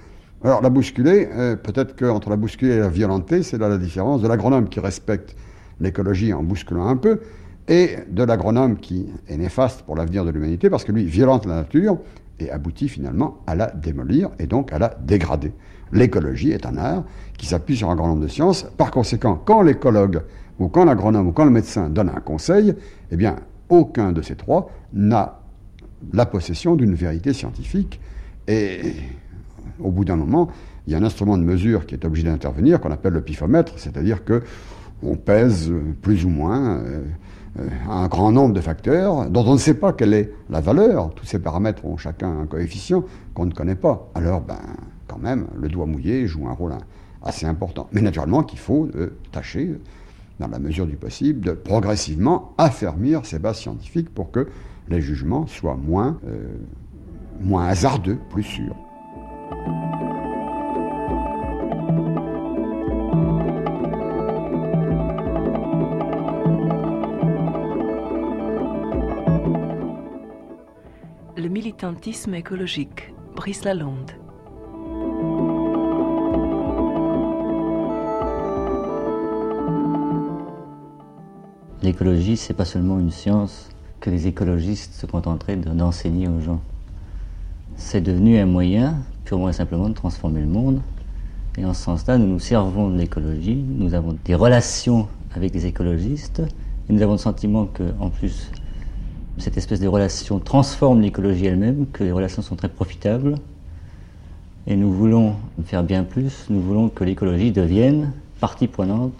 Alors 0.44 0.62
la 0.62 0.70
bousculer, 0.70 1.28
euh, 1.32 1.56
peut-être 1.56 1.96
qu'entre 1.96 2.30
la 2.30 2.36
bousculer 2.36 2.74
et 2.74 2.78
la 2.78 2.88
violenter, 2.88 3.42
c'est 3.42 3.58
là 3.58 3.68
la 3.68 3.78
différence 3.78 4.22
de 4.22 4.28
l'agronome 4.28 4.68
qui 4.68 4.78
respecte 4.78 5.34
l'écologie 5.80 6.32
en 6.32 6.44
bousculant 6.44 6.86
un 6.86 6.96
peu, 6.96 7.20
et 7.66 7.96
de 8.08 8.22
l'agronome 8.22 8.78
qui 8.78 9.08
est 9.28 9.36
néfaste 9.36 9.82
pour 9.82 9.96
l'avenir 9.96 10.24
de 10.24 10.30
l'humanité, 10.30 10.70
parce 10.70 10.84
que 10.84 10.92
lui 10.92 11.04
violente 11.04 11.46
la 11.46 11.56
nature 11.56 11.98
et 12.38 12.50
aboutit 12.50 12.88
finalement 12.88 13.38
à 13.48 13.56
la 13.56 13.66
démolir 13.66 14.30
et 14.38 14.46
donc 14.46 14.72
à 14.72 14.78
la 14.78 14.96
dégrader. 15.04 15.52
L'écologie 15.92 16.52
est 16.52 16.66
un 16.66 16.76
art 16.76 17.04
qui 17.36 17.46
s'appuie 17.46 17.76
sur 17.76 17.90
un 17.90 17.96
grand 17.96 18.08
nombre 18.08 18.22
de 18.22 18.28
sciences. 18.28 18.66
Par 18.76 18.90
conséquent, 18.90 19.40
quand 19.44 19.62
l'écologue 19.62 20.22
ou 20.58 20.68
quand 20.68 20.84
l'agronome 20.84 21.28
ou 21.28 21.32
quand 21.32 21.44
le 21.44 21.50
médecin 21.50 21.88
donne 21.88 22.08
un 22.08 22.20
conseil, 22.20 22.74
eh 23.10 23.16
bien, 23.16 23.36
aucun 23.68 24.12
de 24.12 24.22
ces 24.22 24.34
trois 24.34 24.70
n'a 24.92 25.40
la 26.12 26.26
possession 26.26 26.76
d'une 26.76 26.94
vérité 26.94 27.32
scientifique. 27.32 28.00
Et 28.46 28.94
au 29.80 29.90
bout 29.90 30.04
d'un 30.04 30.16
moment, 30.16 30.48
il 30.86 30.92
y 30.92 30.96
a 30.96 30.98
un 30.98 31.02
instrument 31.02 31.36
de 31.36 31.42
mesure 31.42 31.86
qui 31.86 31.94
est 31.94 32.04
obligé 32.04 32.26
d'intervenir, 32.26 32.80
qu'on 32.80 32.90
appelle 32.90 33.12
le 33.12 33.20
pifomètre, 33.20 33.74
c'est-à-dire 33.76 34.24
que 34.24 34.42
on 35.02 35.14
pèse 35.16 35.72
plus 36.02 36.24
ou 36.24 36.28
moins 36.28 36.78
euh, 36.78 37.02
euh, 37.60 37.68
un 37.88 38.08
grand 38.08 38.32
nombre 38.32 38.54
de 38.54 38.60
facteurs 38.60 39.30
dont 39.30 39.44
on 39.46 39.52
ne 39.52 39.58
sait 39.58 39.74
pas 39.74 39.92
quelle 39.92 40.12
est 40.12 40.32
la 40.50 40.60
valeur. 40.60 41.14
Tous 41.14 41.24
ces 41.24 41.38
paramètres 41.38 41.84
ont 41.84 41.96
chacun 41.96 42.40
un 42.40 42.46
coefficient 42.46 43.04
qu'on 43.34 43.46
ne 43.46 43.52
connaît 43.52 43.76
pas. 43.76 44.10
Alors, 44.14 44.40
ben, 44.40 44.58
même, 45.18 45.46
le 45.54 45.68
doigt 45.68 45.86
mouillé 45.86 46.26
joue 46.26 46.48
un 46.48 46.52
rôle 46.52 46.74
assez 47.22 47.46
important. 47.46 47.88
Mais 47.92 48.00
naturellement 48.00 48.42
qu'il 48.42 48.58
faut 48.58 48.88
tâcher, 49.32 49.74
dans 50.40 50.48
la 50.48 50.58
mesure 50.58 50.86
du 50.86 50.96
possible, 50.96 51.40
de 51.40 51.52
progressivement 51.52 52.54
affermir 52.58 53.26
ces 53.26 53.38
bases 53.38 53.58
scientifiques 53.58 54.12
pour 54.12 54.30
que 54.30 54.48
les 54.88 55.00
jugements 55.00 55.46
soient 55.46 55.76
moins, 55.76 56.18
moins 57.40 57.66
hasardeux, 57.66 58.18
plus 58.30 58.44
sûrs. 58.44 58.76
militantisme 71.58 72.34
écologique. 72.34 73.12
Brice 73.34 73.64
Lalonde. 73.64 74.27
L'écologie, 81.80 82.36
c'est 82.36 82.54
pas 82.54 82.64
seulement 82.64 82.98
une 82.98 83.12
science 83.12 83.68
que 84.00 84.10
les 84.10 84.26
écologistes 84.26 84.94
se 84.94 85.06
contenteraient 85.06 85.54
d'enseigner 85.54 86.26
aux 86.26 86.40
gens. 86.40 86.60
C'est 87.76 88.00
devenu 88.00 88.36
un 88.38 88.46
moyen, 88.46 88.96
purement 89.24 89.48
et 89.48 89.52
simplement, 89.52 89.88
de 89.88 89.94
transformer 89.94 90.40
le 90.40 90.48
monde. 90.48 90.80
Et 91.56 91.64
en 91.64 91.74
ce 91.74 91.84
sens-là, 91.84 92.18
nous 92.18 92.26
nous 92.26 92.40
servons 92.40 92.90
de 92.90 92.98
l'écologie, 92.98 93.64
nous 93.76 93.94
avons 93.94 94.16
des 94.24 94.34
relations 94.34 95.06
avec 95.36 95.54
les 95.54 95.66
écologistes, 95.66 96.42
et 96.88 96.92
nous 96.92 97.00
avons 97.00 97.12
le 97.12 97.18
sentiment 97.18 97.66
que, 97.66 97.84
en 98.00 98.10
plus, 98.10 98.50
cette 99.38 99.56
espèce 99.56 99.78
de 99.78 99.86
relation 99.86 100.40
transforme 100.40 101.00
l'écologie 101.00 101.46
elle-même, 101.46 101.86
que 101.92 102.02
les 102.02 102.10
relations 102.10 102.42
sont 102.42 102.56
très 102.56 102.68
profitables. 102.68 103.36
Et 104.66 104.74
nous 104.74 104.92
voulons 104.92 105.36
faire 105.64 105.84
bien 105.84 106.02
plus, 106.02 106.46
nous 106.50 106.60
voulons 106.60 106.88
que 106.88 107.04
l'écologie 107.04 107.52
devienne 107.52 108.12
partie 108.40 108.66
prenante 108.66 109.12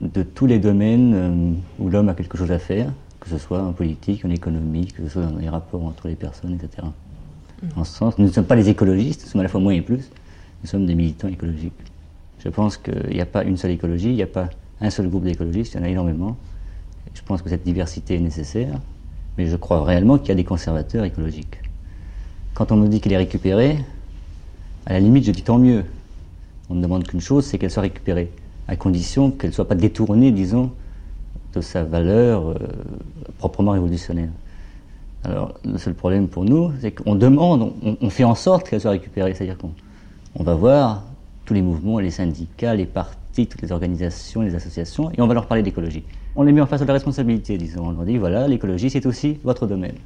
de 0.00 0.22
tous 0.22 0.46
les 0.46 0.58
domaines 0.58 1.12
euh, 1.14 1.52
où 1.78 1.88
l'homme 1.88 2.08
a 2.08 2.14
quelque 2.14 2.38
chose 2.38 2.52
à 2.52 2.58
faire, 2.58 2.92
que 3.20 3.28
ce 3.28 3.38
soit 3.38 3.62
en 3.62 3.72
politique, 3.72 4.24
en 4.24 4.30
économie, 4.30 4.86
que 4.86 5.02
ce 5.04 5.08
soit 5.08 5.22
dans 5.22 5.38
les 5.38 5.48
rapports 5.48 5.84
entre 5.84 6.08
les 6.08 6.14
personnes, 6.14 6.54
etc. 6.54 6.86
En 7.76 7.84
ce 7.84 7.92
sens, 7.92 8.18
nous 8.18 8.26
ne 8.26 8.30
sommes 8.30 8.44
pas 8.44 8.54
les 8.54 8.68
écologistes, 8.68 9.24
nous 9.24 9.30
sommes 9.30 9.40
à 9.40 9.44
la 9.44 9.48
fois 9.48 9.60
moins 9.60 9.72
et 9.72 9.82
plus, 9.82 10.10
nous 10.62 10.68
sommes 10.68 10.86
des 10.86 10.94
militants 10.94 11.28
écologiques. 11.28 11.72
Je 12.38 12.48
pense 12.48 12.76
qu'il 12.76 13.10
n'y 13.10 13.20
a 13.20 13.26
pas 13.26 13.42
une 13.42 13.56
seule 13.56 13.72
écologie, 13.72 14.10
il 14.10 14.14
n'y 14.14 14.22
a 14.22 14.28
pas 14.28 14.48
un 14.80 14.90
seul 14.90 15.08
groupe 15.08 15.24
d'écologistes, 15.24 15.74
il 15.74 15.78
y 15.78 15.80
en 15.80 15.84
a 15.84 15.88
énormément. 15.88 16.36
Je 17.14 17.22
pense 17.22 17.42
que 17.42 17.48
cette 17.48 17.64
diversité 17.64 18.14
est 18.14 18.20
nécessaire, 18.20 18.78
mais 19.36 19.46
je 19.46 19.56
crois 19.56 19.84
réellement 19.84 20.18
qu'il 20.18 20.28
y 20.28 20.32
a 20.32 20.36
des 20.36 20.44
conservateurs 20.44 21.04
écologiques. 21.04 21.58
Quand 22.54 22.70
on 22.70 22.76
nous 22.76 22.88
dit 22.88 23.00
qu'elle 23.00 23.12
est 23.12 23.16
récupérée, 23.16 23.78
à 24.86 24.92
la 24.92 25.00
limite, 25.00 25.24
je 25.24 25.32
dis 25.32 25.42
tant 25.42 25.58
mieux. 25.58 25.84
On 26.70 26.74
ne 26.74 26.82
demande 26.82 27.06
qu'une 27.06 27.20
chose, 27.20 27.44
c'est 27.44 27.58
qu'elle 27.58 27.70
soit 27.70 27.82
récupérée, 27.82 28.30
à 28.68 28.76
condition 28.76 29.30
qu'elle 29.30 29.50
ne 29.50 29.54
soit 29.54 29.66
pas 29.66 29.74
détournée, 29.74 30.30
disons, 30.30 30.70
de 31.54 31.60
sa 31.60 31.82
valeur 31.82 32.48
euh, 32.48 32.54
proprement 33.38 33.72
révolutionnaire. 33.72 34.30
Alors, 35.24 35.54
le 35.64 35.78
seul 35.78 35.94
problème 35.94 36.28
pour 36.28 36.44
nous, 36.44 36.70
c'est 36.80 36.92
qu'on 36.92 37.16
demande, 37.16 37.72
on, 38.00 38.10
fait 38.10 38.24
en 38.24 38.34
sorte 38.34 38.68
qu'elle 38.68 38.80
soit 38.80 38.92
récupérée. 38.92 39.34
C'est-à-dire 39.34 39.58
qu'on 39.58 40.44
va 40.44 40.54
voir 40.54 41.02
tous 41.44 41.54
les 41.54 41.62
mouvements, 41.62 41.98
les 41.98 42.10
syndicats, 42.10 42.74
les 42.74 42.86
partis, 42.86 43.46
toutes 43.46 43.62
les 43.62 43.72
organisations, 43.72 44.42
les 44.42 44.54
associations, 44.54 45.10
et 45.10 45.20
on 45.20 45.26
va 45.26 45.34
leur 45.34 45.46
parler 45.46 45.62
d'écologie 45.62 46.04
on 46.38 46.44
les 46.44 46.52
met 46.52 46.60
en 46.60 46.66
face 46.66 46.80
de 46.80 46.86
la 46.86 46.92
responsabilité, 46.92 47.58
disons. 47.58 47.88
On 47.88 47.90
leur 47.90 48.04
dit, 48.04 48.16
voilà, 48.16 48.46
l'écologie, 48.46 48.90
c'est 48.90 49.04
aussi 49.06 49.40
votre 49.42 49.66
domaine. 49.66 49.96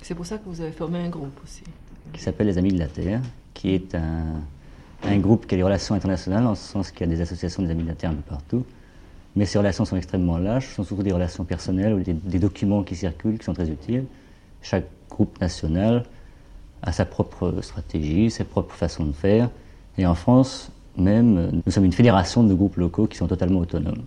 C'est 0.00 0.14
pour 0.14 0.24
ça 0.24 0.38
que 0.38 0.44
vous 0.46 0.60
avez 0.60 0.70
formé 0.70 1.00
un 1.00 1.08
groupe 1.08 1.36
aussi. 1.42 1.64
Qui 2.12 2.20
s'appelle 2.20 2.46
les 2.46 2.58
Amis 2.58 2.72
de 2.72 2.78
la 2.78 2.86
Terre, 2.86 3.20
qui 3.52 3.74
est 3.74 3.96
un, 3.96 4.40
groupe 5.18 5.46
qui 5.46 5.54
a 5.54 5.58
des 5.58 5.62
relations 5.62 5.94
internationales, 5.94 6.46
en 6.46 6.54
ce 6.54 6.66
sens 6.66 6.90
qu'il 6.90 7.08
y 7.08 7.12
a 7.12 7.14
des 7.14 7.20
associations 7.20 7.62
des 7.62 7.70
Amis 7.70 7.82
de 7.82 7.88
la 7.88 7.94
Terre 7.94 8.10
un 8.10 8.14
peu 8.14 8.22
partout. 8.22 8.64
Mais 9.34 9.46
ces 9.46 9.58
relations 9.58 9.84
sont 9.84 9.96
extrêmement 9.96 10.38
lâches, 10.38 10.68
ce 10.68 10.74
sont 10.74 10.84
surtout 10.84 11.02
des 11.02 11.12
relations 11.12 11.44
personnelles 11.44 11.94
ou 11.94 12.00
des, 12.00 12.12
des 12.12 12.38
documents 12.38 12.82
qui 12.82 12.96
circulent, 12.96 13.38
qui 13.38 13.44
sont 13.44 13.54
très 13.54 13.70
utiles. 13.70 14.04
Chaque 14.60 14.86
groupe 15.08 15.40
national 15.40 16.04
a 16.82 16.92
sa 16.92 17.04
propre 17.04 17.60
stratégie, 17.62 18.30
ses 18.30 18.44
propres 18.44 18.74
façons 18.74 19.04
de 19.04 19.12
faire. 19.12 19.48
Et 19.98 20.06
en 20.06 20.14
France, 20.14 20.70
même, 20.96 21.62
nous 21.64 21.72
sommes 21.72 21.84
une 21.84 21.92
fédération 21.92 22.42
de 22.44 22.54
groupes 22.54 22.76
locaux 22.76 23.06
qui 23.06 23.16
sont 23.16 23.28
totalement 23.28 23.60
autonomes. 23.60 24.02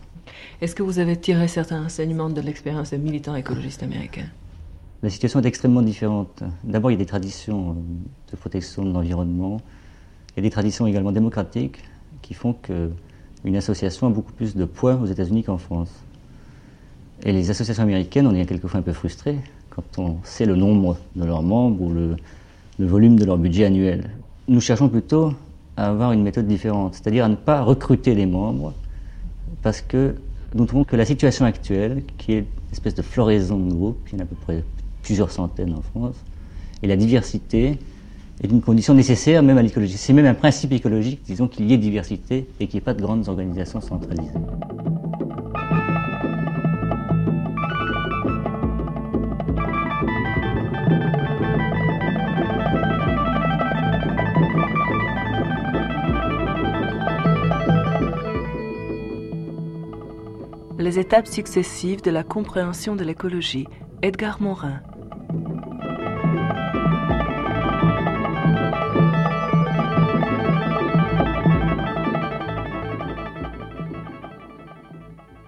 Est-ce 0.62 0.76
que 0.76 0.84
vous 0.84 1.00
avez 1.00 1.18
tiré 1.18 1.48
certains 1.48 1.84
enseignements 1.86 2.30
de 2.30 2.42
l'expérience 2.42 2.92
des 2.92 2.98
militants 2.98 3.36
écologistes 3.36 3.84
américains? 3.84 4.28
La 5.04 5.10
situation 5.10 5.40
est 5.40 5.46
extrêmement 5.46 5.82
différente. 5.82 6.44
D'abord, 6.64 6.92
il 6.92 6.96
y 6.96 6.98
a 6.98 7.00
des 7.00 7.06
traditions 7.06 7.76
de 8.32 8.36
protection 8.36 8.84
de 8.84 8.92
l'environnement. 8.92 9.62
Il 10.36 10.40
y 10.40 10.42
a 10.42 10.44
des 10.44 10.52
traditions 10.52 10.86
également 10.86 11.14
démocratiques 11.14 11.80
qui 12.22 12.34
font 12.34 12.54
qu'une 12.54 13.56
association 13.56 14.08
a 14.08 14.10
beaucoup 14.10 14.34
plus 14.34 14.56
de 14.56 14.66
poids 14.66 14.96
aux 14.96 15.06
États-Unis 15.06 15.44
qu'en 15.44 15.58
France. 15.58 15.92
Et 17.24 17.32
les 17.32 17.50
associations 17.50 17.84
américaines, 17.84 18.28
on 18.28 18.36
est 18.36 18.46
quelquefois 18.46 18.82
un 18.82 18.84
peu 18.84 18.92
frustrés 18.92 19.38
quand 19.70 19.98
on 19.98 20.18
sait 20.24 20.46
le 20.46 20.56
nombre 20.56 20.98
de 21.16 21.24
leurs 21.24 21.44
membres 21.44 21.82
ou 21.82 21.94
le, 21.94 22.18
volume 22.80 23.18
de 23.18 23.24
leur 23.24 23.38
budget 23.38 23.66
annuel. 23.66 24.10
Nous 24.50 24.60
cherchons 24.60 24.90
plutôt 24.90 25.34
à 25.78 25.88
avoir 25.88 26.12
une 26.12 26.24
méthode 26.24 26.48
différente, 26.48 26.96
c'est-à-dire 26.96 27.24
à 27.26 27.30
ne 27.30 27.36
pas 27.36 27.62
recruter 27.62 28.14
les 28.16 28.26
membres, 28.26 28.74
parce 29.62 29.82
que 29.82 30.16
nous 30.54 30.66
trouvons 30.66 30.84
que 30.84 30.98
la 30.98 31.06
situation 31.06 31.46
actuelle, 31.46 32.04
qui 32.18 32.34
est 32.34 32.40
une 32.40 32.46
espèce 32.74 32.96
de 32.96 33.02
floraison 33.02 33.58
de 33.58 33.74
groupes, 33.74 34.08
il 34.08 34.14
y 34.14 34.16
en 34.18 34.20
a 34.20 34.24
à 34.24 34.26
peu 34.26 34.36
près 34.36 34.64
plusieurs 35.04 35.32
centaines 35.32 35.74
en 35.74 35.82
France, 35.82 36.16
et 36.84 36.88
la 36.88 36.98
diversité 36.98 37.80
est 38.44 38.48
une 38.48 38.62
condition 38.62 38.94
nécessaire 38.94 39.44
même 39.44 39.58
à 39.58 39.62
l'écologie. 39.62 39.98
C'est 39.98 40.14
même 40.14 40.26
un 40.26 40.34
principe 40.34 40.72
écologique, 40.72 41.22
disons, 41.26 41.48
qu'il 41.48 41.70
y 41.70 41.74
ait 41.74 41.78
diversité 41.78 42.48
et 42.60 42.68
qu'il 42.68 42.78
n'y 42.78 42.82
ait 42.82 42.86
pas 42.86 42.94
de 42.94 43.02
grandes 43.02 43.28
organisations 43.30 43.82
centralisées. 43.82 44.32
Les 60.78 61.00
étapes 61.00 61.28
successives 61.28 62.04
de 62.04 62.12
la 62.12 62.24
compréhension 62.24 62.96
de 62.96 63.04
l'écologie. 63.04 63.66
Edgar 64.04 64.40
Morin. 64.40 64.82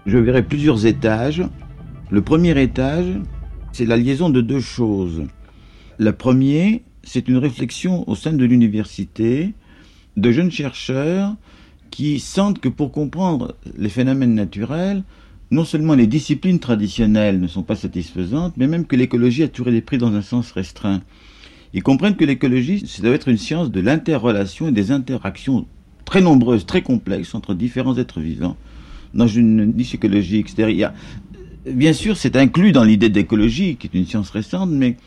Je 0.08 0.18
verrai 0.18 0.42
plusieurs 0.42 0.86
étages. 0.86 1.44
Le 2.12 2.22
premier 2.22 2.60
étage, 2.62 3.08
c'est 3.74 3.86
la 3.86 3.98
liaison 3.98 4.30
de 4.30 4.40
deux 4.40 4.62
choses. 4.62 5.26
Le 5.98 6.14
premier, 6.14 6.84
c'est 7.04 7.28
une 7.28 7.36
réflexion 7.36 8.10
au 8.10 8.16
sein 8.16 8.32
de 8.32 8.46
l'université 8.46 9.54
de 10.16 10.32
jeunes 10.32 10.50
chercheurs 10.50 11.36
qui 11.92 12.22
sentent 12.22 12.60
que 12.60 12.70
pour 12.70 12.94
comprendre 12.94 13.56
les 13.78 13.90
phénomènes 13.90 14.34
naturels, 14.34 15.04
non 15.52 15.66
seulement 15.66 15.94
les 15.94 16.08
disciplines 16.08 16.60
traditionnelles 16.60 17.42
ne 17.42 17.48
sont 17.48 17.64
pas 17.64 17.76
satisfaisantes, 17.76 18.54
mais 18.56 18.68
même 18.68 18.86
que 18.86 18.96
l'écologie 18.96 19.44
a 19.44 19.50
toujours 19.50 19.68
été 19.68 19.82
prise 19.82 20.00
dans 20.00 20.16
un 20.16 20.22
sens 20.22 20.54
restreint. 20.54 21.02
Ils 21.74 21.84
comprennent 21.84 22.16
que 22.16 22.24
l'écologie, 22.24 22.88
ça 22.88 23.02
doit 23.02 23.12
être 23.12 23.28
une 23.28 23.38
science 23.38 23.72
de 23.72 23.82
l'interrelation 23.82 24.70
et 24.70 24.72
des 24.72 24.92
interactions 24.92 25.66
très 26.06 26.22
nombreuses, 26.22 26.66
très 26.66 26.82
complexes 26.82 27.36
entre 27.36 27.54
différents 27.54 27.98
êtres 27.98 28.22
vivants 28.22 28.56
dans 29.14 29.28
une 29.28 29.74
écologique. 29.94 30.50
C'est-à-dire, 30.50 30.94
bien 31.66 31.94
sûr, 31.94 32.18
c'est 32.18 32.36
inclus 32.36 32.72
dans 32.72 32.84
l'idée 32.84 33.10
d'écologie, 33.10 33.76
qui 33.76 33.88
est 33.88 33.98
une 33.98 34.06
science 34.06 34.30
récente, 34.30 34.70
mais 34.72 34.98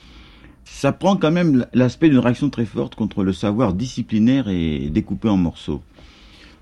ça 0.65 0.93
prend 0.93 1.17
quand 1.17 1.31
même 1.31 1.67
l'aspect 1.75 2.09
d'une 2.09 2.19
réaction 2.19 2.49
très 2.51 2.65
forte 2.65 2.95
contre 2.95 3.25
le 3.25 3.33
savoir 3.33 3.75
disciplinaire 3.75 4.49
et 4.49 4.89
découpé 4.91 5.29
en 5.29 5.37
morceaux. 5.37 5.83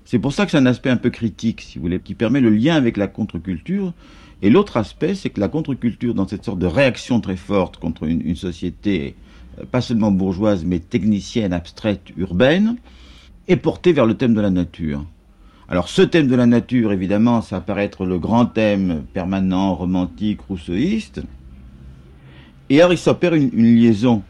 C'est 0.03 0.19
pour 0.19 0.33
ça 0.33 0.45
que 0.45 0.51
c'est 0.51 0.57
un 0.57 0.65
aspect 0.65 0.89
un 0.89 0.97
peu 0.97 1.11
critique, 1.11 1.61
si 1.61 1.77
vous 1.77 1.83
voulez, 1.83 1.99
qui 1.99 2.15
permet 2.15 2.41
le 2.41 2.49
lien 2.49 2.75
avec 2.75 2.97
la 2.97 3.07
contre-culture. 3.07 3.93
Et 4.41 4.49
l'autre 4.49 4.77
aspect, 4.77 5.15
c'est 5.15 5.29
que 5.29 5.39
la 5.39 5.49
contre-culture, 5.49 6.15
dans 6.15 6.27
cette 6.27 6.43
sorte 6.43 6.59
de 6.59 6.65
réaction 6.65 7.21
très 7.21 7.35
forte 7.35 7.77
contre 7.77 8.05
une, 8.05 8.35
société, 8.35 9.15
euh, 9.59 9.65
pas 9.71 9.81
seulement 9.81 10.11
bourgeoise, 10.11 10.65
mais 10.65 10.79
technicienne, 10.79 11.53
abstraite, 11.53 12.01
urbaine, 12.17 12.77
est 13.47 13.57
portée 13.57 13.93
vers 13.93 14.05
le 14.05 14.15
thème 14.15 14.33
de 14.33 14.41
la 14.41 14.49
nature. 14.49 15.05
Alors 15.71 15.87
ce 15.87 16.01
thème 16.01 16.27
de 16.27 16.35
la 16.35 16.47
nature, 16.47 16.91
évidemment, 16.91 17.43
ça 17.43 17.61
paraît 17.61 17.85
être 17.85 18.03
le 18.03 18.17
grand 18.17 18.47
thème 18.47 19.03
permanent, 19.13 19.75
romantique, 19.75 20.41
rousseauiste. 20.41 21.21
Et 22.71 22.81
alors 22.81 22.91
il 22.91 22.97
s'opère 22.97 23.35
une 23.35 23.51
liaison. 23.51 24.23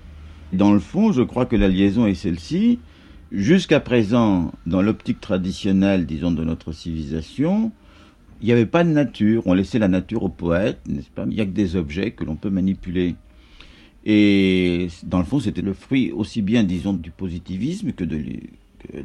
Dans 0.52 0.74
le 0.74 0.80
fond, 0.80 1.14
je 1.14 1.22
crois 1.22 1.46
que 1.46 1.56
la 1.56 1.70
liaison 1.70 2.08
est 2.08 2.14
celle-ci. 2.14 2.80
Jusqu'à 3.32 3.80
présent, 3.80 4.52
dans 4.66 4.82
l'optique 4.82 5.22
traditionnelle, 5.22 6.06
disons, 6.06 6.32
de 6.32 6.44
notre 6.44 6.74
civilisation, 6.74 7.72
il 8.42 8.48
n'y 8.48 8.52
avait 8.52 8.66
pas 8.66 8.84
de 8.84 8.90
nature. 8.90 9.44
On 9.46 9.54
laissait 9.54 9.80
la 9.80 9.88
nature 9.88 10.24
aux 10.24 10.30
poètes, 10.30 10.82
n'est-ce 10.90 11.10
pas? 11.10 11.24
Il 11.26 11.36
n'y 11.36 11.42
a 11.42 11.46
que 11.46 11.52
des 11.52 11.78
objets 11.78 12.12
que 12.12 12.26
l'on 12.26 12.36
peut 12.36 12.50
manipuler. 12.50 13.16
Et 14.06 14.88
dans 15.04 15.20
le 15.20 15.26
fond, 15.26 15.40
c'était 15.40 15.62
le 15.62 15.74
fruit 15.74 16.12
aussi 16.12 16.42
bien, 16.42 16.64
disons, 16.64 16.92
du 16.92 17.12
positivisme 17.12 17.94
que 17.94 18.04
de 18.04 18.22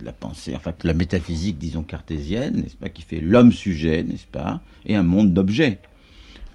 la 0.02 0.12
pensée, 0.12 0.54
enfin 0.56 0.72
la 0.82 0.94
métaphysique, 0.94 1.58
disons, 1.58 1.82
cartésienne, 1.82 2.56
n'est-ce 2.62 2.76
pas, 2.76 2.88
qui 2.88 3.02
fait 3.02 3.20
l'homme 3.20 3.52
sujet, 3.52 4.02
n'est-ce 4.02 4.26
pas, 4.26 4.60
et 4.86 4.96
un 4.96 5.02
monde 5.02 5.32
d'objets. 5.32 5.78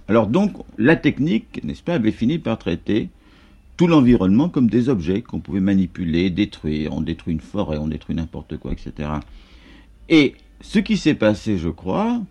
Alors 0.07 0.27
donc, 0.27 0.53
la 0.77 0.95
technique, 0.95 1.63
n'est-ce 1.63 1.83
pas, 1.83 1.95
avait 1.95 2.11
fini 2.11 2.39
par 2.39 2.57
traiter 2.57 3.09
tout 3.77 3.87
l'environnement 3.87 4.49
comme 4.49 4.69
des 4.69 4.89
objets 4.89 5.21
qu'on 5.21 5.39
pouvait 5.39 5.61
manipuler, 5.61 6.29
détruire. 6.29 6.93
On 6.93 6.99
détruit 6.99 7.33
une 7.33 7.39
forêt, 7.39 7.77
on 7.77 7.87
détruit 7.87 8.15
n'importe 8.15 8.57
quoi, 8.57 8.73
etc. 8.73 9.09
Et 10.09 10.35
ce 10.59 10.79
qui 10.79 10.97
s'est 10.97 11.13
passé, 11.13 11.57
je 11.57 11.69
crois, 11.69 12.21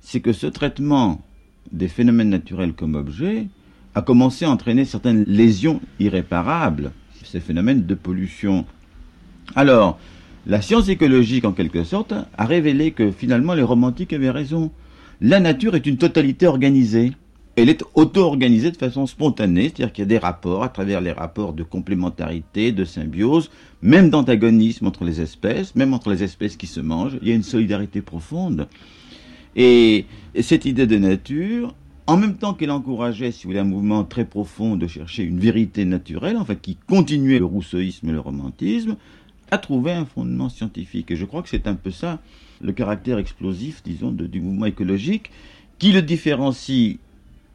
c'est 0.00 0.20
que 0.20 0.32
ce 0.32 0.48
traitement 0.48 1.22
des 1.70 1.88
phénomènes 1.88 2.30
naturels 2.30 2.72
comme 2.72 2.94
objets 2.94 3.46
a 3.94 4.02
commencé 4.02 4.44
à 4.44 4.50
entraîner 4.50 4.84
certaines 4.84 5.22
lésions 5.24 5.80
irréparables, 6.00 6.90
ces 7.22 7.40
phénomènes 7.40 7.86
de 7.86 7.94
pollution. 7.94 8.64
Alors, 9.54 9.98
la 10.46 10.62
science 10.62 10.88
écologique, 10.88 11.44
en 11.44 11.52
quelque 11.52 11.82
sorte, 11.82 12.12
a 12.12 12.44
révélé 12.44 12.92
que 12.92 13.10
finalement 13.10 13.54
les 13.54 13.62
romantiques 13.62 14.12
avaient 14.12 14.30
raison. 14.30 14.70
La 15.20 15.40
nature 15.40 15.74
est 15.74 15.86
une 15.86 15.96
totalité 15.96 16.46
organisée. 16.46 17.12
Elle 17.56 17.68
est 17.68 17.82
auto-organisée 17.94 18.70
de 18.70 18.76
façon 18.76 19.06
spontanée, 19.06 19.64
c'est-à-dire 19.64 19.92
qu'il 19.92 20.02
y 20.02 20.06
a 20.06 20.08
des 20.08 20.18
rapports, 20.18 20.62
à 20.62 20.68
travers 20.68 21.00
les 21.00 21.10
rapports 21.10 21.52
de 21.52 21.64
complémentarité, 21.64 22.70
de 22.70 22.84
symbiose, 22.84 23.50
même 23.82 24.10
d'antagonisme 24.10 24.86
entre 24.86 25.04
les 25.04 25.20
espèces, 25.20 25.74
même 25.74 25.94
entre 25.94 26.10
les 26.10 26.22
espèces 26.22 26.56
qui 26.56 26.66
se 26.66 26.80
mangent, 26.80 27.18
il 27.22 27.28
y 27.28 27.32
a 27.32 27.34
une 27.34 27.42
solidarité 27.42 28.02
profonde. 28.02 28.68
Et, 29.56 30.04
cette 30.42 30.66
idée 30.66 30.86
de 30.86 30.98
nature, 30.98 31.74
en 32.06 32.18
même 32.18 32.36
temps 32.36 32.52
qu'elle 32.52 32.70
encourageait, 32.70 33.32
si 33.32 33.44
vous 33.44 33.50
voulez, 33.50 33.60
un 33.60 33.64
mouvement 33.64 34.04
très 34.04 34.26
profond 34.26 34.76
de 34.76 34.86
chercher 34.86 35.24
une 35.24 35.40
vérité 35.40 35.86
naturelle, 35.86 36.36
enfin 36.36 36.54
qui 36.54 36.76
continuait 36.76 37.38
le 37.38 37.46
rousseauisme 37.46 38.10
et 38.10 38.12
le 38.12 38.20
romantisme, 38.20 38.96
a 39.50 39.58
trouvé 39.58 39.92
un 39.92 40.04
fondement 40.04 40.48
scientifique. 40.48 41.10
Et 41.10 41.16
je 41.16 41.24
crois 41.24 41.42
que 41.42 41.48
c'est 41.48 41.66
un 41.66 41.74
peu 41.74 41.90
ça, 41.90 42.20
le 42.60 42.72
caractère 42.72 43.18
explosif, 43.18 43.82
disons, 43.84 44.10
du 44.10 44.40
mouvement 44.40 44.66
écologique, 44.66 45.30
qui 45.78 45.92
le 45.92 46.02
différencie 46.02 46.98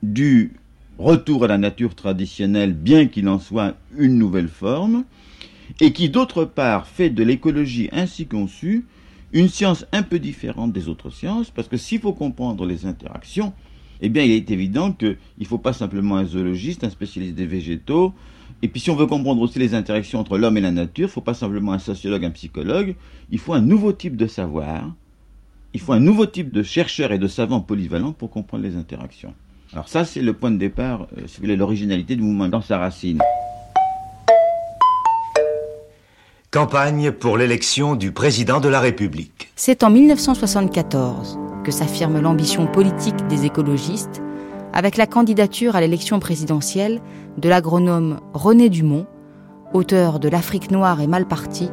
du 0.04 0.54
retour 0.98 1.44
à 1.44 1.48
la 1.48 1.58
nature 1.58 1.96
traditionnelle, 1.96 2.74
bien 2.74 3.08
qu'il 3.08 3.28
en 3.28 3.40
soit 3.40 3.76
une 3.98 4.18
nouvelle 4.18 4.48
forme, 4.48 5.04
et 5.80 5.94
qui 5.94 6.10
d'autre 6.10 6.46
part 6.46 6.88
fait 6.88 7.10
de 7.10 7.24
l'écologie 7.24 7.90
ainsi 7.92 8.28
conçue 8.28 8.86
une 9.34 9.48
science 9.48 9.86
un 9.94 10.04
peu 10.04 10.20
différente 10.20 10.74
des 10.74 10.90
autres 10.90 11.10
sciences, 11.10 11.50
parce 11.50 11.68
que 11.68 11.78
s'il 11.78 12.00
faut 12.00 12.14
comprendre 12.14 12.66
les 12.66 12.86
interactions, 12.86 13.54
eh 14.02 14.10
bien 14.10 14.24
il 14.24 14.32
est 14.32 14.52
évident 14.52 14.92
qu'il 14.92 15.18
ne 15.40 15.46
faut 15.46 15.58
pas 15.58 15.74
simplement 15.74 16.18
un 16.18 16.26
zoologiste, 16.26 16.84
un 16.84 16.90
spécialiste 16.90 17.36
des 17.36 17.46
végétaux, 17.46 18.14
et 18.62 18.68
puis 18.68 18.80
si 18.80 18.90
on 18.92 18.96
veut 18.96 19.08
comprendre 19.08 19.42
aussi 19.42 19.58
les 19.58 19.74
interactions 19.74 20.20
entre 20.20 20.38
l'homme 20.38 20.58
et 20.58 20.62
la 20.62 20.72
nature, 20.72 21.06
il 21.06 21.10
ne 21.10 21.14
faut 21.14 21.22
pas 21.22 21.34
simplement 21.34 21.74
un 21.74 21.80
sociologue, 21.80 22.24
un 22.24 22.32
psychologue, 22.32 22.96
il 23.32 23.40
faut 23.40 23.54
un 23.54 23.62
nouveau 23.62 23.92
type 23.92 24.16
de 24.16 24.28
savoir, 24.28 24.92
il 25.74 25.80
faut 25.80 25.94
un 25.94 26.00
nouveau 26.00 26.28
type 26.28 26.52
de 26.52 26.62
chercheur 26.62 27.12
et 27.12 27.18
de 27.18 27.28
savant 27.28 27.62
polyvalent 27.62 28.12
pour 28.12 28.30
comprendre 28.30 28.64
les 28.64 28.76
interactions. 28.76 29.34
Alors 29.74 29.88
ça, 29.88 30.06
c'est 30.06 30.22
le 30.22 30.34
point 30.34 30.52
de 30.52 30.58
départ, 30.58 31.08
euh, 31.18 31.22
si 31.28 31.38
vous 31.38 31.44
voulez, 31.44 31.56
l'originalité 31.56 32.16
du 32.16 32.22
mouvement 32.22 32.50
dans 32.50 32.62
sa 32.62 32.78
racine. 32.78 33.20
Campagne 36.52 37.12
pour 37.12 37.38
l'élection 37.38 37.96
du 37.96 38.12
président 38.12 38.60
de 38.60 38.68
la 38.68 38.82
République. 38.82 39.50
C'est 39.56 39.84
en 39.84 39.90
1974 39.90 41.40
que 41.64 41.72
s'affirme 41.72 42.20
l'ambition 42.20 42.68
politique 42.68 43.26
des 43.30 43.46
écologistes 43.46 44.22
avec 44.74 44.98
la 44.98 45.08
candidature 45.08 45.76
à 45.76 45.82
l'élection 45.82 46.20
présidentielle 46.20 47.02
de 47.38 47.50
l'agronome 47.50 48.20
René 48.34 48.70
Dumont, 48.70 49.06
auteur 49.74 50.20
de 50.20 50.30
L'Afrique 50.30 50.72
noire 50.72 51.02
est 51.02 51.08
mal 51.08 51.28
partie 51.28 51.70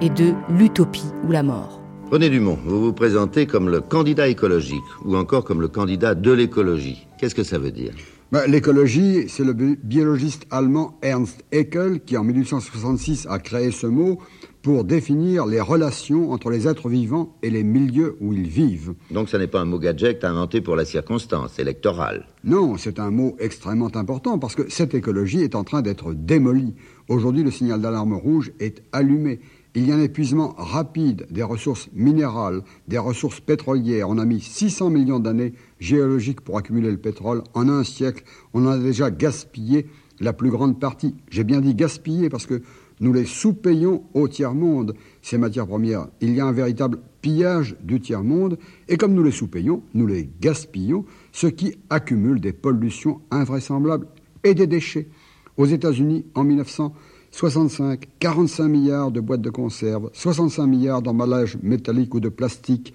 et 0.00 0.10
de 0.10 0.34
L'Utopie 0.48 1.10
ou 1.26 1.32
la 1.32 1.42
mort. 1.42 1.80
René 2.10 2.30
Dumont, 2.30 2.58
vous 2.64 2.80
vous 2.80 2.92
présentez 2.92 3.46
comme 3.46 3.68
le 3.68 3.80
candidat 3.80 4.28
écologique 4.28 4.84
ou 5.04 5.16
encore 5.16 5.44
comme 5.44 5.60
le 5.60 5.68
candidat 5.68 6.14
de 6.14 6.30
l'écologie. 6.30 7.08
Qu'est-ce 7.18 7.34
que 7.34 7.42
ça 7.42 7.58
veut 7.58 7.72
dire? 7.72 7.92
Ben, 8.30 8.46
L'écologie, 8.46 9.28
c'est 9.28 9.44
le 9.44 9.52
biologiste 9.52 10.46
allemand 10.50 10.98
Ernst 11.02 11.44
Haeckel 11.52 12.00
qui 12.00 12.16
en 12.16 12.24
1866 12.24 13.26
a 13.30 13.38
créé 13.38 13.70
ce 13.70 13.86
mot 13.86 14.18
pour 14.66 14.82
définir 14.82 15.46
les 15.46 15.60
relations 15.60 16.32
entre 16.32 16.50
les 16.50 16.66
êtres 16.66 16.88
vivants 16.88 17.36
et 17.40 17.50
les 17.50 17.62
milieux 17.62 18.16
où 18.20 18.32
ils 18.32 18.48
vivent. 18.48 18.94
Donc 19.12 19.28
ce 19.28 19.36
n'est 19.36 19.46
pas 19.46 19.60
un 19.60 19.64
mot 19.64 19.78
gadget 19.78 20.24
inventé 20.24 20.60
pour 20.60 20.74
la 20.74 20.84
circonstance 20.84 21.60
électorale. 21.60 22.26
Non, 22.42 22.76
c'est 22.76 22.98
un 22.98 23.12
mot 23.12 23.36
extrêmement 23.38 23.94
important 23.94 24.40
parce 24.40 24.56
que 24.56 24.68
cette 24.68 24.92
écologie 24.92 25.42
est 25.42 25.54
en 25.54 25.62
train 25.62 25.82
d'être 25.82 26.14
démolie. 26.14 26.74
Aujourd'hui, 27.06 27.44
le 27.44 27.52
signal 27.52 27.80
d'alarme 27.80 28.14
rouge 28.14 28.50
est 28.58 28.82
allumé 28.90 29.38
il 29.76 29.86
y 29.86 29.92
a 29.92 29.94
un 29.94 30.02
épuisement 30.02 30.56
rapide 30.58 31.28
des 31.30 31.44
ressources 31.44 31.88
minérales, 31.92 32.62
des 32.88 32.98
ressources 32.98 33.38
pétrolières. 33.38 34.08
On 34.08 34.18
a 34.18 34.24
mis 34.24 34.40
600 34.40 34.90
millions 34.90 35.20
d'années 35.20 35.52
géologiques 35.78 36.40
pour 36.40 36.58
accumuler 36.58 36.90
le 36.90 36.96
pétrole. 36.96 37.44
En 37.54 37.68
un 37.68 37.84
siècle, 37.84 38.24
on 38.52 38.66
en 38.66 38.70
a 38.70 38.78
déjà 38.78 39.12
gaspillé 39.12 39.86
la 40.18 40.32
plus 40.32 40.50
grande 40.50 40.80
partie. 40.80 41.14
J'ai 41.30 41.44
bien 41.44 41.60
dit 41.60 41.74
gaspillé 41.74 42.30
parce 42.30 42.46
que 42.46 42.62
nous 43.00 43.12
les 43.12 43.24
sous-payons 43.24 44.04
au 44.14 44.28
tiers-monde, 44.28 44.94
ces 45.22 45.38
matières 45.38 45.66
premières. 45.66 46.08
Il 46.20 46.34
y 46.34 46.40
a 46.40 46.46
un 46.46 46.52
véritable 46.52 46.98
pillage 47.20 47.76
du 47.82 48.00
tiers-monde, 48.00 48.58
et 48.88 48.96
comme 48.96 49.14
nous 49.14 49.22
les 49.22 49.30
sous-payons, 49.30 49.82
nous 49.94 50.06
les 50.06 50.30
gaspillons, 50.40 51.04
ce 51.32 51.46
qui 51.46 51.76
accumule 51.90 52.40
des 52.40 52.52
pollutions 52.52 53.20
invraisemblables 53.30 54.06
et 54.44 54.54
des 54.54 54.66
déchets. 54.66 55.08
Aux 55.56 55.66
États-Unis, 55.66 56.24
en 56.34 56.44
1900, 56.44 56.94
65, 57.30 58.08
45 58.18 58.68
milliards 58.68 59.10
de 59.10 59.20
boîtes 59.20 59.42
de 59.42 59.50
conserve, 59.50 60.10
65 60.12 60.66
milliards 60.66 61.02
d'emballages 61.02 61.58
métalliques 61.62 62.14
ou 62.14 62.20
de 62.20 62.28
plastique 62.28 62.94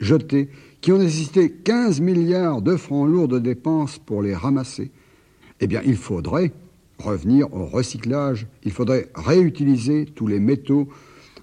jetés, 0.00 0.48
qui 0.80 0.92
ont 0.92 0.98
nécessité 0.98 1.50
15 1.50 2.00
milliards 2.00 2.62
de 2.62 2.76
francs 2.76 3.08
lourds 3.08 3.28
de 3.28 3.38
dépenses 3.38 3.98
pour 3.98 4.22
les 4.22 4.34
ramasser. 4.34 4.90
Eh 5.60 5.66
bien, 5.66 5.82
il 5.84 5.96
faudrait 5.96 6.52
revenir 6.98 7.52
au 7.54 7.64
recyclage, 7.66 8.46
il 8.64 8.72
faudrait 8.72 9.10
réutiliser 9.14 10.06
tous 10.06 10.26
les 10.26 10.40
métaux, 10.40 10.88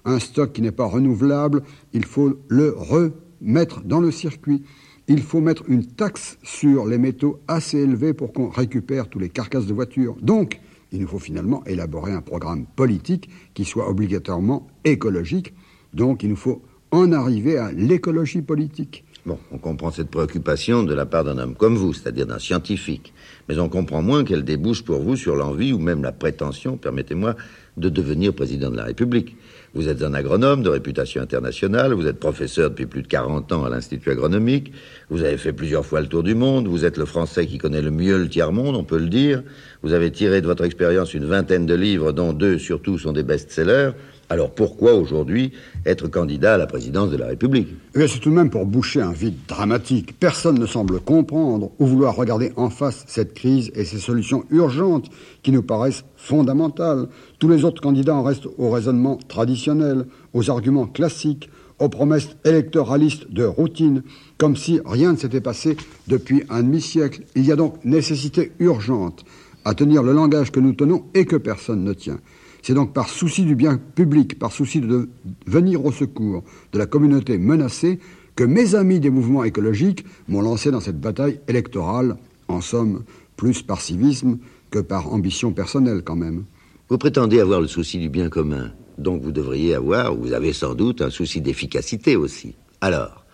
un 0.04 0.18
stock 0.18 0.52
qui 0.52 0.62
n'est 0.62 0.72
pas 0.72 0.86
renouvelable, 0.86 1.62
il 1.92 2.04
faut 2.04 2.38
le 2.48 2.74
remettre 2.76 3.82
dans 3.82 4.00
le 4.00 4.10
circuit. 4.10 4.62
Il 5.08 5.22
faut 5.22 5.40
mettre 5.40 5.62
une 5.68 5.86
taxe 5.86 6.38
sur 6.42 6.86
les 6.86 6.98
métaux 6.98 7.40
assez 7.46 7.78
élevée 7.78 8.12
pour 8.12 8.32
qu'on 8.32 8.48
récupère 8.48 9.08
tous 9.08 9.18
les 9.18 9.28
carcasses 9.28 9.66
de 9.66 9.74
voitures. 9.74 10.16
Donc, 10.20 10.60
il 10.92 11.00
nous 11.00 11.08
faut 11.08 11.18
finalement 11.18 11.64
élaborer 11.64 12.12
un 12.12 12.20
programme 12.20 12.66
politique 12.66 13.28
qui 13.54 13.64
soit 13.64 13.88
obligatoirement 13.88 14.66
écologique. 14.84 15.52
Donc 15.94 16.22
il 16.22 16.30
nous 16.30 16.36
faut 16.36 16.62
en 16.90 17.12
arriver 17.12 17.58
à 17.58 17.72
l'écologie 17.72 18.42
politique. 18.42 19.04
Bon, 19.26 19.40
on 19.50 19.58
comprend 19.58 19.90
cette 19.90 20.08
préoccupation 20.08 20.84
de 20.84 20.94
la 20.94 21.04
part 21.04 21.24
d'un 21.24 21.38
homme 21.38 21.56
comme 21.56 21.74
vous, 21.74 21.92
c'est-à-dire 21.92 22.26
d'un 22.26 22.38
scientifique. 22.38 23.12
Mais 23.48 23.58
on 23.58 23.68
comprend 23.68 24.00
moins 24.00 24.22
qu'elle 24.22 24.44
débouche 24.44 24.84
pour 24.84 25.02
vous 25.02 25.16
sur 25.16 25.34
l'envie 25.34 25.72
ou 25.72 25.80
même 25.80 26.00
la 26.04 26.12
prétention, 26.12 26.76
permettez-moi, 26.76 27.34
de 27.76 27.88
devenir 27.88 28.32
président 28.34 28.70
de 28.70 28.76
la 28.76 28.84
République. 28.84 29.36
Vous 29.74 29.88
êtes 29.88 30.04
un 30.04 30.14
agronome 30.14 30.62
de 30.62 30.68
réputation 30.68 31.20
internationale, 31.20 31.92
vous 31.92 32.06
êtes 32.06 32.20
professeur 32.20 32.70
depuis 32.70 32.86
plus 32.86 33.02
de 33.02 33.08
40 33.08 33.50
ans 33.50 33.64
à 33.64 33.68
l'Institut 33.68 34.10
agronomique, 34.10 34.72
vous 35.10 35.24
avez 35.24 35.36
fait 35.38 35.52
plusieurs 35.52 35.84
fois 35.84 36.00
le 36.00 36.06
tour 36.06 36.22
du 36.22 36.36
monde, 36.36 36.68
vous 36.68 36.84
êtes 36.84 36.96
le 36.96 37.04
Français 37.04 37.48
qui 37.48 37.58
connaît 37.58 37.82
le 37.82 37.90
mieux 37.90 38.18
le 38.18 38.28
tiers-monde, 38.28 38.76
on 38.76 38.84
peut 38.84 38.98
le 38.98 39.08
dire, 39.08 39.42
vous 39.82 39.92
avez 39.92 40.12
tiré 40.12 40.40
de 40.40 40.46
votre 40.46 40.64
expérience 40.64 41.14
une 41.14 41.26
vingtaine 41.26 41.66
de 41.66 41.74
livres, 41.74 42.12
dont 42.12 42.32
deux 42.32 42.58
surtout 42.58 42.96
sont 42.96 43.12
des 43.12 43.24
best-sellers, 43.24 43.90
alors 44.28 44.50
pourquoi 44.50 44.94
aujourd'hui 44.94 45.52
être 45.84 46.08
candidat 46.08 46.54
à 46.54 46.58
la 46.58 46.66
présidence 46.66 47.10
de 47.10 47.16
la 47.16 47.26
République? 47.26 47.68
Eh 47.94 48.08
C'est 48.08 48.18
tout 48.18 48.30
de 48.30 48.34
même 48.34 48.50
pour 48.50 48.66
boucher 48.66 49.00
un 49.00 49.12
vide 49.12 49.36
dramatique. 49.46 50.18
Personne 50.18 50.58
ne 50.58 50.66
semble 50.66 50.98
comprendre 51.00 51.70
ou 51.78 51.86
vouloir 51.86 52.16
regarder 52.16 52.52
en 52.56 52.70
face 52.70 53.04
cette 53.06 53.34
crise 53.34 53.70
et 53.74 53.84
ses 53.84 53.98
solutions 53.98 54.44
urgentes 54.50 55.10
qui 55.42 55.52
nous 55.52 55.62
paraissent 55.62 56.04
fondamentales. 56.16 57.08
Tous 57.38 57.48
les 57.48 57.64
autres 57.64 57.80
candidats 57.80 58.16
en 58.16 58.24
restent 58.24 58.48
au 58.58 58.70
raisonnement 58.70 59.16
traditionnel, 59.28 60.06
aux 60.32 60.50
arguments 60.50 60.86
classiques, 60.86 61.48
aux 61.78 61.88
promesses 61.88 62.30
électoralistes 62.44 63.30
de 63.30 63.44
routine, 63.44 64.02
comme 64.38 64.56
si 64.56 64.80
rien 64.84 65.12
ne 65.12 65.18
s'était 65.18 65.40
passé 65.40 65.76
depuis 66.08 66.42
un 66.48 66.62
demi-siècle. 66.62 67.22
Il 67.36 67.44
y 67.44 67.52
a 67.52 67.56
donc 67.56 67.84
nécessité 67.84 68.52
urgente 68.58 69.24
à 69.64 69.74
tenir 69.74 70.02
le 70.02 70.12
langage 70.12 70.50
que 70.50 70.60
nous 70.60 70.72
tenons 70.72 71.04
et 71.14 71.26
que 71.26 71.36
personne 71.36 71.84
ne 71.84 71.92
tient. 71.92 72.18
C'est 72.66 72.74
donc 72.74 72.92
par 72.92 73.08
souci 73.08 73.44
du 73.44 73.54
bien 73.54 73.78
public, 73.78 74.40
par 74.40 74.50
souci 74.50 74.80
de 74.80 75.08
venir 75.46 75.84
au 75.84 75.92
secours 75.92 76.42
de 76.72 76.80
la 76.80 76.86
communauté 76.86 77.38
menacée, 77.38 78.00
que 78.34 78.42
mes 78.42 78.74
amis 78.74 78.98
des 78.98 79.08
mouvements 79.08 79.44
écologiques 79.44 80.04
m'ont 80.26 80.40
lancé 80.40 80.72
dans 80.72 80.80
cette 80.80 81.00
bataille 81.00 81.38
électorale, 81.46 82.16
en 82.48 82.60
somme, 82.60 83.04
plus 83.36 83.62
par 83.62 83.80
civisme 83.80 84.38
que 84.72 84.80
par 84.80 85.12
ambition 85.12 85.52
personnelle 85.52 86.02
quand 86.04 86.16
même. 86.16 86.42
Vous 86.88 86.98
prétendez 86.98 87.38
avoir 87.38 87.60
le 87.60 87.68
souci 87.68 88.00
du 88.00 88.08
bien 88.08 88.28
commun, 88.30 88.72
donc 88.98 89.22
vous 89.22 89.30
devriez 89.30 89.76
avoir, 89.76 90.18
ou 90.18 90.22
vous 90.22 90.32
avez 90.32 90.52
sans 90.52 90.74
doute, 90.74 91.02
un 91.02 91.10
souci 91.10 91.40
d'efficacité 91.40 92.16
aussi. 92.16 92.56
Alors, 92.80 93.24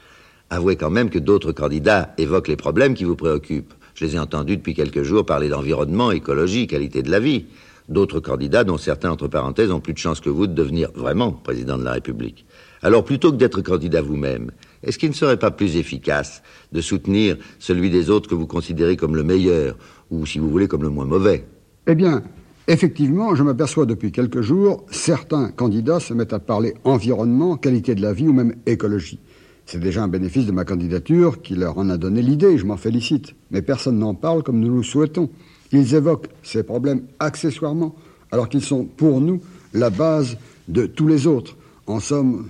avouez 0.50 0.76
quand 0.76 0.90
même 0.90 1.08
que 1.08 1.18
d'autres 1.18 1.52
candidats 1.52 2.12
évoquent 2.18 2.48
les 2.48 2.56
problèmes 2.56 2.92
qui 2.92 3.04
vous 3.04 3.16
préoccupent. 3.16 3.72
Je 3.94 4.04
les 4.04 4.16
ai 4.16 4.18
entendus 4.18 4.58
depuis 4.58 4.74
quelques 4.74 5.04
jours 5.04 5.24
parler 5.24 5.48
d'environnement, 5.48 6.10
écologie, 6.10 6.66
qualité 6.66 7.00
de 7.00 7.10
la 7.10 7.18
vie. 7.18 7.46
D'autres 7.92 8.20
candidats 8.20 8.64
dont 8.64 8.78
certains, 8.78 9.10
entre 9.10 9.28
parenthèses, 9.28 9.70
ont 9.70 9.80
plus 9.80 9.92
de 9.92 9.98
chances 9.98 10.20
que 10.20 10.30
vous 10.30 10.46
de 10.46 10.54
devenir 10.54 10.90
vraiment 10.94 11.32
président 11.32 11.78
de 11.78 11.84
la 11.84 11.92
République. 11.92 12.46
Alors 12.82 13.04
plutôt 13.04 13.30
que 13.30 13.36
d'être 13.36 13.60
candidat 13.60 14.02
vous-même, 14.02 14.50
est-ce 14.82 14.98
qu'il 14.98 15.10
ne 15.10 15.14
serait 15.14 15.38
pas 15.38 15.52
plus 15.52 15.76
efficace 15.76 16.42
de 16.72 16.80
soutenir 16.80 17.36
celui 17.58 17.90
des 17.90 18.10
autres 18.10 18.28
que 18.28 18.34
vous 18.34 18.48
considérez 18.48 18.96
comme 18.96 19.14
le 19.14 19.22
meilleur, 19.22 19.76
ou 20.10 20.26
si 20.26 20.38
vous 20.38 20.50
voulez 20.50 20.66
comme 20.66 20.82
le 20.82 20.90
moins 20.90 21.04
mauvais? 21.04 21.44
Eh 21.86 21.94
bien, 21.94 22.22
effectivement, 22.66 23.34
je 23.34 23.42
m'aperçois 23.44 23.86
depuis 23.86 24.10
quelques 24.10 24.40
jours, 24.40 24.84
certains 24.90 25.50
candidats 25.50 26.00
se 26.00 26.14
mettent 26.14 26.32
à 26.32 26.40
parler 26.40 26.74
environnement, 26.82 27.56
qualité 27.56 27.94
de 27.94 28.02
la 28.02 28.12
vie 28.12 28.26
ou 28.26 28.32
même 28.32 28.56
écologie. 28.66 29.20
C'est 29.64 29.78
déjà 29.78 30.02
un 30.02 30.08
bénéfice 30.08 30.46
de 30.46 30.52
ma 30.52 30.64
candidature 30.64 31.40
qui 31.40 31.54
leur 31.54 31.78
en 31.78 31.88
a 31.88 31.96
donné 31.96 32.20
l'idée, 32.20 32.58
je 32.58 32.66
m'en 32.66 32.76
félicite. 32.76 33.34
Mais 33.50 33.62
personne 33.62 33.98
n'en 33.98 34.14
parle 34.14 34.42
comme 34.42 34.60
nous 34.60 34.76
le 34.76 34.82
souhaitons. 34.82 35.30
Ils 35.72 35.94
évoquent 35.94 36.28
ces 36.42 36.62
problèmes 36.62 37.02
accessoirement, 37.18 37.94
alors 38.30 38.48
qu'ils 38.48 38.62
sont 38.62 38.84
pour 38.84 39.20
nous 39.20 39.40
la 39.74 39.90
base 39.90 40.36
de 40.68 40.86
tous 40.86 41.08
les 41.08 41.26
autres. 41.26 41.56
En 41.86 41.98
somme, 41.98 42.48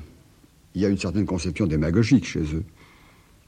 il 0.74 0.82
y 0.82 0.84
a 0.84 0.88
une 0.88 0.98
certaine 0.98 1.26
conception 1.26 1.66
démagogique 1.66 2.26
chez 2.26 2.40
eux. 2.40 2.64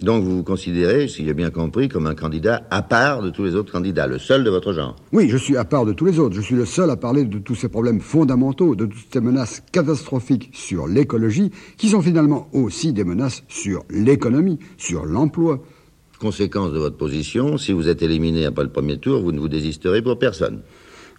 Donc 0.00 0.24
vous 0.24 0.38
vous 0.38 0.42
considérez, 0.42 1.06
si 1.06 1.24
j'ai 1.24 1.34
bien 1.34 1.50
compris, 1.50 1.88
comme 1.88 2.06
un 2.06 2.16
candidat 2.16 2.66
à 2.70 2.82
part 2.82 3.22
de 3.22 3.30
tous 3.30 3.44
les 3.44 3.54
autres 3.54 3.72
candidats, 3.72 4.06
le 4.06 4.18
seul 4.18 4.42
de 4.42 4.50
votre 4.50 4.72
genre 4.72 4.96
Oui, 5.12 5.28
je 5.28 5.36
suis 5.36 5.56
à 5.56 5.64
part 5.64 5.86
de 5.86 5.92
tous 5.92 6.04
les 6.04 6.18
autres. 6.18 6.34
Je 6.34 6.40
suis 6.40 6.56
le 6.56 6.66
seul 6.66 6.90
à 6.90 6.96
parler 6.96 7.24
de 7.24 7.38
tous 7.38 7.54
ces 7.54 7.68
problèmes 7.68 8.00
fondamentaux, 8.00 8.74
de 8.74 8.86
toutes 8.86 9.12
ces 9.12 9.20
menaces 9.20 9.62
catastrophiques 9.70 10.50
sur 10.52 10.88
l'écologie, 10.88 11.52
qui 11.76 11.90
sont 11.90 12.02
finalement 12.02 12.48
aussi 12.52 12.92
des 12.92 13.04
menaces 13.04 13.44
sur 13.48 13.84
l'économie, 13.88 14.58
sur 14.78 15.06
l'emploi. 15.06 15.62
Conséquence 16.24 16.72
de 16.72 16.78
votre 16.78 16.96
position, 16.96 17.58
si 17.58 17.72
vous 17.72 17.86
êtes 17.86 18.00
éliminé 18.00 18.46
après 18.46 18.64
le 18.64 18.70
premier 18.70 18.96
tour, 18.96 19.20
vous 19.20 19.30
ne 19.30 19.38
vous 19.38 19.50
désisterez 19.50 20.00
pour 20.00 20.18
personne. 20.18 20.62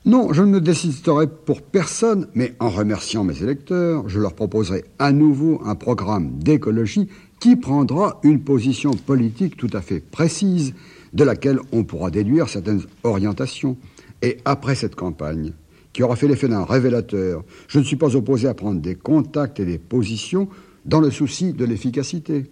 Non, 0.03 0.33
je 0.33 0.41
ne 0.41 0.47
me 0.47 0.59
désisterai 0.59 1.27
pour 1.27 1.61
personne, 1.61 2.27
mais 2.33 2.55
en 2.59 2.71
remerciant 2.71 3.23
mes 3.23 3.43
électeurs, 3.43 4.09
je 4.09 4.19
leur 4.19 4.33
proposerai 4.33 4.83
à 4.97 5.11
nouveau 5.11 5.61
un 5.63 5.75
programme 5.75 6.39
d'écologie 6.39 7.07
qui 7.39 7.55
prendra 7.55 8.19
une 8.23 8.41
position 8.41 8.95
politique 8.95 9.57
tout 9.57 9.69
à 9.73 9.81
fait 9.81 9.99
précise, 9.99 10.73
de 11.13 11.23
laquelle 11.23 11.59
on 11.71 11.83
pourra 11.83 12.09
déduire 12.09 12.49
certaines 12.49 12.81
orientations. 13.03 13.77
Et 14.23 14.37
après 14.43 14.73
cette 14.73 14.95
campagne, 14.95 15.53
qui 15.93 16.01
aura 16.01 16.15
fait 16.15 16.27
l'effet 16.27 16.47
d'un 16.47 16.65
révélateur, 16.65 17.43
je 17.67 17.77
ne 17.77 17.83
suis 17.83 17.95
pas 17.95 18.15
opposé 18.15 18.47
à 18.47 18.55
prendre 18.55 18.81
des 18.81 18.95
contacts 18.95 19.59
et 19.59 19.65
des 19.65 19.77
positions 19.77 20.49
dans 20.83 20.99
le 20.99 21.11
souci 21.11 21.53
de 21.53 21.63
l'efficacité. 21.63 22.49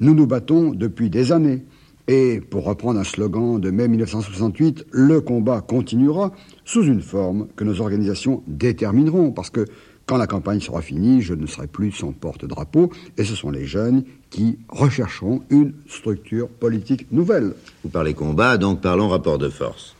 Nous 0.00 0.14
nous 0.14 0.26
battons 0.26 0.72
depuis 0.72 1.10
des 1.10 1.30
années. 1.30 1.62
Et 2.08 2.40
pour 2.40 2.64
reprendre 2.64 3.00
un 3.00 3.04
slogan 3.04 3.60
de 3.60 3.70
mai 3.70 3.88
1968, 3.88 4.86
le 4.92 5.20
combat 5.20 5.60
continuera 5.60 6.32
sous 6.64 6.84
une 6.84 7.02
forme 7.02 7.48
que 7.56 7.64
nos 7.64 7.80
organisations 7.80 8.42
détermineront, 8.46 9.32
parce 9.32 9.50
que 9.50 9.64
quand 10.06 10.16
la 10.16 10.28
campagne 10.28 10.60
sera 10.60 10.82
finie, 10.82 11.20
je 11.20 11.34
ne 11.34 11.46
serai 11.46 11.66
plus 11.66 11.90
son 11.90 12.12
porte-drapeau, 12.12 12.92
et 13.18 13.24
ce 13.24 13.34
sont 13.34 13.50
les 13.50 13.66
jeunes 13.66 14.04
qui 14.30 14.58
rechercheront 14.68 15.42
une 15.50 15.72
structure 15.88 16.48
politique 16.48 17.10
nouvelle. 17.10 17.54
Vous 17.82 17.90
parlez 17.90 18.14
combat, 18.14 18.56
donc 18.56 18.80
parlons 18.80 19.08
rapport 19.08 19.38
de 19.38 19.48
force. 19.48 19.96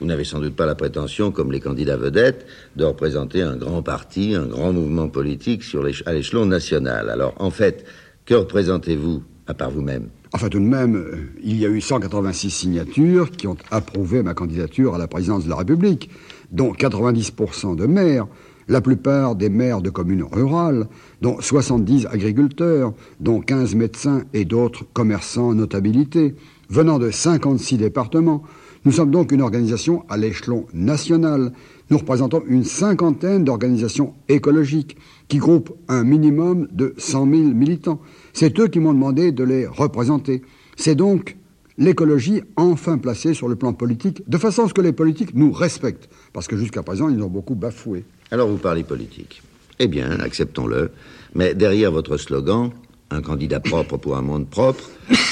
Vous 0.00 0.06
n'avez 0.06 0.24
sans 0.24 0.40
doute 0.40 0.56
pas 0.56 0.64
la 0.64 0.74
prétention, 0.74 1.30
comme 1.30 1.52
les 1.52 1.60
candidats 1.60 1.98
vedettes, 1.98 2.46
de 2.76 2.84
représenter 2.84 3.42
un 3.42 3.56
grand 3.56 3.82
parti, 3.82 4.34
un 4.34 4.46
grand 4.46 4.72
mouvement 4.72 5.08
politique 5.08 5.62
à 6.06 6.12
l'échelon 6.14 6.46
national. 6.46 7.10
Alors, 7.10 7.34
en 7.38 7.50
fait, 7.50 7.84
que 8.24 8.32
représentez-vous, 8.32 9.22
à 9.46 9.52
part 9.52 9.70
vous-même? 9.70 10.08
Enfin, 10.32 10.48
tout 10.48 10.60
de 10.60 10.64
même, 10.64 11.04
il 11.42 11.56
y 11.56 11.66
a 11.66 11.68
eu 11.68 11.80
186 11.80 12.50
signatures 12.50 13.32
qui 13.32 13.48
ont 13.48 13.56
approuvé 13.72 14.22
ma 14.22 14.32
candidature 14.32 14.94
à 14.94 14.98
la 14.98 15.08
présidence 15.08 15.44
de 15.44 15.50
la 15.50 15.56
République, 15.56 16.08
dont 16.52 16.72
90% 16.72 17.74
de 17.74 17.86
maires, 17.86 18.28
la 18.68 18.80
plupart 18.80 19.34
des 19.34 19.48
maires 19.48 19.82
de 19.82 19.90
communes 19.90 20.22
rurales, 20.22 20.86
dont 21.20 21.40
70 21.40 22.06
agriculteurs, 22.06 22.92
dont 23.18 23.40
15 23.40 23.74
médecins 23.74 24.22
et 24.32 24.44
d'autres 24.44 24.84
commerçants 24.92 25.52
notabilités, 25.52 26.36
venant 26.68 27.00
de 27.00 27.10
56 27.10 27.78
départements. 27.78 28.44
Nous 28.84 28.92
sommes 28.92 29.10
donc 29.10 29.32
une 29.32 29.42
organisation 29.42 30.04
à 30.08 30.16
l'échelon 30.16 30.66
national. 30.72 31.52
Nous 31.90 31.98
représentons 31.98 32.44
une 32.46 32.64
cinquantaine 32.64 33.42
d'organisations 33.42 34.14
écologiques 34.28 34.96
qui 35.30 35.38
groupent 35.38 35.72
un 35.88 36.04
minimum 36.04 36.68
de 36.72 36.92
100 36.98 37.30
000 37.30 37.42
militants. 37.54 38.00
C'est 38.34 38.58
eux 38.58 38.66
qui 38.66 38.80
m'ont 38.80 38.92
demandé 38.92 39.32
de 39.32 39.44
les 39.44 39.66
représenter. 39.66 40.42
C'est 40.76 40.96
donc 40.96 41.36
l'écologie 41.78 42.42
enfin 42.56 42.98
placée 42.98 43.32
sur 43.32 43.48
le 43.48 43.56
plan 43.56 43.72
politique, 43.72 44.28
de 44.28 44.36
façon 44.36 44.64
à 44.64 44.68
ce 44.68 44.74
que 44.74 44.80
les 44.82 44.92
politiques 44.92 45.34
nous 45.34 45.52
respectent, 45.52 46.10
parce 46.32 46.48
que 46.48 46.56
jusqu'à 46.56 46.82
présent, 46.82 47.08
ils 47.08 47.22
ont 47.22 47.28
beaucoup 47.28 47.54
bafoué. 47.54 48.04
Alors 48.32 48.48
vous 48.48 48.58
parlez 48.58 48.82
politique. 48.82 49.42
Eh 49.78 49.86
bien, 49.86 50.10
acceptons-le. 50.20 50.90
Mais 51.34 51.54
derrière 51.54 51.92
votre 51.92 52.16
slogan, 52.16 52.70
un 53.10 53.22
candidat 53.22 53.60
propre 53.60 53.96
pour 53.96 54.16
un 54.16 54.22
monde 54.22 54.48
propre, 54.48 54.84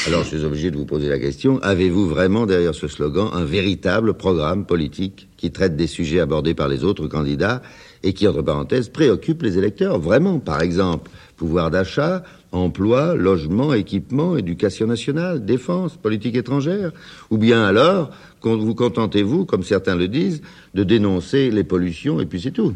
alors 0.06 0.22
je 0.22 0.37
suis 0.37 0.44
obligé 0.44 0.70
de 0.70 0.76
vous 0.76 0.87
poser 0.87 1.08
la 1.08 1.18
question, 1.18 1.58
avez-vous 1.58 2.06
vraiment 2.06 2.46
derrière 2.46 2.74
ce 2.74 2.88
slogan 2.88 3.30
un 3.32 3.44
véritable 3.44 4.14
programme 4.14 4.64
politique 4.64 5.28
qui 5.37 5.50
traite 5.50 5.76
des 5.76 5.87
sujets 5.87 6.20
abordés 6.20 6.54
par 6.54 6.68
les 6.68 6.82
autres 6.82 7.08
candidats 7.08 7.62
et 8.02 8.12
qui, 8.12 8.26
entre 8.28 8.42
parenthèses, 8.42 8.88
préoccupe 8.88 9.42
les 9.42 9.58
électeurs. 9.58 9.98
Vraiment, 9.98 10.38
par 10.38 10.62
exemple, 10.62 11.11
pouvoir 11.37 11.70
d'achat, 11.70 12.22
emploi, 12.52 13.14
logement, 13.14 13.74
équipement, 13.74 14.37
éducation 14.37 14.87
nationale, 14.87 15.44
défense, 15.44 15.96
politique 15.96 16.37
étrangère. 16.37 16.92
Ou 17.30 17.38
bien 17.38 17.64
alors, 17.64 18.11
vous 18.42 18.74
contentez-vous, 18.74 19.44
comme 19.44 19.62
certains 19.62 19.96
le 19.96 20.08
disent, 20.08 20.42
de 20.74 20.84
dénoncer 20.84 21.50
les 21.50 21.64
pollutions 21.64 22.20
et 22.20 22.26
puis 22.26 22.40
c'est 22.40 22.50
tout 22.50 22.74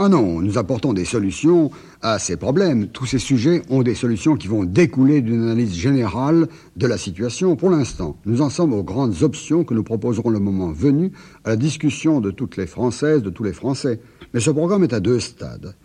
ah 0.00 0.08
non, 0.08 0.40
nous 0.40 0.58
apportons 0.58 0.92
des 0.92 1.04
solutions 1.04 1.70
à 2.02 2.18
ces 2.18 2.36
problèmes. 2.36 2.88
Tous 2.88 3.06
ces 3.06 3.20
sujets 3.20 3.62
ont 3.70 3.84
des 3.84 3.94
solutions 3.94 4.34
qui 4.34 4.48
vont 4.48 4.64
découler 4.64 5.20
d'une 5.20 5.44
analyse 5.44 5.74
générale 5.74 6.48
de 6.76 6.86
la 6.88 6.98
situation. 6.98 7.54
Pour 7.54 7.70
l'instant, 7.70 8.16
nous 8.26 8.42
en 8.42 8.50
sommes 8.50 8.72
aux 8.72 8.82
grandes 8.82 9.22
options 9.22 9.62
que 9.62 9.72
nous 9.72 9.84
proposerons 9.84 10.30
le 10.30 10.40
moment 10.40 10.72
venu 10.72 11.12
à 11.44 11.50
la 11.50 11.56
discussion 11.56 12.20
de 12.20 12.32
toutes 12.32 12.56
les 12.56 12.66
Françaises, 12.66 13.22
de 13.22 13.30
tous 13.30 13.44
les 13.44 13.52
Français. 13.52 14.00
Mais 14.32 14.40
ce 14.40 14.50
programme 14.50 14.82
est 14.82 14.92
à 14.92 14.98
deux 15.00 15.20
stades. 15.20 15.76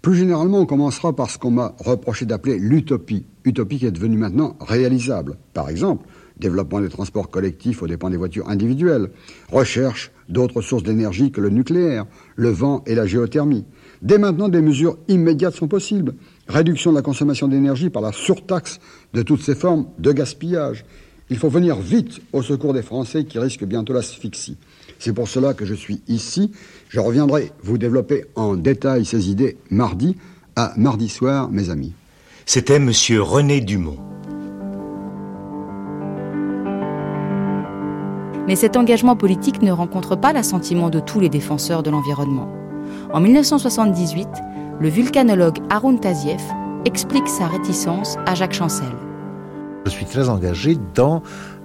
Plus 0.00 0.16
généralement, 0.16 0.58
on 0.58 0.66
commencera 0.66 1.14
par 1.14 1.30
ce 1.30 1.38
qu'on 1.38 1.52
m'a 1.52 1.76
reproché 1.78 2.26
d'appeler 2.26 2.58
l'utopie. 2.58 3.26
Utopie 3.44 3.78
qui 3.78 3.86
est 3.86 3.92
devenue 3.92 4.16
maintenant 4.16 4.56
réalisable. 4.60 5.36
Par 5.54 5.68
exemple, 5.68 6.04
développement 6.38 6.80
des 6.80 6.88
transports 6.88 7.30
collectifs 7.30 7.82
aux 7.82 7.86
dépens 7.86 8.10
des 8.10 8.16
voitures 8.16 8.48
individuelles, 8.48 9.10
recherche 9.50 10.10
d'autres 10.28 10.62
sources 10.62 10.82
d'énergie 10.82 11.30
que 11.30 11.40
le 11.40 11.50
nucléaire, 11.50 12.06
le 12.36 12.50
vent 12.50 12.82
et 12.86 12.94
la 12.94 13.06
géothermie. 13.06 13.64
Dès 14.02 14.18
maintenant, 14.18 14.48
des 14.48 14.62
mesures 14.62 14.98
immédiates 15.08 15.54
sont 15.54 15.68
possibles. 15.68 16.14
Réduction 16.48 16.90
de 16.90 16.96
la 16.96 17.02
consommation 17.02 17.48
d'énergie 17.48 17.90
par 17.90 18.02
la 18.02 18.12
surtaxe 18.12 18.80
de 19.14 19.22
toutes 19.22 19.42
ces 19.42 19.54
formes 19.54 19.86
de 19.98 20.12
gaspillage. 20.12 20.84
Il 21.30 21.38
faut 21.38 21.48
venir 21.48 21.78
vite 21.78 22.20
au 22.32 22.42
secours 22.42 22.74
des 22.74 22.82
Français 22.82 23.24
qui 23.24 23.38
risquent 23.38 23.64
bientôt 23.64 23.92
l'asphyxie. 23.92 24.56
C'est 24.98 25.12
pour 25.12 25.28
cela 25.28 25.54
que 25.54 25.64
je 25.64 25.74
suis 25.74 26.02
ici. 26.08 26.52
Je 26.88 27.00
reviendrai 27.00 27.52
vous 27.62 27.78
développer 27.78 28.24
en 28.34 28.54
détail 28.56 29.04
ces 29.04 29.30
idées 29.30 29.56
mardi, 29.70 30.16
à 30.56 30.74
mardi 30.76 31.08
soir, 31.08 31.50
mes 31.50 31.70
amis. 31.70 31.94
C'était 32.44 32.76
M. 32.76 32.90
René 33.20 33.60
Dumont. 33.60 33.98
Mais 38.48 38.56
cet 38.56 38.76
engagement 38.76 39.14
politique 39.14 39.62
ne 39.62 39.70
rencontre 39.70 40.16
pas 40.16 40.32
l'assentiment 40.32 40.90
de 40.90 40.98
tous 40.98 41.20
les 41.20 41.28
défenseurs 41.28 41.82
de 41.82 41.90
l'environnement. 41.90 42.48
En 43.12 43.20
1978, 43.20 44.28
le 44.80 44.88
vulcanologue 44.88 45.58
Arun 45.70 45.96
Taziev 45.96 46.42
explique 46.84 47.28
sa 47.28 47.46
réticence 47.46 48.16
à 48.26 48.34
Jacques 48.34 48.54
Chancel. 48.54 48.92
Je 49.86 49.90
suis 49.90 50.06
très 50.06 50.28
engagé 50.28 50.76
dans 50.94 51.22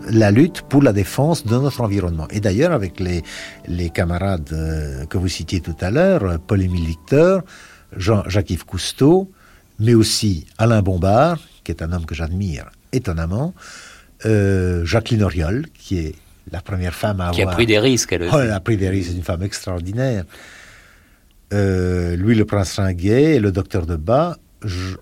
la 0.10 0.32
lutte 0.32 0.62
pour 0.62 0.82
la 0.84 0.93
défense 0.93 1.45
de 1.45 1.58
notre 1.58 1.82
environnement. 1.82 2.28
Et 2.30 2.39
d'ailleurs, 2.39 2.72
avec 2.72 2.99
les, 2.99 3.24
les 3.68 3.89
camarades 3.89 4.49
euh, 4.54 5.06
que 5.06 5.18
vous 5.18 5.28
citiez 5.28 5.62
tout 5.62 5.76
à 5.82 5.91
l'heure, 5.91 6.39
Paul-Émile 6.45 6.86
Victor, 6.86 7.41
Jean-Jacques-Yves 7.95 8.66
Cousteau, 8.66 9.32
mais 9.80 9.93
aussi 9.93 10.45
Alain 10.58 10.82
Bombard, 10.82 11.39
qui 11.64 11.72
est 11.72 11.82
un 11.82 11.91
homme 11.91 12.06
que 12.06 12.16
j'admire 12.16 12.70
étonnamment, 12.91 13.54
euh, 14.26 14.86
Jacqueline 14.86 15.24
Auriol, 15.24 15.66
qui 15.78 15.99
est 15.99 16.16
la 16.52 16.62
première 16.62 16.93
femme 16.93 17.22
à 17.22 17.32
qui 17.32 17.41
avoir... 17.41 17.56
Qui 17.56 17.62
a 17.62 17.66
pris 17.66 17.66
des 17.66 17.80
risques, 17.80 18.14
elle 18.14 18.24
aussi. 18.24 18.32
Oh, 18.34 18.39
elle 18.39 18.52
a 18.52 18.60
pris 18.60 18.78
des 18.78 18.89
risques, 18.89 19.10
c'est 19.12 19.18
une 19.18 19.24
femme 19.24 19.43
extraordinaire. 19.43 20.26
Euh, 21.54 22.16
Louis 22.18 22.36
le 22.36 22.45
Prince 22.45 22.78
Ringuet 22.78 23.36
et 23.36 23.39
le 23.39 23.52
docteur 23.52 23.86
de 23.86 23.95
Bas, 23.95 24.38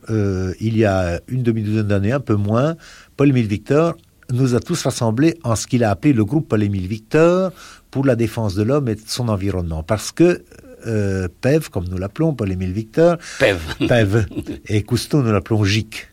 euh, 0.09 0.53
il 0.59 0.77
y 0.77 0.85
a 0.85 1.19
une 1.27 1.43
demi-douzaine 1.43 1.87
d'années, 1.87 2.11
un 2.11 2.19
peu 2.19 2.35
moins, 2.35 2.75
Paul-Émile 3.17 3.47
Victor 3.47 3.95
nous 4.31 4.55
a 4.55 4.59
tous 4.59 4.81
rassemblés 4.83 5.37
en 5.43 5.55
ce 5.55 5.67
qu'il 5.67 5.83
a 5.83 5.91
appelé 5.91 6.13
le 6.13 6.25
groupe 6.25 6.47
Paul-Émile 6.49 6.87
Victor 6.87 7.51
pour 7.91 8.05
la 8.05 8.15
défense 8.15 8.55
de 8.55 8.63
l'homme 8.63 8.89
et 8.89 8.95
de 8.95 9.01
son 9.05 9.29
environnement. 9.29 9.83
Parce 9.83 10.11
que 10.11 10.43
euh, 10.87 11.27
PEV, 11.41 11.69
comme 11.69 11.85
nous 11.87 11.97
l'appelons, 11.97 12.33
Paul-Émile 12.33 12.73
Victor, 12.73 13.17
PEV. 13.39 13.87
PEV, 13.87 14.25
et 14.67 14.83
Cousteau, 14.83 15.21
nous 15.21 15.31
l'appelons 15.31 15.63
GIC. 15.63 16.07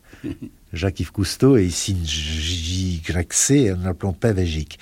Jacques-Yves 0.73 1.13
Cousteau 1.13 1.57
et 1.57 1.65
ici 1.65 1.97
JYC, 2.05 3.77
nous 3.77 3.85
l'appelons 3.85 4.13
PEV 4.13 4.39
et 4.41 4.47
GIC. 4.47 4.79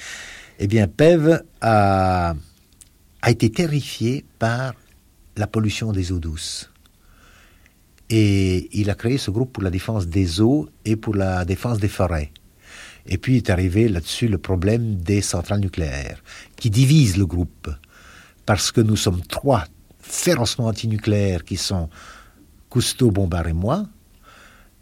Eh 0.63 0.67
bien, 0.67 0.89
PEV 0.89 1.41
a 1.63 2.35
été 3.27 3.51
terrifié 3.51 4.27
par 4.39 4.75
la 5.39 5.47
pollution 5.47 5.91
des 5.91 6.13
eaux 6.13 6.19
douces. 6.19 6.71
Et 8.11 8.69
il 8.79 8.91
a 8.91 8.95
créé 8.95 9.17
ce 9.17 9.31
groupe 9.31 9.55
pour 9.55 9.63
la 9.63 9.71
défense 9.71 10.07
des 10.07 10.43
eaux 10.43 10.69
et 10.85 10.97
pour 10.97 11.15
la 11.15 11.47
défense 11.47 11.79
des 11.79 11.89
forêts. 11.89 12.31
Et 13.07 13.17
puis 13.17 13.39
est 13.39 13.49
arrivé 13.49 13.89
là-dessus 13.89 14.29
le 14.29 14.37
problème 14.37 14.97
des 14.97 15.23
centrales 15.23 15.61
nucléaires, 15.61 16.23
qui 16.57 16.69
divise 16.69 17.17
le 17.17 17.25
groupe, 17.25 17.71
parce 18.45 18.71
que 18.71 18.83
nous 18.83 18.97
sommes 18.97 19.23
trois 19.23 19.65
férocement 19.99 20.67
antinucléaires 20.67 21.45
qui 21.45 21.57
sont 21.57 21.89
Cousteau, 22.69 23.11
Bombard 23.11 23.49
et 23.49 23.55
moi, 23.55 23.87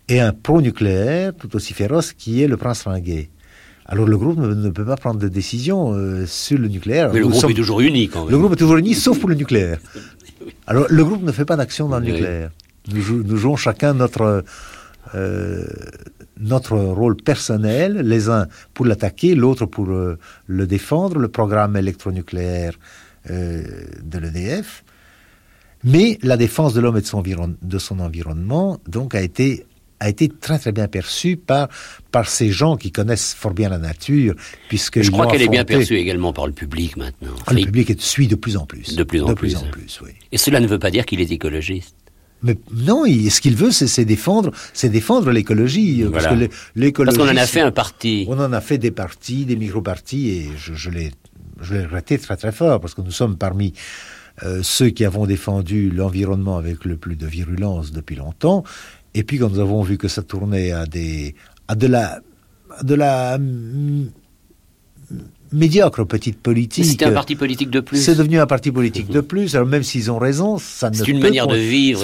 et 0.09 0.21
un 0.21 0.33
pro-nucléaire 0.33 1.37
tout 1.37 1.55
aussi 1.55 1.73
féroce 1.73 2.13
qui 2.13 2.43
est 2.43 2.49
le 2.49 2.57
prince 2.57 2.83
Ringuet. 2.83 3.31
Alors 3.91 4.07
le 4.07 4.19
groupe 4.19 4.39
ne, 4.39 4.69
peut 4.69 4.85
pas 4.85 4.97
prendre 4.97 5.19
de 5.19 5.29
décision 5.29 5.95
euh, 5.95 6.27
sur 6.27 6.59
le 6.59 6.69
nucléaire. 6.69 7.11
Mais 7.13 7.21
le 7.21 7.29
groupe 7.29 7.51
est 7.51 7.55
toujours 7.55 7.81
uni 7.81 8.09
quand 8.09 8.25
même. 8.25 8.31
Le 8.31 8.39
groupe 8.39 8.53
est 8.53 8.57
toujours 8.57 8.77
uni, 8.77 8.95
sauf 8.95 9.19
pour 9.19 9.31
le 9.31 9.35
nucléaire. 9.35 9.79
Alors 10.67 10.87
le 10.91 11.05
groupe 11.05 11.23
ne 11.23 11.33
fait 11.33 11.47
pas 11.47 11.57
d'action 11.57 11.89
dans 11.89 11.99
le 11.99 12.05
nucléaire. 12.05 12.51
Nous, 12.93 13.37
jouons 13.37 13.57
chacun 13.57 13.95
notre, 13.95 14.45
euh, 15.15 15.67
notre 16.39 16.77
rôle 16.77 17.17
personnel, 17.17 18.01
les 18.03 18.29
uns 18.29 18.47
pour 18.75 18.85
l'attaquer, 18.85 19.35
l'autre 19.35 19.65
pour 19.65 19.91
euh, 19.91 20.19
le 20.47 20.67
défendre, 20.67 21.19
le 21.19 21.29
programme 21.29 21.77
électronucléaire 21.77 22.75
de 23.29 24.19
l'EDF. 24.19 24.85
Mais 25.85 26.19
la 26.23 26.37
défense 26.37 26.73
de 26.73 26.81
l'homme 26.81 26.97
et 26.97 27.03
de 27.03 27.07
son, 27.07 27.23
de 27.23 27.79
son 27.79 28.01
environnement 28.01 28.81
donc 28.87 29.15
a 29.15 29.21
été 29.21 29.67
a 30.01 30.09
été 30.09 30.29
très 30.29 30.59
très 30.59 30.73
bien 30.73 30.89
perçue 30.89 31.37
par, 31.37 31.69
par 32.13 32.29
ces 32.29 32.51
gens 32.51 32.77
qui 32.77 32.93
connaissent 32.93 33.35
fort 33.35 33.53
bien 33.53 33.69
la 33.69 33.79
nature, 33.79 34.35
puisque 34.69 35.03
je 35.03 35.11
crois 35.11 35.27
qu'elle 35.27 35.43
est 35.43 35.49
bien 35.49 35.65
perçue 35.65 35.97
également 35.97 36.33
par 36.33 36.47
le 36.47 36.53
public 36.53 36.97
maintenant. 36.97 37.35
Ah, 37.47 37.55
le 37.55 37.65
public 37.65 38.01
suit 38.01 38.29
de 38.29 38.37
plus 38.37 38.57
en 38.57 38.67
plus. 38.67 38.95
De 38.95 39.03
plus 39.03 39.23
en 39.23 39.29
de 39.29 39.35
plus. 39.35 39.55
Plus 39.55 39.57
en 39.57 39.71
plus 39.71 40.01
oui. 40.05 40.11
Et 40.33 40.39
cela 40.39 40.61
ne 40.61 40.67
veut 40.67 40.79
pas 40.79 40.91
dire 40.91 41.07
qu'il 41.07 41.21
est 41.21 41.31
écologiste. 41.31 41.97
Mais 42.43 42.57
non, 42.73 43.05
ce 43.05 43.41
qu'il 43.41 43.57
veut, 43.57 43.73
c'est 43.73 44.05
défendre, 44.05 44.53
c'est 44.73 44.89
défendre 44.89 45.33
l'écologie. 45.33 46.05
Parce 46.13 46.29
que 46.29 46.49
l'écologie. 46.77 47.17
Parce 47.17 47.29
qu'on 47.29 47.35
en 47.35 47.37
a 47.37 47.47
fait 47.47 47.61
un 47.61 47.73
parti. 47.73 48.27
On 48.29 48.39
en 48.39 48.53
a 48.53 48.61
fait 48.61 48.79
des 48.79 48.93
partis, 48.93 49.45
des 49.45 49.57
micro-partis, 49.57 50.29
et 50.31 50.49
je, 50.57 50.73
je 50.75 50.91
l'ai, 50.91 51.11
je 51.61 51.75
l'ai 51.75 51.83
regretté 51.83 52.17
très 52.17 52.37
très 52.37 52.53
fort, 52.53 52.81
parce 52.81 52.95
que 52.95 53.01
nous 53.01 53.11
sommes 53.11 53.37
parmi 53.37 53.75
euh, 54.45 54.61
ceux 54.63 54.91
qui 54.91 55.05
avons 55.05 55.27
défendu 55.27 55.91
l'environnement 55.91 56.57
avec 56.57 56.85
le 56.85 56.97
plus 56.97 57.17
de 57.17 57.27
virulence 57.27 57.91
depuis 57.91 58.15
longtemps. 58.15 58.63
Et 59.15 59.25
puis 59.25 59.39
quand 59.39 59.51
nous 59.51 59.61
avons 59.61 59.83
vu 59.83 59.99
que 59.99 60.09
ça 60.09 60.23
tournait 60.23 60.73
à 60.73 60.87
des 60.87 61.35
à 61.67 61.75
de 61.75 61.87
la 61.87 62.21
de 62.83 62.95
la 62.95 63.39
médiocre 65.53 66.05
petite 66.05 66.39
politique. 66.39 66.85
C'était 66.85 67.07
un 67.07 67.13
parti 67.13 67.37
politique 67.37 67.71
de 67.71 67.81
plus. 67.81 67.99
C'est 67.99 68.15
devenu 68.15 68.39
un 68.39 68.47
parti 68.47 68.71
politique 68.71 69.09
de 69.09 69.21
plus. 69.21 69.55
Alors 69.57 69.67
même 69.67 69.83
s'ils 69.83 70.11
ont 70.11 70.19
raison, 70.19 70.59
ça 70.59 70.91
ne. 70.91 70.97
C'est 70.97 71.09
une 71.09 71.21
manière 71.21 71.47
de 71.47 71.57
vivre. 71.57 72.01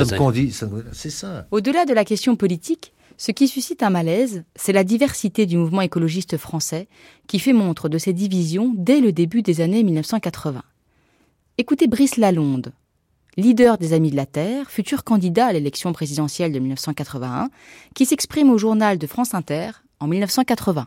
C'est 0.92 1.10
ça. 1.10 1.46
Au-delà 1.50 1.84
de 1.84 1.92
la 1.92 2.04
question 2.04 2.36
politique, 2.36 2.92
ce 3.16 3.32
qui 3.32 3.48
suscite 3.48 3.82
un 3.82 3.90
malaise, 3.90 4.44
c'est 4.56 4.72
la 4.72 4.84
diversité 4.84 5.46
du 5.46 5.56
mouvement 5.56 5.82
écologiste 5.82 6.36
français, 6.36 6.88
qui 7.26 7.38
fait 7.38 7.52
montre 7.52 7.88
de 7.88 7.98
ses 7.98 8.12
divisions 8.12 8.72
dès 8.76 9.00
le 9.00 9.12
début 9.12 9.42
des 9.42 9.60
années 9.60 9.82
1980. 9.84 10.62
Écoutez 11.58 11.86
Brice 11.86 12.16
Lalonde, 12.16 12.72
leader 13.36 13.78
des 13.78 13.92
Amis 13.92 14.10
de 14.10 14.16
la 14.16 14.26
Terre, 14.26 14.70
futur 14.70 15.04
candidat 15.04 15.46
à 15.46 15.52
l'élection 15.52 15.92
présidentielle 15.92 16.52
de 16.52 16.58
1981, 16.58 17.50
qui 17.94 18.06
s'exprime 18.06 18.50
au 18.50 18.58
journal 18.58 18.98
de 18.98 19.06
France 19.06 19.34
Inter 19.34 19.70
en 20.00 20.06
1980. 20.06 20.86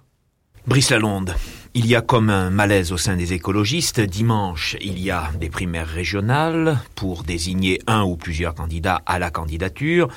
Brice 0.67 0.89
Lalonde, 0.89 1.33
il 1.73 1.85
y 1.87 1.95
a 1.95 2.01
comme 2.01 2.29
un 2.29 2.49
malaise 2.49 2.91
au 2.91 2.97
sein 2.97 3.15
des 3.15 3.31
écologistes. 3.31 4.01
Dimanche, 4.01 4.75
il 4.81 4.99
y 4.99 5.11
a 5.11 5.31
des 5.39 5.49
primaires 5.49 5.87
régionales 5.87 6.79
pour 6.95 7.23
désigner 7.23 7.79
un 7.87 8.03
ou 8.03 8.17
plusieurs 8.17 8.53
candidats 8.53 9.01
à 9.05 9.17
la 9.17 9.31
candidature. 9.31 10.09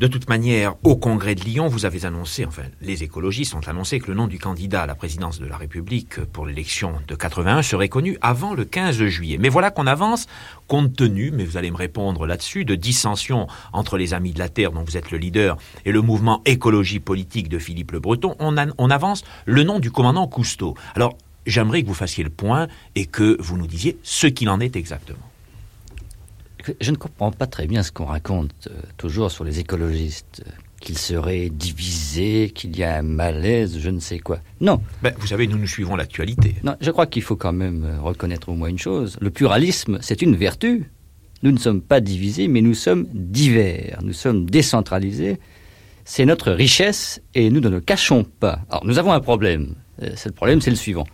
De 0.00 0.06
toute 0.06 0.30
manière, 0.30 0.76
au 0.82 0.96
Congrès 0.96 1.34
de 1.34 1.44
Lyon, 1.44 1.68
vous 1.68 1.84
avez 1.84 2.06
annoncé, 2.06 2.46
enfin, 2.46 2.62
les 2.80 3.02
écologistes 3.02 3.54
ont 3.54 3.68
annoncé 3.68 4.00
que 4.00 4.06
le 4.06 4.14
nom 4.14 4.28
du 4.28 4.38
candidat 4.38 4.84
à 4.84 4.86
la 4.86 4.94
présidence 4.94 5.38
de 5.38 5.44
la 5.44 5.58
République 5.58 6.24
pour 6.32 6.46
l'élection 6.46 6.94
de 7.06 7.14
81 7.14 7.60
serait 7.60 7.90
connu 7.90 8.16
avant 8.22 8.54
le 8.54 8.64
15 8.64 8.96
juillet. 9.08 9.36
Mais 9.38 9.50
voilà 9.50 9.70
qu'on 9.70 9.86
avance, 9.86 10.26
compte 10.68 10.96
tenu, 10.96 11.32
mais 11.32 11.44
vous 11.44 11.58
allez 11.58 11.70
me 11.70 11.76
répondre 11.76 12.26
là-dessus, 12.26 12.64
de 12.64 12.76
dissensions 12.76 13.46
entre 13.74 13.98
les 13.98 14.14
Amis 14.14 14.32
de 14.32 14.38
la 14.38 14.48
Terre, 14.48 14.72
dont 14.72 14.84
vous 14.84 14.96
êtes 14.96 15.10
le 15.10 15.18
leader, 15.18 15.58
et 15.84 15.92
le 15.92 16.00
mouvement 16.00 16.40
écologie 16.46 16.98
politique 16.98 17.50
de 17.50 17.58
Philippe 17.58 17.92
Le 17.92 18.00
Breton, 18.00 18.36
on, 18.38 18.56
on 18.78 18.90
avance 18.90 19.22
le 19.44 19.64
nom 19.64 19.80
du 19.80 19.90
commandant 19.90 20.26
Cousteau. 20.28 20.76
Alors, 20.94 21.14
j'aimerais 21.44 21.82
que 21.82 21.88
vous 21.88 21.92
fassiez 21.92 22.24
le 22.24 22.30
point 22.30 22.68
et 22.94 23.04
que 23.04 23.36
vous 23.38 23.58
nous 23.58 23.66
disiez 23.66 23.98
ce 24.02 24.28
qu'il 24.28 24.48
en 24.48 24.60
est 24.60 24.76
exactement. 24.76 25.29
Je 26.80 26.90
ne 26.90 26.96
comprends 26.96 27.30
pas 27.30 27.46
très 27.46 27.66
bien 27.66 27.82
ce 27.82 27.92
qu'on 27.92 28.04
raconte 28.04 28.68
euh, 28.68 28.80
toujours 28.96 29.30
sur 29.30 29.44
les 29.44 29.58
écologistes, 29.58 30.42
euh, 30.46 30.50
qu'ils 30.80 30.98
seraient 30.98 31.50
divisés, 31.50 32.50
qu'il 32.54 32.76
y 32.76 32.84
a 32.84 32.96
un 32.96 33.02
malaise, 33.02 33.78
je 33.78 33.90
ne 33.90 34.00
sais 34.00 34.18
quoi. 34.18 34.40
Non. 34.60 34.80
Ben, 35.02 35.14
vous 35.18 35.26
savez, 35.26 35.46
nous 35.46 35.58
nous 35.58 35.66
suivons 35.66 35.96
l'actualité. 35.96 36.56
Non, 36.62 36.76
je 36.80 36.90
crois 36.90 37.06
qu'il 37.06 37.22
faut 37.22 37.36
quand 37.36 37.52
même 37.52 37.84
euh, 37.84 38.00
reconnaître 38.00 38.48
au 38.48 38.54
moins 38.54 38.68
une 38.68 38.78
chose. 38.78 39.16
Le 39.20 39.30
pluralisme, 39.30 39.98
c'est 40.00 40.22
une 40.22 40.36
vertu. 40.36 40.90
Nous 41.42 41.52
ne 41.52 41.58
sommes 41.58 41.80
pas 41.80 42.00
divisés, 42.00 42.48
mais 42.48 42.60
nous 42.60 42.74
sommes 42.74 43.06
divers. 43.12 44.00
Nous 44.02 44.12
sommes 44.12 44.48
décentralisés. 44.48 45.38
C'est 46.04 46.26
notre 46.26 46.52
richesse 46.52 47.20
et 47.34 47.50
nous 47.50 47.60
ne 47.60 47.68
le 47.68 47.80
cachons 47.80 48.24
pas. 48.24 48.60
Alors, 48.68 48.84
nous 48.84 48.98
avons 48.98 49.12
un 49.12 49.20
problème. 49.20 49.74
Ce 50.16 50.28
problème, 50.28 50.60
c'est 50.60 50.70
le 50.70 50.76
suivant. 50.76 51.06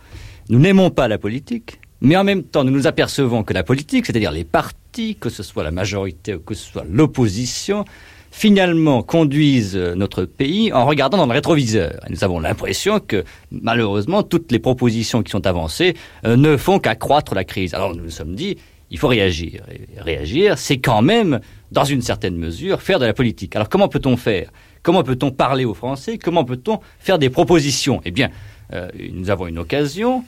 Nous 0.49 0.59
n'aimons 0.59 0.89
pas 0.89 1.07
la 1.07 1.17
politique, 1.17 1.79
mais 2.01 2.15
en 2.15 2.23
même 2.23 2.43
temps, 2.43 2.63
nous 2.63 2.71
nous 2.71 2.87
apercevons 2.87 3.43
que 3.43 3.53
la 3.53 3.63
politique, 3.63 4.05
c'est-à-dire 4.05 4.31
les 4.31 4.43
partis, 4.43 5.15
que 5.15 5.29
ce 5.29 5.43
soit 5.43 5.63
la 5.63 5.71
majorité 5.71 6.35
ou 6.35 6.39
que 6.39 6.53
ce 6.53 6.71
soit 6.71 6.85
l'opposition, 6.89 7.85
finalement 8.31 9.01
conduisent 9.01 9.75
notre 9.75 10.25
pays 10.25 10.71
en 10.71 10.85
regardant 10.85 11.17
dans 11.17 11.25
le 11.25 11.33
rétroviseur. 11.33 11.99
Nous 12.09 12.23
avons 12.23 12.39
l'impression 12.39 12.99
que, 12.99 13.23
malheureusement, 13.51 14.21
toutes 14.21 14.51
les 14.51 14.59
propositions 14.59 15.23
qui 15.23 15.31
sont 15.31 15.47
avancées 15.47 15.95
euh, 16.25 16.35
ne 16.35 16.55
font 16.55 16.77
qu'accroître 16.77 17.33
la 17.33 17.43
crise. 17.43 17.73
Alors 17.73 17.95
nous 17.95 18.03
nous 18.03 18.11
sommes 18.11 18.35
dit, 18.35 18.57
il 18.91 18.99
faut 18.99 19.07
réagir. 19.07 19.63
Et 19.71 19.99
réagir, 19.99 20.57
c'est 20.57 20.77
quand 20.77 21.01
même, 21.01 21.39
dans 21.71 21.83
une 21.83 22.01
certaine 22.01 22.37
mesure, 22.37 22.81
faire 22.81 22.99
de 22.99 23.05
la 23.05 23.13
politique. 23.13 23.55
Alors 23.55 23.69
comment 23.69 23.87
peut-on 23.87 24.17
faire? 24.17 24.51
Comment 24.83 25.03
peut-on 25.03 25.31
parler 25.31 25.65
aux 25.65 25.73
Français? 25.73 26.17
Comment 26.17 26.45
peut-on 26.45 26.79
faire 26.99 27.17
des 27.17 27.29
propositions? 27.29 28.01
Eh 28.05 28.11
bien, 28.11 28.29
euh, 28.73 28.89
nous 29.13 29.29
avons 29.29 29.47
une 29.47 29.57
occasion 29.57 30.23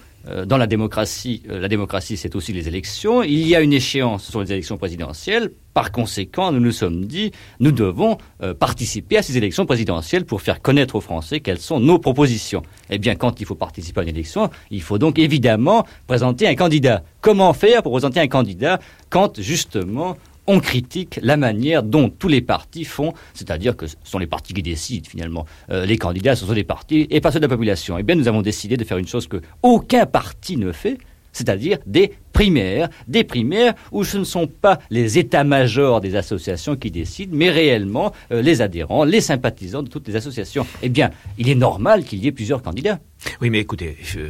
dans 0.46 0.58
la 0.58 0.68
démocratie, 0.68 1.44
euh, 1.50 1.60
la 1.60 1.68
démocratie, 1.68 2.18
c'est 2.18 2.36
aussi 2.36 2.54
les 2.54 2.68
élections. 2.68 3.24
Il 3.24 3.48
y 3.48 3.56
a 3.56 3.62
une 3.62 3.74
échéance 3.74 4.30
sur 4.30 4.42
les 4.42 4.52
élections 4.52 4.78
présidentielles. 4.78 5.52
Par 5.74 5.92
conséquent, 5.92 6.52
nous 6.52 6.60
nous 6.60 6.72
sommes 6.72 7.06
dit, 7.06 7.32
nous 7.60 7.72
devons 7.72 8.18
euh, 8.44 8.54
participer 8.54 9.18
à 9.18 9.22
ces 9.22 9.38
élections 9.38 9.66
présidentielles 9.66 10.26
pour 10.26 10.42
faire 10.42 10.62
connaître 10.62 10.96
aux 10.96 11.02
Français 11.02 11.40
quelles 11.40 11.60
sont 11.60 11.80
nos 11.80 12.00
propositions. 12.00 12.64
Eh 12.90 12.98
bien, 12.98 13.16
quand 13.16 13.40
il 13.40 13.46
faut 13.46 13.56
participer 13.56 14.02
à 14.02 14.04
une 14.04 14.10
élection, 14.10 14.50
il 14.72 14.82
faut 14.82 14.98
donc 14.98 15.20
évidemment 15.20 15.86
présenter 16.08 16.48
un 16.48 16.56
candidat. 16.56 17.04
Comment 17.22 17.54
faire 17.54 17.82
pour 17.82 17.94
présenter 17.94 18.20
un 18.20 18.28
candidat 18.28 18.80
quand, 19.10 19.40
justement, 19.40 20.18
on 20.50 20.60
critique 20.60 21.20
la 21.22 21.38
manière 21.38 21.84
dont 21.84 22.10
tous 22.10 22.28
les 22.28 22.42
partis 22.42 22.84
font, 22.84 23.14
c'est-à-dire 23.36 23.78
que 23.78 23.86
ce 23.86 23.96
sont 24.04 24.18
les 24.18 24.26
partis 24.26 24.54
qui 24.54 24.64
décident 24.64 25.08
finalement. 25.08 25.46
Euh, 25.70 25.86
les 25.86 25.98
candidats, 25.98 26.36
ce 26.36 26.44
sont 26.44 26.54
les 26.54 26.64
partis 26.64 27.06
et 27.12 27.22
pas 27.22 27.32
ceux 27.32 27.40
de 27.40 27.46
la 27.46 27.50
population. 27.50 28.00
Eh 28.00 28.04
bien, 28.04 28.16
nous 28.16 28.28
avons 28.28 28.42
décidé 28.42 28.76
de 28.76 28.84
faire 28.84 28.98
une 28.98 29.08
chose 29.08 29.28
que 29.28 29.42
aucun 29.62 30.08
parti 30.08 30.58
ne 30.58 30.72
fait, 30.72 30.98
c'est-à-dire 31.34 31.78
des 31.86 32.14
primaires, 32.34 32.90
des 33.08 33.24
primaires 33.24 33.76
où 33.92 34.04
ce 34.04 34.18
ne 34.18 34.24
sont 34.24 34.48
pas 34.48 34.80
les 34.90 35.20
états-majors 35.20 36.02
des 36.02 36.16
associations 36.16 36.76
qui 36.76 36.90
décident, 36.90 37.32
mais 37.36 37.52
réellement 37.52 38.12
euh, 38.32 38.42
les 38.42 38.64
adhérents, 38.64 39.04
les 39.04 39.22
sympathisants 39.22 39.84
de 39.84 39.90
toutes 39.90 40.08
les 40.08 40.16
associations. 40.16 40.66
Eh 40.82 40.90
bien, 40.90 41.12
il 41.38 41.48
est 41.48 41.56
normal 41.56 42.04
qu'il 42.04 42.24
y 42.24 42.28
ait 42.28 42.32
plusieurs 42.32 42.64
candidats. 42.64 42.98
Oui, 43.40 43.52
mais 43.52 43.60
écoutez, 43.60 43.98
je 44.02 44.22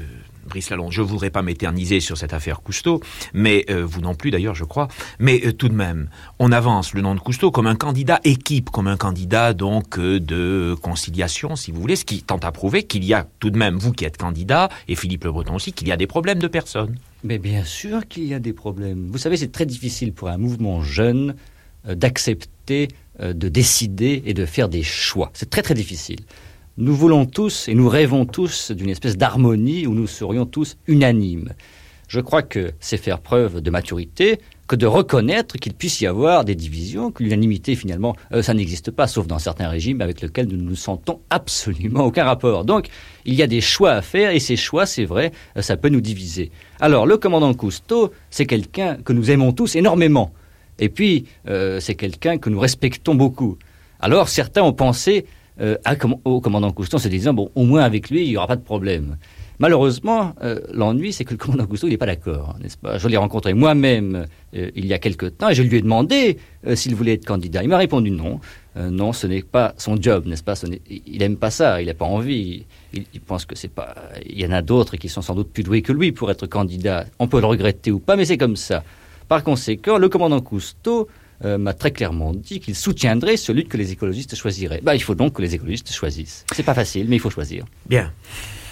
Brice 0.50 0.70
Lalonde, 0.70 0.91
je 0.91 1.02
ne 1.02 1.08
voudrais 1.08 1.30
pas 1.30 1.41
m'éterniser 1.41 2.00
sur 2.00 2.18
cette 2.18 2.34
affaire 2.34 2.62
Cousteau, 2.62 3.02
mais 3.34 3.66
euh, 3.70 3.86
vous 3.86 4.02
non 4.02 4.16
plus 4.16 4.32
d'ailleurs, 4.32 4.56
je 4.56 4.66
crois. 4.66 4.88
Mais 5.20 5.41
euh, 5.45 5.54
tout 5.54 5.70
de 5.70 5.74
même, 5.76 6.10
on 6.39 6.52
avance 6.52 6.93
le 6.93 7.02
nom 7.02 7.16
de 7.16 7.20
Cousteau 7.20 7.52
comme 7.52 7.68
un 7.68 7.76
candidat 7.76 8.20
équipe, 8.24 8.70
comme 8.70 8.88
un 8.88 8.97
candidat 8.97 9.54
donc 9.54 9.97
euh, 9.97 10.20
de 10.20 10.76
conciliation, 10.82 11.56
si 11.56 11.72
vous 11.72 11.80
voulez, 11.80 11.95
ce 11.95 12.06
qui 12.06 12.24
tente 12.24 12.43
à 12.43 12.52
prouver 12.52 12.84
qu'il 12.84 13.06
y 13.06 13.14
a 13.14 13.28
tout 13.39 13.52
de 13.52 13.58
même, 13.58 13.78
vous 13.78 13.93
qui 13.93 14.06
êtes 14.06 14.18
candidat, 14.18 14.70
et 14.88 14.95
Philippe 14.95 15.24
Le 15.24 15.32
Breton 15.32 15.56
aussi, 15.56 15.72
qu'il 15.72 15.88
y 15.88 15.91
a 15.91 15.97
des 15.97 16.08
problèmes 16.08 16.39
de 16.39 16.47
personnes. 16.47 16.97
Mais 17.24 17.38
bien 17.38 17.64
sûr 17.64 18.08
qu'il 18.08 18.26
y 18.26 18.34
a 18.34 18.39
des 18.39 18.54
problèmes. 18.54 19.08
Vous 19.12 19.18
savez, 19.18 19.38
c'est 19.38 19.52
très 19.52 19.66
difficile 19.66 20.14
pour 20.14 20.30
un 20.30 20.38
mouvement 20.38 20.82
jeune 20.82 21.36
d'accepter, 21.86 22.89
de 23.20 23.50
décider 23.50 24.24
et 24.26 24.34
de 24.34 24.45
faire 24.45 24.70
des 24.70 24.84
choix. 24.84 25.32
C'est 25.34 25.50
très 25.50 25.62
très 25.62 25.74
difficile. 25.74 26.20
Nous 26.82 26.95
voulons 26.95 27.25
tous 27.25 27.67
et 27.67 27.73
nous 27.73 27.89
rêvons 27.89 28.23
tous 28.23 28.71
d'une 28.71 28.89
espèce 28.89 29.17
d'harmonie 29.17 29.86
où 29.86 29.93
nous 29.93 30.07
serions 30.07 30.45
tous 30.45 30.77
unanimes. 30.88 31.51
Je 32.07 32.21
crois 32.21 32.41
que 32.41 32.71
c'est 32.80 32.95
faire 32.95 33.19
preuve 33.19 33.59
de 33.59 33.69
maturité 33.69 34.39
que 34.65 34.77
de 34.77 34.86
reconnaître 34.86 35.57
qu'il 35.57 35.73
puisse 35.73 35.99
y 35.99 36.07
avoir 36.07 36.45
des 36.45 36.55
divisions, 36.55 37.11
que 37.11 37.21
l'unanimité 37.21 37.75
finalement, 37.75 38.15
euh, 38.32 38.41
ça 38.41 38.53
n'existe 38.53 38.91
pas, 38.91 39.07
sauf 39.07 39.27
dans 39.27 39.39
certains 39.39 39.67
régimes 39.67 39.99
avec 39.99 40.21
lesquels 40.21 40.47
nous 40.47 40.55
ne 40.55 40.61
nous 40.61 40.77
sentons 40.77 41.19
absolument 41.30 42.05
aucun 42.05 42.23
rapport. 42.23 42.63
Donc 42.63 42.88
il 43.25 43.34
y 43.34 43.43
a 43.43 43.47
des 43.47 43.59
choix 43.59 43.91
à 43.91 44.01
faire 44.01 44.32
et 44.32 44.39
ces 44.39 44.55
choix, 44.55 44.86
c'est 44.86 45.03
vrai, 45.03 45.34
euh, 45.57 45.61
ça 45.61 45.75
peut 45.75 45.89
nous 45.89 45.99
diviser. 45.99 46.49
Alors 46.80 47.05
le 47.05 47.17
commandant 47.17 47.53
Cousteau, 47.53 48.13
c'est 48.30 48.45
quelqu'un 48.45 48.95
que 49.03 49.11
nous 49.11 49.32
aimons 49.32 49.51
tous 49.51 49.75
énormément. 49.75 50.32
Et 50.80 50.88
puis, 50.88 51.25
euh, 51.49 51.82
c'est 51.82 51.95
quelqu'un 51.95 52.38
que 52.38 52.49
nous 52.49 52.59
respectons 52.61 53.15
beaucoup. 53.15 53.57
Alors 53.99 54.30
certains 54.30 54.63
ont 54.63 54.71
pensé 54.71 55.25
au 56.26 56.41
commandant 56.41 56.72
Cousteau 56.72 56.97
en 56.97 56.99
se 56.99 57.07
disant, 57.07 57.34
bon, 57.34 57.51
au 57.55 57.64
moins 57.64 57.82
avec 57.82 58.10
lui, 58.10 58.24
il 58.24 58.30
n'y 58.30 58.38
aura 58.38 58.47
pas 58.47 58.55
de 58.55 58.64
problème. 58.64 59.18
Malheureusement, 59.60 60.36
euh, 60.41 60.62
l'ennui, 60.74 61.12
c'est 61.12 61.26
que 61.26 61.32
le 61.32 61.38
commandant 61.38 61.66
Cousteau, 61.66 61.88
il 61.88 61.91
n'est 61.91 61.97
pas 61.97 62.05
d'accord, 62.05 62.55
n'est-ce 62.62 62.78
pas? 62.78 62.97
Je 62.97 63.07
l'ai 63.10 63.18
rencontré 63.18 63.53
moi-même 63.53 64.26
euh, 64.55 64.72
il 64.74 64.86
y 64.86 64.93
a 64.93 64.99
quelque 64.99 65.26
temps 65.26 65.49
et 65.49 65.53
je 65.53 65.62
lui 65.62 65.78
ai 65.78 65.82
demandé 65.82 66.38
euh, 66.66 66.76
s'il 66.76 66.95
voulait 66.95 67.14
être 67.14 67.26
candidat. 67.26 67.62
Il 67.62 67.70
m'a 67.70 67.78
répondu 67.78 68.10
non. 68.10 68.39
non, 68.78 69.12
ce 69.12 69.28
n'est 69.28 69.41
pas 69.41 69.74
son 69.78 70.01
job, 70.01 70.26
n'est-ce 70.26 70.43
pas? 70.43 70.53
Il 70.88 71.20
n'aime 71.20 71.36
pas 71.36 71.51
ça, 71.51 71.82
il 71.82 71.88
n'a 71.88 71.93
pas 71.93 72.05
envie. 72.05 72.66
Il, 72.93 73.20
pense 73.20 73.45
que 73.45 73.55
c'est 73.55 73.68
pas. 73.68 73.93
Il 74.26 74.39
y 74.39 74.45
en 74.45 74.51
a 74.51 74.62
d'autres 74.62 74.95
qui 74.95 75.10
sont 75.10 75.22
sans 75.22 75.36
doute 75.36 75.51
plus 75.51 75.64
doués 75.64 75.82
que 75.82 75.91
lui 75.91 76.14
pour 76.14 76.32
être 76.32 76.47
candidat. 76.47 77.05
On 77.20 77.28
peut 77.28 77.41
le 77.41 77.45
regretter 77.45 77.91
ou 77.91 77.99
pas, 77.99 78.16
mais 78.16 78.24
c'est 78.24 78.38
comme 78.38 78.55
ça. 78.55 78.84
Par 79.28 79.43
conséquent, 79.43 79.97
le 79.97 80.07
commandant 80.07 80.39
Cousteau 80.39 81.10
m'a 81.43 81.73
très 81.73 81.91
clairement 81.91 82.33
dit 82.33 82.59
qu'il 82.59 82.75
soutiendrait 82.75 83.37
celui 83.37 83.65
que 83.65 83.77
les 83.77 83.91
écologistes 83.91 84.35
choisiraient. 84.35 84.81
Bah, 84.83 84.95
il 84.95 85.01
faut 85.01 85.15
donc 85.15 85.33
que 85.33 85.41
les 85.41 85.55
écologistes 85.55 85.91
choisissent. 85.91 86.45
C'est 86.53 86.63
pas 86.63 86.73
facile, 86.73 87.07
mais 87.09 87.15
il 87.15 87.19
faut 87.19 87.29
choisir. 87.29 87.65
Bien. 87.87 88.11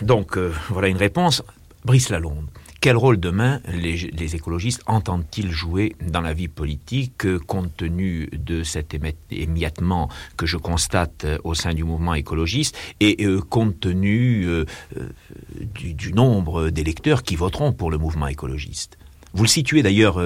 Donc 0.01 0.37
euh, 0.37 0.53
voilà 0.69 0.87
une 0.87 0.97
réponse. 0.97 1.43
Brice 1.85 2.09
Lalonde. 2.09 2.47
Quel 2.79 2.95
rôle 2.95 3.19
demain 3.19 3.59
les, 3.67 4.35
écologistes 4.35 4.83
entendent-ils 4.85 5.49
jouer 5.51 5.95
dans 6.05 6.21
la 6.21 6.33
vie 6.33 6.47
politique 6.47 7.25
euh, 7.25 7.39
compte 7.39 7.75
tenu 7.75 8.29
de 8.33 8.61
cet 8.61 8.95
émiettement 9.31 10.09
que 10.37 10.45
je 10.45 10.57
constate 10.57 11.25
euh, 11.25 11.37
au 11.43 11.55
sein 11.55 11.73
du 11.73 11.83
mouvement 11.83 12.13
écologiste 12.13 12.77
et 12.99 13.25
compte 13.49 13.79
tenu 13.79 14.47
du, 15.73 16.13
nombre 16.13 16.69
d'électeurs 16.69 17.23
qui 17.23 17.35
voteront 17.35 17.73
pour 17.73 17.89
le 17.89 17.97
mouvement 17.97 18.27
écologiste? 18.27 18.97
Vous 19.33 19.43
le 19.43 19.49
situez 19.49 19.83
d'ailleurs 19.83 20.19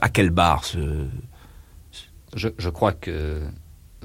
à 0.00 0.08
quelle 0.08 0.30
barre 0.30 0.64
je, 2.34 2.68
crois 2.68 2.92
que 2.92 3.40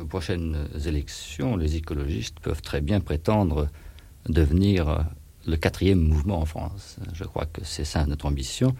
aux 0.01 0.05
prochaines 0.05 0.67
élections, 0.85 1.57
les 1.57 1.75
écologistes 1.75 2.39
peuvent 2.39 2.61
très 2.61 2.81
bien 2.81 2.99
prétendre 2.99 3.67
devenir 4.27 5.05
le 5.47 5.57
quatrième 5.57 5.99
mouvement 5.99 6.41
en 6.41 6.45
France. 6.45 6.97
Je 7.13 7.23
crois 7.23 7.45
que 7.45 7.61
c'est 7.63 7.85
ça 7.85 8.05
notre 8.05 8.25
ambition. 8.25 8.75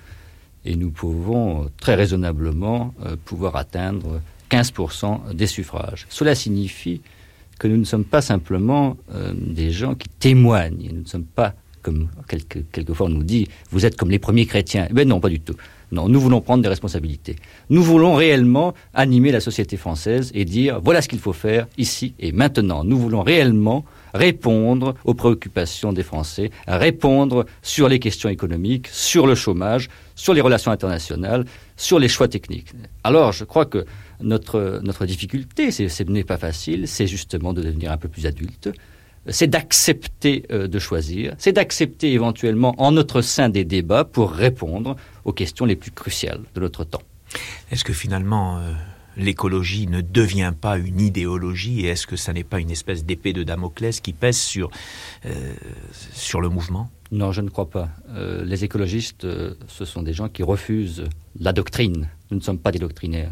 Et 0.66 0.76
nous 0.76 0.90
pouvons 0.90 1.70
très 1.78 1.94
raisonnablement 1.94 2.94
euh, 3.06 3.16
pouvoir 3.24 3.56
atteindre 3.56 4.20
15% 4.50 5.34
des 5.34 5.46
suffrages. 5.46 6.08
Cela 6.10 6.34
signifie 6.34 7.02
que 7.60 7.68
nous 7.68 7.78
ne 7.78 7.84
sommes 7.84 8.04
pas 8.04 8.22
simplement 8.22 8.98
euh, 9.14 9.32
des 9.36 9.72
gens 9.72 9.94
qui 9.94 10.10
témoignent. 10.10 10.90
Nous 10.92 11.02
ne 11.02 11.08
sommes 11.08 11.26
pas, 11.26 11.54
comme 11.84 12.10
quelquefois 12.72 13.06
on 13.06 13.10
nous 13.10 13.24
dit, 13.24 13.48
vous 13.70 13.86
êtes 13.86 13.96
comme 13.96 14.10
les 14.10 14.20
premiers 14.20 14.48
chrétiens. 14.48 14.88
Ben 14.92 15.08
non, 15.08 15.20
pas 15.20 15.30
du 15.30 15.40
tout. 15.40 15.56
Non, 15.92 16.10
nous 16.10 16.20
voulons 16.20 16.42
prendre 16.42 16.64
des 16.64 16.70
responsabilités. 16.70 17.36
Nous 17.70 17.84
voulons 17.84 18.16
réellement 18.16 18.74
animer 18.94 19.32
la 19.32 19.40
société 19.40 19.78
française 19.78 20.32
et 20.34 20.46
dire 20.46 20.80
voilà 20.84 21.02
ce 21.02 21.08
qu'il 21.08 21.20
faut 21.20 21.34
faire 21.34 21.68
ici 21.78 22.14
et 22.20 22.32
maintenant. 22.32 22.84
Nous 22.84 22.98
voulons 22.98 23.22
réellement 23.22 23.86
répondre 24.14 24.96
aux 25.04 25.14
préoccupations 25.14 25.94
des 25.94 26.04
Français, 26.04 26.50
répondre 26.68 27.46
sur 27.62 27.90
les 27.90 28.00
questions 28.00 28.30
économiques, 28.30 28.88
sur 28.88 29.28
le 29.28 29.36
chômage, 29.36 29.90
sur 30.16 30.34
les 30.34 30.42
relations 30.42 30.72
internationales, 30.72 31.46
sur 31.76 32.00
les 32.00 32.08
choix 32.08 32.28
techniques. 32.28 32.72
Alors, 33.04 33.34
je 33.34 33.44
crois 33.44 33.66
que 33.66 33.86
notre, 34.22 34.80
notre 34.84 35.06
difficulté, 35.06 35.72
ce 35.72 36.04
n'est 36.04 36.24
pas 36.24 36.38
facile, 36.38 36.88
c'est 36.88 37.08
justement 37.08 37.54
de 37.54 37.62
devenir 37.62 37.92
un 37.92 37.98
peu 37.98 38.08
plus 38.08 38.26
adulte, 38.26 38.70
c'est 39.28 39.48
d'accepter 39.48 40.46
euh, 40.52 40.68
de 40.68 40.80
choisir, 40.80 41.34
c'est 41.38 41.54
d'accepter 41.54 42.14
éventuellement 42.14 42.76
en 42.78 42.92
notre 42.92 43.22
sein 43.22 43.50
des 43.50 43.66
débats 43.66 44.04
pour 44.06 44.32
répondre 44.32 44.96
aux 45.24 45.34
questions 45.34 45.66
les 45.66 45.76
plus 45.76 45.92
cruciales 45.92 46.42
de 46.54 46.60
notre 46.60 46.84
temps. 46.84 47.02
Est-ce 47.72 47.84
que 47.84 47.94
finalement, 47.94 48.58
euh, 48.58 48.72
l'écologie 49.18 49.88
ne 49.88 50.02
devient 50.02 50.54
pas 50.60 50.78
une 50.78 51.02
idéologie 51.02 51.82
et 51.82 51.88
est-ce 51.88 52.06
que 52.06 52.16
ça 52.16 52.34
n'est 52.34 52.44
pas 52.44 52.60
une 52.60 52.70
espèce 52.70 53.04
d'épée 53.04 53.34
de 53.34 53.44
Damoclès 53.44 54.00
qui 54.00 54.14
pèse 54.14 54.38
sur, 54.38 54.70
euh, 55.26 55.54
sur 56.14 56.40
le 56.42 56.50
mouvement? 56.50 56.90
Non, 57.12 57.32
je 57.32 57.42
ne 57.42 57.50
crois 57.50 57.70
pas. 57.70 57.90
Les 58.44 58.64
écologistes, 58.64 59.28
ce 59.68 59.86
sont 59.86 60.02
des 60.02 60.12
gens 60.12 60.28
qui 60.28 60.42
refusent 60.42 61.04
la 61.40 61.54
doctrine. 61.54 62.10
Nous 62.32 62.38
ne 62.38 62.42
sommes 62.42 62.58
pas 62.58 62.72
des 62.72 62.80
doctrinaires. 62.80 63.32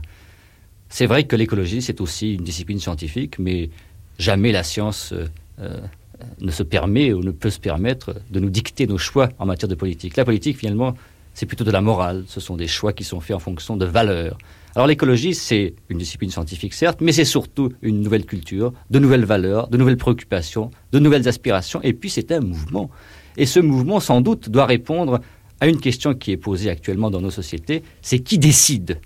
C'est 0.89 1.07
vrai 1.07 1.23
que 1.23 1.35
l'écologie, 1.35 1.81
c'est 1.81 1.99
aussi 1.99 2.35
une 2.35 2.43
discipline 2.43 2.79
scientifique, 2.79 3.39
mais 3.39 3.71
jamais 4.19 4.51
la 4.51 4.61
science 4.61 5.11
ne 5.60 6.51
se 6.51 6.64
permet 6.64 7.14
ou 7.14 7.22
ne 7.22 7.32
peut 7.32 7.49
se 7.49 7.60
permettre 7.60 8.16
de 8.30 8.39
nous 8.39 8.49
dicter 8.49 8.88
nos 8.88 8.97
choix 8.97 9.30
en 9.39 9.45
matière 9.45 9.70
de 9.70 9.76
politique. 9.76 10.18
La 10.18 10.26
politique, 10.26 10.58
finalement, 10.58 10.95
c'est 11.34 11.45
plutôt 11.45 11.64
de 11.64 11.72
la 11.72 11.82
morale. 11.82 12.24
Ce 12.28 12.39
sont 12.39 12.56
des 12.56 12.68
choix 12.68 12.93
qui 12.93 13.04
sont 13.04 13.20
faits 13.20 13.36
en 13.36 13.39
fonction 13.39 13.78
de 13.78 13.86
valeurs. 13.86 14.38
Alors 14.76 14.88
l'écologie, 14.88 15.36
c'est 15.36 15.76
une 15.89 15.99
discipline 15.99 16.32
scientifique, 16.32 16.74
certes, 16.74 16.99
mais 16.99 17.12
c'est 17.12 17.26
surtout 17.26 17.72
une 17.84 18.01
nouvelle 18.01 18.26
culture, 18.26 18.74
de 18.89 18.97
nouvelles 18.97 19.26
valeurs, 19.26 19.68
de 19.68 19.78
nouvelles 19.78 19.97
préoccupations, 19.97 20.72
de 20.91 20.99
nouvelles 20.99 21.28
aspirations, 21.28 21.80
et 21.84 21.93
puis 21.93 22.10
c'est 22.10 22.32
un 22.32 22.39
mouvement. 22.39 22.89
Et 23.38 23.45
ce 23.45 23.60
mouvement, 23.60 23.99
sans 23.99 24.22
doute, 24.22 24.49
doit 24.49 24.66
répondre 24.66 25.20
à 25.60 25.68
une 25.68 25.80
question 25.80 26.16
qui 26.16 26.32
est 26.32 26.38
posée 26.38 26.72
actuellement 26.72 27.12
dans 27.12 27.22
nos 27.22 27.30
sociétés, 27.30 27.84
c'est 28.01 28.20
qui 28.20 28.39
décide? 28.39 28.99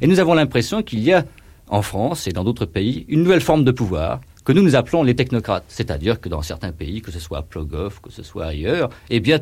Et 0.00 0.06
nous 0.06 0.18
avons 0.18 0.32
l'impression 0.32 0.82
qu'il 0.82 1.00
y 1.00 1.12
a, 1.12 1.26
en 1.68 1.82
France 1.82 2.26
et 2.26 2.32
dans 2.32 2.44
d'autres 2.44 2.66
pays, 2.66 3.04
une 3.08 3.22
nouvelle 3.22 3.42
forme 3.42 3.64
de 3.64 3.70
pouvoir 3.70 4.20
que 4.44 4.52
nous 4.52 4.62
nous 4.62 4.76
appelons 4.76 5.02
les 5.02 5.14
technocrates. 5.14 5.64
C'est-à-dire 5.68 6.20
que 6.20 6.28
dans 6.28 6.42
certains 6.42 6.72
pays, 6.72 7.00
que 7.00 7.10
ce 7.10 7.20
soit 7.20 7.38
à 7.38 7.42
Plogoff, 7.42 8.00
que 8.00 8.10
ce 8.10 8.22
soit 8.22 8.46
ailleurs, 8.46 8.90
eh 9.10 9.20
bien, 9.20 9.40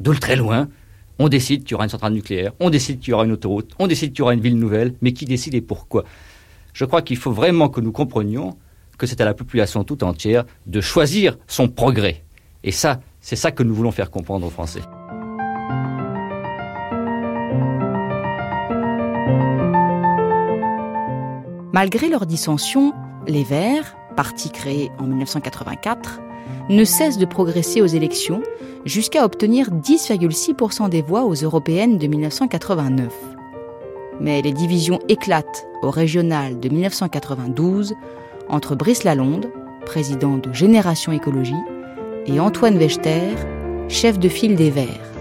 de 0.00 0.12
très 0.14 0.36
loin, 0.36 0.68
on 1.18 1.28
décide 1.28 1.62
qu'il 1.62 1.72
y 1.72 1.74
aura 1.74 1.84
une 1.84 1.90
centrale 1.90 2.12
nucléaire, 2.12 2.52
on 2.60 2.70
décide 2.70 3.00
qu'il 3.00 3.10
y 3.10 3.12
aura 3.12 3.24
une 3.24 3.32
autoroute, 3.32 3.72
on 3.78 3.86
décide 3.86 4.12
qu'il 4.12 4.20
y 4.20 4.22
aura 4.22 4.34
une 4.34 4.40
ville 4.40 4.58
nouvelle, 4.58 4.94
mais 5.00 5.12
qui 5.12 5.26
décide 5.26 5.54
et 5.54 5.60
pourquoi? 5.60 6.04
Je 6.72 6.84
crois 6.84 7.02
qu'il 7.02 7.16
faut 7.16 7.32
vraiment 7.32 7.68
que 7.68 7.80
nous 7.80 7.92
comprenions 7.92 8.56
que 8.98 9.06
c'est 9.06 9.20
à 9.20 9.24
la 9.24 9.34
population 9.34 9.84
tout 9.84 10.02
entière 10.04 10.44
de 10.66 10.80
choisir 10.80 11.36
son 11.46 11.68
progrès. 11.68 12.24
Et 12.64 12.72
ça, 12.72 13.00
c'est 13.20 13.36
ça 13.36 13.52
que 13.52 13.62
nous 13.62 13.74
voulons 13.74 13.92
faire 13.92 14.10
comprendre 14.10 14.46
aux 14.46 14.50
Français. 14.50 14.80
Malgré 21.72 22.08
leurs 22.08 22.26
dissensions, 22.26 22.92
les 23.26 23.42
Verts, 23.42 23.96
parti 24.14 24.50
créé 24.50 24.90
en 24.98 25.04
1984, 25.04 26.20
ne 26.68 26.84
cessent 26.84 27.18
de 27.18 27.24
progresser 27.26 27.82
aux 27.82 27.86
élections 27.86 28.42
jusqu'à 28.84 29.24
obtenir 29.24 29.70
10,6% 29.70 30.88
des 30.88 31.02
voix 31.02 31.24
aux 31.24 31.34
européennes 31.34 31.98
de 31.98 32.06
1989. 32.06 33.12
Mais 34.20 34.42
les 34.42 34.52
divisions 34.52 35.00
éclatent 35.08 35.66
au 35.82 35.90
régional 35.90 36.60
de 36.60 36.68
1992 36.68 37.94
entre 38.48 38.76
Brice 38.76 39.04
Lalonde, 39.04 39.50
président 39.84 40.38
de 40.38 40.52
Génération 40.52 41.12
Écologie, 41.12 41.54
et 42.26 42.40
Antoine 42.40 42.78
Wechter, 42.78 43.34
chef 43.88 44.18
de 44.18 44.28
file 44.28 44.56
des 44.56 44.70
Verts. 44.70 45.12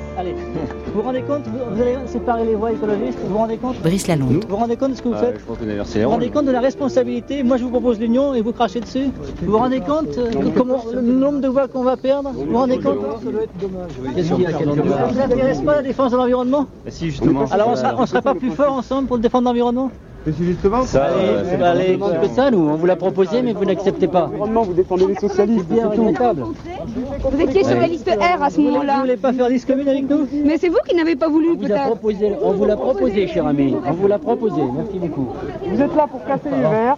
Vous 0.94 1.00
vous 1.00 1.06
rendez 1.08 1.24
compte, 1.24 1.42
vous, 1.48 1.82
allez 1.82 1.96
séparer 2.06 2.46
les 2.46 2.54
voix 2.54 2.72
écologistes, 2.72 3.18
vous 3.24 3.30
vous 3.30 3.38
rendez 3.40 3.58
compte 3.58 3.82
Brice 3.82 4.08
Lalonde. 4.08 4.44
Vous 4.44 4.48
vous 4.48 4.56
rendez 4.58 4.78
compte 4.78 4.92
de 4.92 4.96
ce 4.96 5.02
que 5.02 5.08
vous 5.08 5.16
faites 5.16 5.42
Vous 5.42 5.56
vous 5.56 6.10
rendez 6.10 6.30
compte 6.30 6.46
de 6.46 6.52
la 6.52 6.60
responsabilité 6.60 7.42
Moi 7.42 7.58
je 7.58 7.64
vous 7.64 7.72
propose 7.72 8.00
l'union 8.00 8.36
et 8.36 8.42
vous 8.42 8.52
crachez 8.52 8.80
dessus 8.80 9.10
Vous 9.42 9.52
vous 9.54 9.58
rendez 9.58 9.80
compte 9.80 10.16
euh, 10.20 10.30
comment, 10.56 10.84
le 10.94 11.02
nombre 11.02 11.42
de 11.42 11.48
voix 11.48 11.68
qu'on 11.68 11.84
va 11.84 11.98
perdre 11.98 12.30
Vous 12.32 12.46
vous 12.46 12.58
rendez 12.58 12.78
compte 12.78 13.00
Ça 13.24 13.32
doit 13.32 13.42
être 13.42 13.58
dommage. 13.60 15.10
Vous 15.10 15.18
n'intéresse 15.18 15.62
pas 15.62 15.76
la 15.78 15.82
défense 15.82 16.12
de 16.12 16.18
l'environnement 16.18 16.68
Si 16.90 17.10
justement. 17.10 17.46
Alors 17.50 17.70
on 17.98 18.02
ne 18.02 18.06
serait 18.06 18.22
pas 18.22 18.36
plus 18.36 18.52
fort 18.52 18.74
ensemble 18.74 19.08
pour 19.08 19.18
défendre 19.18 19.46
l'environnement 19.48 19.90
c'est 20.26 20.44
justement 20.44 20.84
ça. 20.84 21.06
Allez, 21.06 21.64
allez 21.64 21.98
que 21.98 22.28
ça, 22.34 22.50
nous. 22.50 22.70
On 22.70 22.76
vous 22.76 22.86
l'a 22.86 22.96
proposé, 22.96 23.42
mais 23.42 23.54
vous 23.54 23.66
n'acceptez 23.66 24.08
pas. 24.08 24.28
vous 24.28 24.74
défendez 24.74 25.08
les 25.08 25.16
socialistes. 25.16 25.68
bien 25.68 25.90
Vous 25.90 27.42
étiez 27.42 27.64
sur 27.64 27.78
la 27.78 27.88
liste 27.88 28.10
R 28.10 28.42
à 28.42 28.50
ce 28.50 28.60
moment-là. 28.62 28.96
Vous 28.96 29.02
voulez 29.02 29.18
pas 29.18 29.34
faire 29.34 29.50
liste 29.50 29.68
commune 29.68 29.90
avec 29.90 30.10
nous 30.10 30.28
Mais 30.46 30.58
c'est 30.58 30.70
vous 30.70 30.80
qui 30.88 30.96
n'avez 30.96 31.16
pas 31.16 31.28
voulu, 31.28 31.58
peut-être. 31.58 31.98
On 32.42 32.54
vous 32.54 32.66
l'a 32.66 32.78
proposé, 32.78 33.28
cher 33.28 33.46
ami. 33.48 33.76
On 33.86 33.92
vous 33.92 34.08
l'a 34.08 34.20
proposé. 34.20 34.62
Merci 34.76 35.00
beaucoup. 35.00 35.28
Vous 35.66 35.82
êtes 35.82 35.96
là 35.96 36.08
pour 36.08 36.24
casser 36.26 36.50
les 36.50 36.62
verres. 36.62 36.98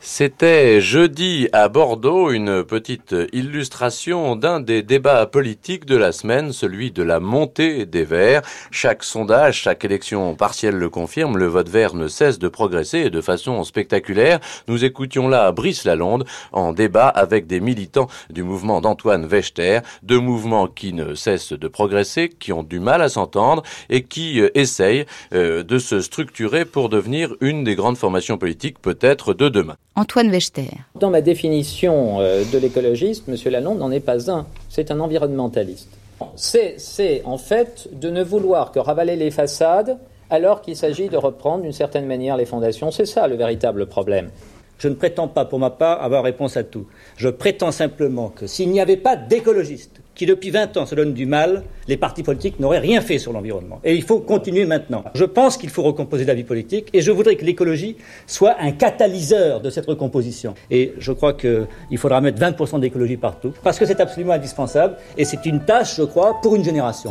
C'était 0.00 0.80
jeudi 0.80 1.48
à 1.52 1.68
Bordeaux 1.68 2.30
une 2.30 2.62
petite 2.62 3.16
illustration 3.32 4.36
d'un 4.36 4.60
des 4.60 4.84
débats 4.84 5.26
politiques 5.26 5.86
de 5.86 5.96
la 5.96 6.12
semaine, 6.12 6.52
celui 6.52 6.92
de 6.92 7.02
la 7.02 7.18
montée 7.18 7.84
des 7.84 8.04
Verts. 8.04 8.42
Chaque 8.70 9.02
sondage, 9.02 9.56
chaque 9.56 9.84
élection 9.84 10.36
partielle 10.36 10.76
le 10.76 10.88
confirme, 10.88 11.36
le 11.36 11.46
vote 11.46 11.68
vert 11.68 11.94
ne 11.94 12.06
cesse 12.06 12.38
de 12.38 12.46
progresser 12.46 13.10
de 13.10 13.20
façon 13.20 13.64
spectaculaire. 13.64 14.38
Nous 14.68 14.84
écoutions 14.84 15.26
là 15.26 15.50
Brice 15.50 15.84
Lalonde 15.84 16.24
en 16.52 16.72
débat 16.72 17.08
avec 17.08 17.48
des 17.48 17.58
militants 17.58 18.06
du 18.30 18.44
mouvement 18.44 18.80
d'Antoine 18.80 19.26
Wechter, 19.26 19.80
deux 20.04 20.20
mouvements 20.20 20.68
qui 20.68 20.92
ne 20.92 21.16
cessent 21.16 21.54
de 21.54 21.68
progresser, 21.68 22.28
qui 22.28 22.52
ont 22.52 22.62
du 22.62 22.78
mal 22.78 23.02
à 23.02 23.08
s'entendre 23.08 23.64
et 23.90 24.04
qui 24.04 24.40
euh, 24.40 24.48
essayent 24.54 25.06
euh, 25.34 25.64
de 25.64 25.78
se 25.80 26.00
structurer 26.00 26.64
pour 26.64 26.88
devenir 26.88 27.34
une 27.40 27.64
des 27.64 27.74
grandes 27.74 27.98
formations 27.98 28.38
politiques 28.38 28.80
peut-être 28.80 29.34
de 29.34 29.48
demain. 29.48 29.74
Antoine 29.98 30.30
Wechter. 30.30 30.70
Dans 30.94 31.10
ma 31.10 31.20
définition 31.20 32.20
euh, 32.20 32.44
de 32.52 32.58
l'écologiste, 32.58 33.24
M. 33.28 33.34
Lalonde 33.50 33.78
n'en 33.78 33.90
est 33.90 33.98
pas 33.98 34.30
un, 34.30 34.46
c'est 34.68 34.92
un 34.92 35.00
environnementaliste. 35.00 35.88
C'est 36.36 37.22
en 37.24 37.36
fait 37.36 37.88
de 37.92 38.08
ne 38.08 38.22
vouloir 38.22 38.70
que 38.70 38.78
ravaler 38.78 39.16
les 39.16 39.32
façades 39.32 39.98
alors 40.30 40.62
qu'il 40.62 40.76
s'agit 40.76 41.08
de 41.08 41.16
reprendre 41.16 41.64
d'une 41.64 41.72
certaine 41.72 42.06
manière 42.06 42.36
les 42.36 42.46
fondations. 42.46 42.92
C'est 42.92 43.06
ça 43.06 43.26
le 43.26 43.34
véritable 43.34 43.86
problème. 43.86 44.30
Je 44.78 44.86
ne 44.86 44.94
prétends 44.94 45.26
pas 45.26 45.44
pour 45.44 45.58
ma 45.58 45.70
part 45.70 46.00
avoir 46.00 46.22
réponse 46.22 46.56
à 46.56 46.62
tout. 46.62 46.86
Je 47.16 47.28
prétends 47.28 47.72
simplement 47.72 48.28
que 48.28 48.46
s'il 48.46 48.70
n'y 48.70 48.80
avait 48.80 48.96
pas 48.96 49.16
d'écologistes 49.16 50.00
qui 50.18 50.26
depuis 50.26 50.50
20 50.50 50.76
ans 50.76 50.84
se 50.84 50.96
donnent 50.96 51.14
du 51.14 51.26
mal, 51.26 51.62
les 51.86 51.96
partis 51.96 52.24
politiques 52.24 52.58
n'auraient 52.58 52.80
rien 52.80 53.00
fait 53.00 53.18
sur 53.18 53.32
l'environnement. 53.32 53.80
Et 53.84 53.94
il 53.94 54.02
faut 54.02 54.18
continuer 54.18 54.66
maintenant. 54.66 55.04
Je 55.14 55.24
pense 55.24 55.56
qu'il 55.56 55.70
faut 55.70 55.84
recomposer 55.84 56.24
la 56.24 56.34
vie 56.34 56.42
politique 56.42 56.88
et 56.92 57.00
je 57.02 57.12
voudrais 57.12 57.36
que 57.36 57.44
l'écologie 57.44 57.96
soit 58.26 58.56
un 58.58 58.72
catalyseur 58.72 59.60
de 59.60 59.70
cette 59.70 59.86
recomposition. 59.86 60.54
Et 60.72 60.92
je 60.98 61.12
crois 61.12 61.34
qu'il 61.34 61.98
faudra 61.98 62.20
mettre 62.20 62.40
20% 62.40 62.80
d'écologie 62.80 63.16
partout 63.16 63.52
parce 63.62 63.78
que 63.78 63.86
c'est 63.86 64.00
absolument 64.00 64.32
indispensable 64.32 64.96
et 65.16 65.24
c'est 65.24 65.46
une 65.46 65.64
tâche, 65.64 65.94
je 65.96 66.02
crois, 66.02 66.40
pour 66.42 66.56
une 66.56 66.64
génération. 66.64 67.10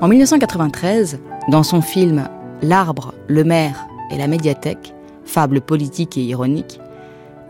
En 0.00 0.06
1993, 0.06 1.18
dans 1.48 1.64
son 1.64 1.82
film 1.82 2.28
L'arbre, 2.62 3.14
le 3.26 3.42
maire 3.42 3.88
et 4.12 4.16
la 4.16 4.28
médiathèque, 4.28 4.94
fable 5.24 5.60
politique 5.60 6.16
et 6.16 6.22
ironique, 6.22 6.78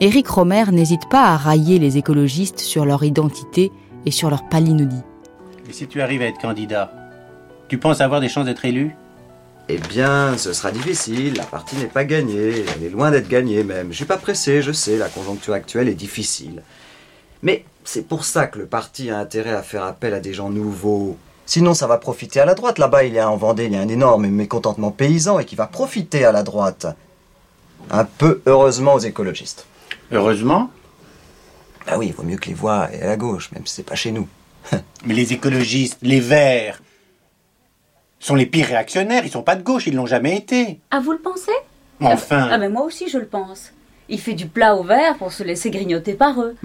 Éric 0.02 0.28
Romer 0.28 0.64
n'hésite 0.72 1.10
pas 1.10 1.24
à 1.24 1.36
railler 1.36 1.78
les 1.78 1.98
écologistes 1.98 2.58
sur 2.58 2.86
leur 2.86 3.04
identité 3.04 3.70
et 4.06 4.10
sur 4.10 4.30
leur 4.30 4.48
palinodie. 4.48 5.02
Et 5.68 5.74
si 5.74 5.86
tu 5.88 6.00
arrives 6.00 6.22
à 6.22 6.24
être 6.24 6.40
candidat, 6.40 6.90
tu 7.68 7.76
penses 7.76 8.00
avoir 8.00 8.22
des 8.22 8.30
chances 8.30 8.46
d'être 8.46 8.64
élu? 8.64 8.96
Eh 9.68 9.76
bien, 9.76 10.38
ce 10.38 10.54
sera 10.54 10.72
difficile, 10.72 11.34
la 11.34 11.44
partie 11.44 11.76
n'est 11.76 11.84
pas 11.84 12.06
gagnée, 12.06 12.64
elle 12.74 12.82
est 12.82 12.88
loin 12.88 13.10
d'être 13.10 13.28
gagnée 13.28 13.62
même. 13.62 13.88
Je 13.90 13.96
suis 13.96 14.06
pas 14.06 14.16
pressé, 14.16 14.62
je 14.62 14.72
sais, 14.72 14.96
la 14.96 15.10
conjoncture 15.10 15.52
actuelle 15.52 15.86
est 15.90 15.94
difficile. 15.94 16.62
Mais 17.42 17.66
c'est 17.84 18.08
pour 18.08 18.24
ça 18.24 18.46
que 18.46 18.58
le 18.58 18.64
parti 18.64 19.10
a 19.10 19.18
intérêt 19.18 19.52
à 19.52 19.62
faire 19.62 19.84
appel 19.84 20.14
à 20.14 20.20
des 20.20 20.32
gens 20.32 20.48
nouveaux, 20.48 21.18
Sinon, 21.44 21.74
ça 21.74 21.88
va 21.88 21.98
profiter 21.98 22.38
à 22.38 22.44
la 22.44 22.54
droite. 22.54 22.78
Là-bas, 22.78 23.02
il 23.02 23.12
y 23.12 23.18
a 23.18 23.28
en 23.28 23.36
Vendée, 23.36 23.64
il 23.64 23.72
y 23.72 23.76
a 23.76 23.80
un 23.80 23.88
énorme 23.88 24.28
mécontentement 24.28 24.92
paysan 24.92 25.40
et 25.40 25.44
qui 25.44 25.56
va 25.56 25.66
profiter 25.66 26.24
à 26.24 26.30
la 26.30 26.44
droite. 26.44 26.86
Un 27.90 28.04
peu 28.04 28.40
heureusement 28.46 28.94
aux 28.94 29.00
écologistes. 29.00 29.66
Heureusement 30.12 30.70
Ah 31.86 31.98
oui, 31.98 32.08
il 32.08 32.12
vaut 32.12 32.22
mieux 32.22 32.36
que 32.36 32.48
les 32.48 32.54
voix 32.54 32.88
aient 32.92 33.02
à 33.02 33.06
la 33.06 33.16
gauche, 33.16 33.50
même 33.52 33.66
si 33.66 33.74
c'est 33.76 33.82
pas 33.82 33.94
chez 33.94 34.12
nous. 34.12 34.28
Mais 35.06 35.14
les 35.14 35.32
écologistes, 35.32 35.98
les 36.02 36.20
verts, 36.20 36.80
sont 38.18 38.34
les 38.34 38.46
pires 38.46 38.66
réactionnaires. 38.66 39.24
Ils 39.24 39.30
sont 39.30 39.42
pas 39.42 39.56
de 39.56 39.62
gauche, 39.62 39.86
ils 39.86 39.94
l'ont 39.94 40.06
jamais 40.06 40.36
été. 40.36 40.80
Ah, 40.90 41.00
vous 41.00 41.12
le 41.12 41.18
pensez? 41.18 41.52
Enfin. 42.00 42.48
Ah, 42.50 42.58
mais 42.58 42.68
moi 42.68 42.82
aussi, 42.84 43.08
je 43.08 43.18
le 43.18 43.26
pense. 43.26 43.72
Il 44.08 44.20
fait 44.20 44.32
du 44.34 44.46
plat 44.46 44.74
au 44.76 44.82
vert 44.82 45.16
pour 45.18 45.32
se 45.32 45.42
laisser 45.42 45.70
grignoter 45.70 46.14
par 46.14 46.40
eux. 46.40 46.56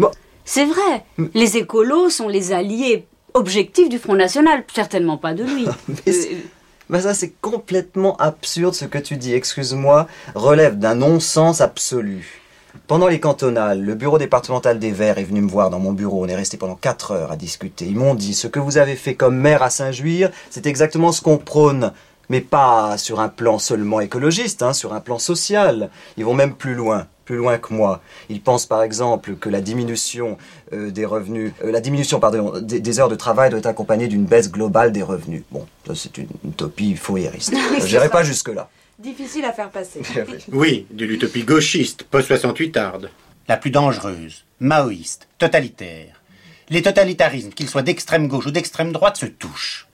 C'est 0.46 0.66
vrai. 0.66 1.06
Les 1.34 1.58
écolos 1.58 2.10
sont 2.10 2.28
les 2.28 2.54
alliés 2.54 3.08
objectif 3.34 3.90
du 3.90 4.00
Front 4.00 4.16
National, 4.16 4.64
certainement 4.74 5.18
pas 5.18 5.34
de 5.34 5.44
lui. 5.44 5.66
Mais 6.90 7.02
ça, 7.02 7.14
c'est 7.14 7.34
complètement 7.42 8.16
absurde 8.18 8.74
ce 8.74 8.86
que 8.86 9.00
tu 9.00 9.18
dis, 9.18 9.34
excuse-moi, 9.34 10.08
relève 10.36 10.78
d'un 10.78 10.96
non-sens 10.96 11.60
absolu. 11.60 12.45
Pendant 12.88 13.08
les 13.08 13.20
cantonales, 13.20 13.82
le 13.82 13.96
bureau 13.96 14.18
départemental 14.18 14.80
des 14.80 14.92
Verts 14.92 15.18
est 15.18 15.24
venu 15.24 15.42
me 15.42 15.50
voir 15.50 15.70
dans 15.70 15.80
mon 15.80 15.92
bureau. 15.92 16.24
On 16.24 16.28
est 16.28 16.36
resté 16.36 16.58
pendant 16.58 16.76
quatre 16.76 17.12
heures 17.12 17.32
à 17.32 17.36
discuter. 17.36 17.86
Ils 17.86 17.96
m'ont 17.96 18.16
dit 18.16 18.34
ce 18.34 18.48
que 18.48 18.60
vous 18.60 18.78
avez 18.78 18.96
fait 18.96 19.16
comme 19.16 19.36
maire 19.36 19.64
à 19.64 19.70
Saint-Juir, 19.70 20.30
c'est 20.50 20.68
exactement 20.68 21.12
ce 21.12 21.22
qu'on 21.22 21.38
prône. 21.38 21.92
Mais 22.30 22.42
pas 22.42 22.98
sur 22.98 23.20
un 23.20 23.30
plan 23.30 23.60
seulement 23.60 24.00
écologiste, 24.00 24.64
hein, 24.64 24.74
sur 24.74 24.94
un 24.94 25.00
plan 25.00 25.20
social. 25.20 25.90
Ils 26.18 26.26
vont 26.26 26.34
même 26.34 26.54
plus 26.54 26.76
loin 26.76 27.08
plus 27.26 27.38
loin 27.38 27.58
que 27.58 27.74
moi. 27.74 28.02
Ils 28.30 28.40
pensent 28.40 28.68
par 28.68 28.84
exemple 28.84 29.36
que 29.36 29.50
la 29.50 29.60
diminution 29.60 30.38
euh, 30.74 30.92
des 30.92 31.06
revenus, 31.06 31.52
euh, 31.64 31.72
la 31.72 31.82
diminution 31.82 32.20
pardon, 32.20 32.54
des, 32.62 33.00
heures 33.00 33.10
de 33.10 33.16
travail 33.16 33.50
doit 33.50 33.60
être 33.60 33.66
accompagnée 33.66 34.08
d'une 34.08 34.26
baisse 34.26 34.52
globale 34.52 34.92
des 34.92 35.02
revenus. 35.02 35.44
Bon, 35.52 35.66
c'est 35.94 36.18
une 36.18 36.28
utopie 36.48 36.96
fourriériste. 36.96 37.54
Je 37.80 37.88
n'irai 37.88 38.10
pas 38.10 38.24
jusque-là. 38.24 38.70
Difficile 38.98 39.44
à 39.44 39.52
faire 39.52 39.70
passer. 39.70 40.02
oui, 40.52 40.88
de 40.90 41.06
l'utopie 41.06 41.44
gauchiste, 41.44 42.04
post-68 42.04 42.78
arde. 42.78 43.12
La 43.48 43.58
plus 43.58 43.70
dangereuse, 43.70 44.46
maoïste, 44.60 45.28
totalitaire. 45.38 46.22
Les 46.70 46.82
totalitarismes, 46.82 47.52
qu'ils 47.52 47.70
soient 47.70 47.82
d'extrême 47.82 48.28
gauche 48.28 48.48
ou 48.48 48.52
d'extrême 48.52 48.94
droite, 48.94 49.18
se 49.18 49.26
touchent. 49.26 49.88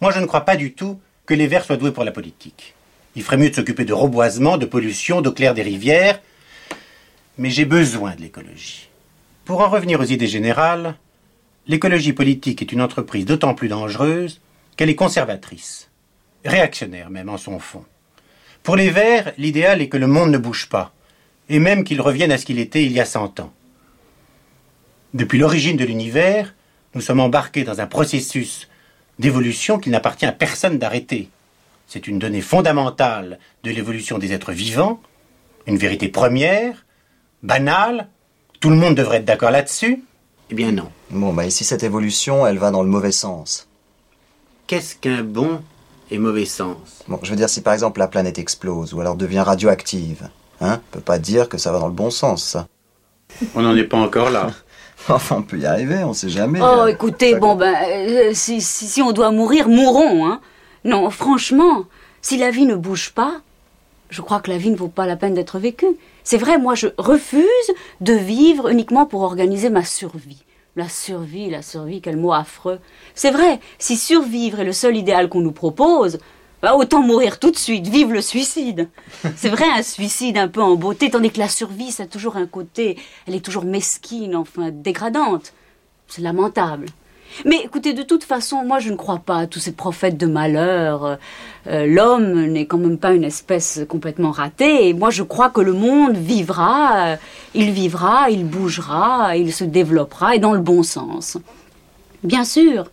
Moi, 0.00 0.12
je 0.12 0.20
ne 0.20 0.26
crois 0.26 0.42
pas 0.42 0.56
du 0.56 0.74
tout 0.74 1.00
que 1.24 1.34
les 1.34 1.46
Verts 1.46 1.64
soient 1.64 1.78
doués 1.78 1.92
pour 1.92 2.04
la 2.04 2.12
politique. 2.12 2.74
Il 3.16 3.22
ferait 3.22 3.38
mieux 3.38 3.50
de 3.50 3.54
s'occuper 3.54 3.84
de 3.84 3.92
reboisement, 3.92 4.58
de 4.58 4.66
pollution, 4.66 5.22
d'eau 5.22 5.32
claire 5.32 5.54
des 5.54 5.62
rivières, 5.62 6.20
mais 7.38 7.50
j'ai 7.50 7.64
besoin 7.64 8.14
de 8.14 8.20
l'écologie. 8.20 8.88
Pour 9.44 9.60
en 9.60 9.68
revenir 9.68 10.00
aux 10.00 10.04
idées 10.04 10.26
générales, 10.26 10.96
l'écologie 11.66 12.12
politique 12.12 12.62
est 12.62 12.72
une 12.72 12.82
entreprise 12.82 13.24
d'autant 13.24 13.54
plus 13.54 13.68
dangereuse 13.68 14.40
qu'elle 14.76 14.90
est 14.90 14.94
conservatrice, 14.94 15.90
réactionnaire 16.44 17.10
même 17.10 17.28
en 17.28 17.38
son 17.38 17.58
fond. 17.58 17.84
Pour 18.62 18.76
les 18.76 18.90
Verts, 18.90 19.32
l'idéal 19.38 19.82
est 19.82 19.88
que 19.88 19.96
le 19.96 20.06
monde 20.06 20.30
ne 20.30 20.38
bouge 20.38 20.68
pas, 20.68 20.92
et 21.48 21.58
même 21.58 21.82
qu'il 21.82 22.00
revienne 22.00 22.30
à 22.30 22.38
ce 22.38 22.46
qu'il 22.46 22.60
était 22.60 22.84
il 22.84 22.92
y 22.92 23.00
a 23.00 23.04
cent 23.04 23.40
ans. 23.40 23.52
Depuis 25.14 25.38
l'origine 25.38 25.76
de 25.76 25.84
l'univers, 25.84 26.54
nous 26.94 27.00
sommes 27.00 27.20
embarqués 27.20 27.64
dans 27.64 27.80
un 27.80 27.86
processus 27.86 28.68
d'évolution 29.18 29.78
qu'il 29.78 29.92
n'appartient 29.92 30.26
à 30.26 30.32
personne 30.32 30.78
d'arrêter. 30.78 31.28
C'est 31.86 32.06
une 32.06 32.18
donnée 32.18 32.40
fondamentale 32.40 33.38
de 33.64 33.70
l'évolution 33.70 34.18
des 34.18 34.32
êtres 34.32 34.52
vivants, 34.52 35.00
une 35.66 35.76
vérité 35.76 36.08
première, 36.08 36.86
banal 37.42 38.08
Tout 38.60 38.70
le 38.70 38.76
monde 38.76 38.94
devrait 38.94 39.18
être 39.18 39.24
d'accord 39.24 39.50
là-dessus 39.50 40.04
Eh 40.50 40.54
bien 40.54 40.70
non. 40.70 40.90
Bon, 41.10 41.32
bah 41.32 41.46
ici, 41.46 41.64
cette 41.64 41.82
évolution, 41.82 42.46
elle 42.46 42.58
va 42.58 42.70
dans 42.70 42.82
le 42.82 42.88
mauvais 42.88 43.12
sens? 43.12 43.68
Qu'est-ce 44.68 44.94
qu'un 44.96 45.22
bon 45.22 45.62
et 46.12 46.18
mauvais 46.18 46.44
sens 46.44 46.76
Bon, 47.08 47.18
je 47.22 47.30
veux 47.30 47.36
dire, 47.36 47.48
si 47.48 47.62
par 47.62 47.72
exemple 47.72 47.98
la 47.98 48.08
planète 48.08 48.38
explose 48.38 48.94
ou 48.94 49.00
alors 49.00 49.16
devient 49.16 49.40
radioactive, 49.40 50.28
hein, 50.60 50.80
on 50.80 50.92
peut 50.92 51.00
pas 51.00 51.18
dire 51.18 51.48
que 51.48 51.58
ça 51.58 51.72
va 51.72 51.78
dans 51.78 51.88
le 51.88 51.92
bon 51.92 52.10
sens, 52.10 52.44
ça. 52.44 52.66
On 53.54 53.62
n'en 53.62 53.74
est 53.74 53.84
pas 53.84 53.96
encore 53.96 54.30
là. 54.30 54.50
enfin, 55.08 55.36
on 55.38 55.42
peut 55.42 55.58
y 55.58 55.66
arriver, 55.66 56.04
on 56.04 56.12
sait 56.12 56.28
jamais. 56.28 56.60
Oh, 56.62 56.86
écoutez, 56.86 57.34
bon, 57.36 57.56
ben, 57.56 57.74
euh, 57.88 58.30
si, 58.34 58.60
si, 58.60 58.86
si 58.86 59.02
on 59.02 59.12
doit 59.12 59.30
mourir, 59.30 59.68
mourons, 59.68 60.26
hein. 60.26 60.40
Non, 60.84 61.08
franchement, 61.10 61.86
si 62.20 62.36
la 62.36 62.50
vie 62.50 62.66
ne 62.66 62.74
bouge 62.74 63.12
pas, 63.12 63.40
je 64.10 64.20
crois 64.20 64.40
que 64.40 64.50
la 64.50 64.58
vie 64.58 64.70
ne 64.70 64.76
vaut 64.76 64.88
pas 64.88 65.06
la 65.06 65.16
peine 65.16 65.34
d'être 65.34 65.58
vécue. 65.58 65.96
C'est 66.24 66.36
vrai, 66.36 66.58
moi 66.58 66.74
je 66.74 66.88
refuse 66.98 67.46
de 68.00 68.12
vivre 68.12 68.68
uniquement 68.68 69.06
pour 69.06 69.22
organiser 69.22 69.70
ma 69.70 69.84
survie. 69.84 70.44
La 70.74 70.88
survie, 70.88 71.50
la 71.50 71.60
survie, 71.60 72.00
quel 72.00 72.16
mot 72.16 72.32
affreux. 72.32 72.78
C'est 73.14 73.30
vrai, 73.30 73.60
si 73.78 73.96
survivre 73.96 74.60
est 74.60 74.64
le 74.64 74.72
seul 74.72 74.96
idéal 74.96 75.28
qu'on 75.28 75.42
nous 75.42 75.52
propose, 75.52 76.18
bah 76.62 76.76
autant 76.76 77.02
mourir 77.02 77.38
tout 77.38 77.50
de 77.50 77.58
suite, 77.58 77.88
vive 77.88 78.12
le 78.12 78.22
suicide. 78.22 78.88
C'est 79.36 79.50
vrai, 79.50 79.66
un 79.66 79.82
suicide 79.82 80.38
un 80.38 80.48
peu 80.48 80.62
en 80.62 80.76
beauté, 80.76 81.10
tandis 81.10 81.30
que 81.30 81.40
la 81.40 81.48
survie, 81.48 81.90
ça 81.90 82.04
a 82.04 82.06
toujours 82.06 82.36
un 82.36 82.46
côté, 82.46 82.98
elle 83.26 83.34
est 83.34 83.44
toujours 83.44 83.64
mesquine, 83.64 84.34
enfin 84.34 84.70
dégradante. 84.70 85.52
C'est 86.08 86.22
lamentable. 86.22 86.86
Mais 87.44 87.60
écoutez, 87.64 87.92
de 87.92 88.02
toute 88.02 88.24
façon, 88.24 88.64
moi 88.64 88.78
je 88.78 88.90
ne 88.90 88.96
crois 88.96 89.18
pas 89.18 89.38
à 89.38 89.46
tous 89.46 89.60
ces 89.60 89.72
prophètes 89.72 90.16
de 90.16 90.26
malheur. 90.26 91.18
Euh, 91.66 91.86
l'homme 91.86 92.46
n'est 92.46 92.66
quand 92.66 92.78
même 92.78 92.98
pas 92.98 93.12
une 93.12 93.24
espèce 93.24 93.80
complètement 93.88 94.30
ratée. 94.30 94.88
Et 94.88 94.94
moi 94.94 95.10
je 95.10 95.22
crois 95.22 95.50
que 95.50 95.60
le 95.60 95.72
monde 95.72 96.16
vivra, 96.16 97.06
euh, 97.06 97.16
il 97.54 97.70
vivra, 97.70 98.30
il 98.30 98.46
bougera, 98.46 99.36
il 99.36 99.52
se 99.52 99.64
développera 99.64 100.36
et 100.36 100.38
dans 100.38 100.52
le 100.52 100.60
bon 100.60 100.82
sens. 100.82 101.38
Bien 102.22 102.44
sûr. 102.44 102.90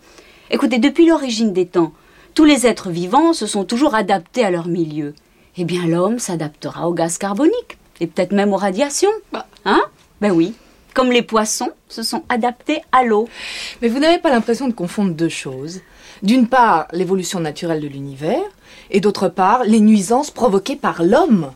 Écoutez, 0.51 0.79
depuis 0.79 1.05
l'origine 1.05 1.53
des 1.53 1.67
temps, 1.67 1.93
tous 2.33 2.45
les 2.45 2.65
êtres 2.65 2.89
vivants 2.89 3.33
se 3.33 3.45
sont 3.45 3.65
toujours 3.65 3.95
adaptés 3.95 4.43
à 4.43 4.51
leur 4.51 4.67
milieu. 4.67 5.13
Eh 5.57 5.65
bien 5.65 5.85
l'homme 5.85 6.19
s'adaptera 6.19 6.87
au 6.87 6.93
gaz 6.93 7.17
carbonique 7.17 7.77
et 7.99 8.07
peut-être 8.07 8.31
même 8.31 8.53
aux 8.53 8.57
radiations. 8.57 9.09
Hein? 9.65 9.81
Ben 10.21 10.31
oui 10.31 10.53
comme 10.93 11.11
les 11.11 11.21
poissons 11.21 11.71
se 11.87 12.03
sont 12.03 12.23
adaptés 12.29 12.81
à 12.91 13.03
l'eau. 13.03 13.27
Mais 13.81 13.87
vous 13.87 13.99
n'avez 13.99 14.19
pas 14.19 14.29
l'impression 14.29 14.67
de 14.67 14.73
confondre 14.73 15.13
deux 15.13 15.29
choses 15.29 15.81
D'une 16.23 16.47
part, 16.47 16.87
l'évolution 16.91 17.39
naturelle 17.39 17.81
de 17.81 17.87
l'univers, 17.87 18.41
et 18.91 18.99
d'autre 18.99 19.29
part, 19.29 19.63
les 19.63 19.79
nuisances 19.79 20.31
provoquées 20.31 20.75
par 20.75 21.03
l'homme, 21.03 21.51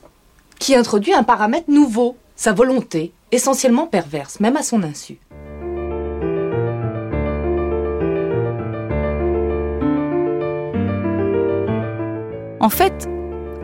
qui 0.60 0.76
introduit 0.76 1.14
un 1.14 1.24
paramètre 1.24 1.70
nouveau, 1.70 2.16
sa 2.36 2.54
volonté, 2.54 3.12
essentiellement 3.32 3.88
perverse, 3.88 4.40
même 4.40 4.58
à 4.58 4.64
son 4.64 4.84
insu. 4.84 5.18
En 12.60 12.70
fait, 12.70 13.10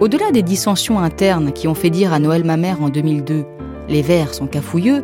au-delà 0.02 0.32
des 0.32 0.44
dissensions 0.44 1.00
internes 1.00 1.54
qui 1.54 1.70
ont 1.70 1.76
fait 1.76 1.90
dire 1.90 2.12
à 2.12 2.20
Noël 2.20 2.44
Mamère 2.44 2.82
en 2.82 2.90
2002 2.90 3.46
les 3.90 4.04
Verts 4.04 4.36
sont 4.36 4.48
cafouilleux, 4.48 5.04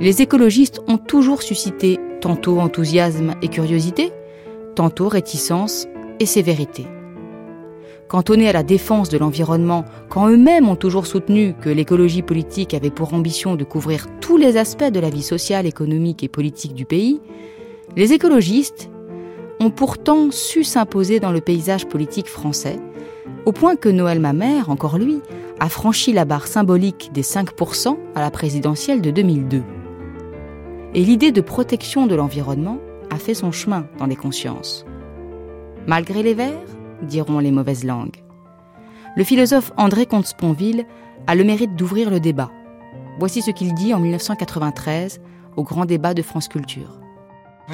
les 0.00 0.22
écologistes 0.22 0.80
ont 0.88 0.96
toujours 0.96 1.42
suscité 1.42 1.98
tantôt 2.22 2.58
enthousiasme 2.58 3.34
et 3.42 3.48
curiosité, 3.48 4.12
tantôt 4.74 5.08
réticence 5.08 5.86
et 6.20 6.26
sévérité. 6.26 6.86
Cantonnés 8.08 8.48
à 8.48 8.52
la 8.52 8.62
défense 8.62 9.08
de 9.10 9.18
l'environnement, 9.18 9.84
quand 10.08 10.28
eux-mêmes 10.28 10.68
ont 10.68 10.76
toujours 10.76 11.06
soutenu 11.06 11.54
que 11.60 11.68
l'écologie 11.68 12.22
politique 12.22 12.74
avait 12.74 12.90
pour 12.90 13.14
ambition 13.14 13.56
de 13.56 13.62
couvrir 13.64 14.06
tous 14.20 14.36
les 14.36 14.56
aspects 14.56 14.90
de 14.90 15.00
la 15.00 15.10
vie 15.10 15.22
sociale, 15.22 15.66
économique 15.66 16.24
et 16.24 16.28
politique 16.28 16.74
du 16.74 16.86
pays, 16.86 17.20
les 17.96 18.12
écologistes 18.12 18.90
ont 19.60 19.70
pourtant 19.70 20.30
su 20.30 20.64
s'imposer 20.64 21.20
dans 21.20 21.30
le 21.30 21.40
paysage 21.40 21.86
politique 21.86 22.28
français 22.28 22.80
au 23.46 23.52
point 23.52 23.76
que 23.76 23.88
Noël 23.88 24.18
Mamère, 24.18 24.70
encore 24.70 24.98
lui, 24.98 25.20
a 25.60 25.68
franchi 25.68 26.12
la 26.12 26.24
barre 26.24 26.46
symbolique 26.46 27.10
des 27.12 27.22
5% 27.22 27.96
à 28.14 28.20
la 28.20 28.30
présidentielle 28.30 29.02
de 29.02 29.10
2002. 29.10 29.62
Et 30.92 31.04
l'idée 31.04 31.30
de 31.30 31.40
protection 31.40 32.06
de 32.08 32.16
l'environnement 32.16 32.78
a 33.10 33.16
fait 33.16 33.34
son 33.34 33.52
chemin 33.52 33.86
dans 33.98 34.06
les 34.06 34.16
consciences. 34.16 34.84
Malgré 35.86 36.24
les 36.24 36.34
Verts, 36.34 36.58
diront 37.02 37.38
les 37.38 37.52
mauvaises 37.52 37.84
langues. 37.84 38.16
Le 39.16 39.22
philosophe 39.22 39.72
André 39.76 40.06
Comte-Sponville 40.06 40.86
a 41.28 41.34
le 41.36 41.44
mérite 41.44 41.76
d'ouvrir 41.76 42.10
le 42.10 42.18
débat. 42.18 42.50
Voici 43.20 43.40
ce 43.40 43.52
qu'il 43.52 43.72
dit 43.74 43.94
en 43.94 44.00
1993 44.00 45.20
au 45.56 45.62
grand 45.62 45.84
débat 45.84 46.12
de 46.12 46.22
France 46.22 46.48
Culture. 46.48 46.98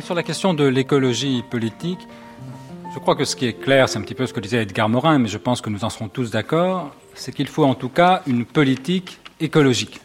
Sur 0.03 0.15
la 0.15 0.23
question 0.23 0.53
de 0.53 0.65
l'écologie 0.65 1.43
politique, 1.51 2.07
je 2.95 2.99
crois 2.99 3.17
que 3.17 3.25
ce 3.25 3.35
qui 3.35 3.47
est 3.47 3.55
clair, 3.55 3.89
c'est 3.89 3.99
un 3.99 4.03
petit 4.03 4.15
peu 4.15 4.27
ce 4.27 4.35
que 4.35 4.41
disait 4.41 4.63
Edgar 4.63 4.91
Morin, 4.91 5.19
mais 5.19 5.29
je 5.29 5.39
pense 5.39 5.63
que 5.63 5.71
nous 5.71 5.85
en 5.85 5.91
serons 5.91 6.09
tous 6.09 6.31
d'accord, 6.31 6.95
c'est 7.15 7.35
qu'il 7.35 7.49
faut 7.49 7.65
en 7.65 7.75
tout 7.75 7.89
cas 7.89 8.23
une 8.27 8.45
politique 8.45 9.21
écologique. 9.41 10.01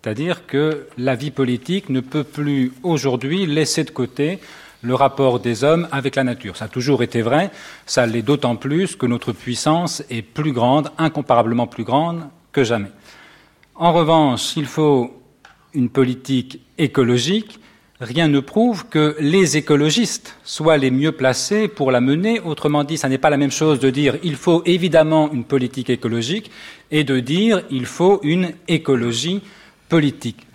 C'est-à-dire 0.00 0.46
que 0.46 0.86
la 0.96 1.16
vie 1.16 1.32
politique 1.32 1.88
ne 1.88 2.00
peut 2.00 2.22
plus 2.22 2.72
aujourd'hui 2.84 3.46
laisser 3.46 3.82
de 3.82 3.90
côté 3.90 4.38
le 4.82 4.94
rapport 4.94 5.40
des 5.40 5.64
hommes 5.64 5.88
avec 5.90 6.14
la 6.14 6.22
nature. 6.22 6.56
Ça 6.56 6.66
a 6.66 6.68
toujours 6.68 7.02
été 7.02 7.20
vrai, 7.20 7.50
ça 7.84 8.06
l'est 8.06 8.22
d'autant 8.22 8.54
plus 8.54 8.94
que 8.94 9.06
notre 9.06 9.32
puissance 9.32 10.04
est 10.08 10.22
plus 10.22 10.52
grande, 10.52 10.90
incomparablement 10.98 11.66
plus 11.66 11.82
grande 11.82 12.26
que 12.52 12.62
jamais. 12.62 12.92
En 13.74 13.92
revanche, 13.92 14.56
il 14.56 14.66
faut 14.66 15.20
une 15.74 15.88
politique 15.88 16.60
écologique 16.78 17.58
rien 18.00 18.28
ne 18.28 18.40
prouve 18.40 18.86
que 18.88 19.16
les 19.18 19.56
écologistes 19.56 20.36
soient 20.44 20.76
les 20.76 20.90
mieux 20.90 21.12
placés 21.12 21.68
pour 21.68 21.90
la 21.90 22.00
mener. 22.00 22.40
Autrement 22.40 22.84
dit, 22.84 22.96
ça 22.96 23.08
n'est 23.08 23.18
pas 23.18 23.30
la 23.30 23.36
même 23.36 23.50
chose 23.50 23.80
de 23.80 23.90
dire 23.90 24.16
il 24.22 24.36
faut 24.36 24.62
évidemment 24.64 25.30
une 25.32 25.44
politique 25.44 25.90
écologique 25.90 26.50
et 26.90 27.04
de 27.04 27.20
dire 27.20 27.62
il 27.70 27.86
faut 27.86 28.20
une 28.22 28.52
écologie 28.68 29.42
politique. 29.88 30.46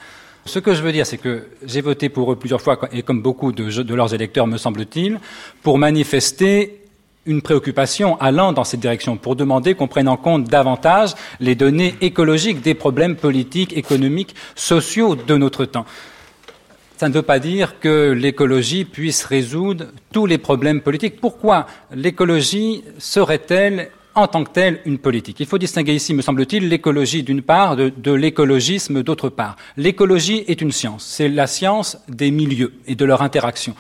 Ce 0.45 0.59
que 0.59 0.73
je 0.73 0.81
veux 0.81 0.91
dire, 0.91 1.05
c'est 1.05 1.17
que 1.17 1.47
j'ai 1.65 1.81
voté 1.81 2.09
pour 2.09 2.31
eux 2.31 2.35
plusieurs 2.35 2.61
fois, 2.61 2.77
et 2.91 3.01
comme 3.01 3.21
beaucoup 3.21 3.51
de, 3.53 3.93
leurs 3.93 4.13
électeurs, 4.13 4.45
me 4.45 4.57
semble-t-il, 4.57 5.19
pour 5.61 5.77
manifester 5.77 6.81
une 7.25 7.41
préoccupation 7.41 8.19
allant 8.19 8.51
dans 8.51 8.65
cette 8.65 8.81
direction, 8.81 9.15
pour 9.15 9.37
demander 9.37 9.75
qu'on 9.75 9.87
prenne 9.87 10.09
en 10.09 10.17
compte 10.17 10.43
davantage 10.43 11.13
les 11.39 11.55
données 11.55 11.95
écologiques 12.01 12.61
des 12.61 12.73
problèmes 12.73 13.15
politiques, 13.15 13.77
économiques, 13.77 14.35
sociaux 14.55 15.15
de 15.15 15.37
notre 15.37 15.63
temps. 15.63 15.85
Ça 16.97 17.07
ne 17.07 17.13
veut 17.13 17.21
pas 17.21 17.39
dire 17.39 17.79
que 17.79 18.11
l'écologie 18.11 18.83
puisse 18.83 19.23
résoudre 19.23 19.85
tous 20.11 20.25
les 20.25 20.37
problèmes 20.37 20.81
politiques. 20.81 21.21
Pourquoi 21.21 21.67
l'écologie 21.93 22.83
serait-elle 22.97 23.89
en 24.15 24.27
tant 24.27 24.43
que 24.43 24.51
telle 24.51 24.79
une 24.85 24.97
politique. 24.97 25.39
Il 25.39 25.45
faut 25.45 25.57
distinguer 25.57 25.95
ici, 25.95 26.13
me 26.13 26.21
semble-t-il, 26.21 26.69
l'écologie 26.69 27.23
d'une 27.23 27.41
part 27.41 27.75
de, 27.75 27.91
de 27.95 28.11
l'écologisme 28.11 29.03
d'autre 29.03 29.29
part. 29.29 29.55
L'écologie 29.77 30.43
est 30.47 30.61
une 30.61 30.71
science, 30.71 31.05
c'est 31.05 31.29
la 31.29 31.47
science 31.47 31.97
des 32.07 32.31
milieux 32.31 32.73
et 32.87 32.95
de 32.95 33.05
leur 33.05 33.21
interaction. 33.21 33.75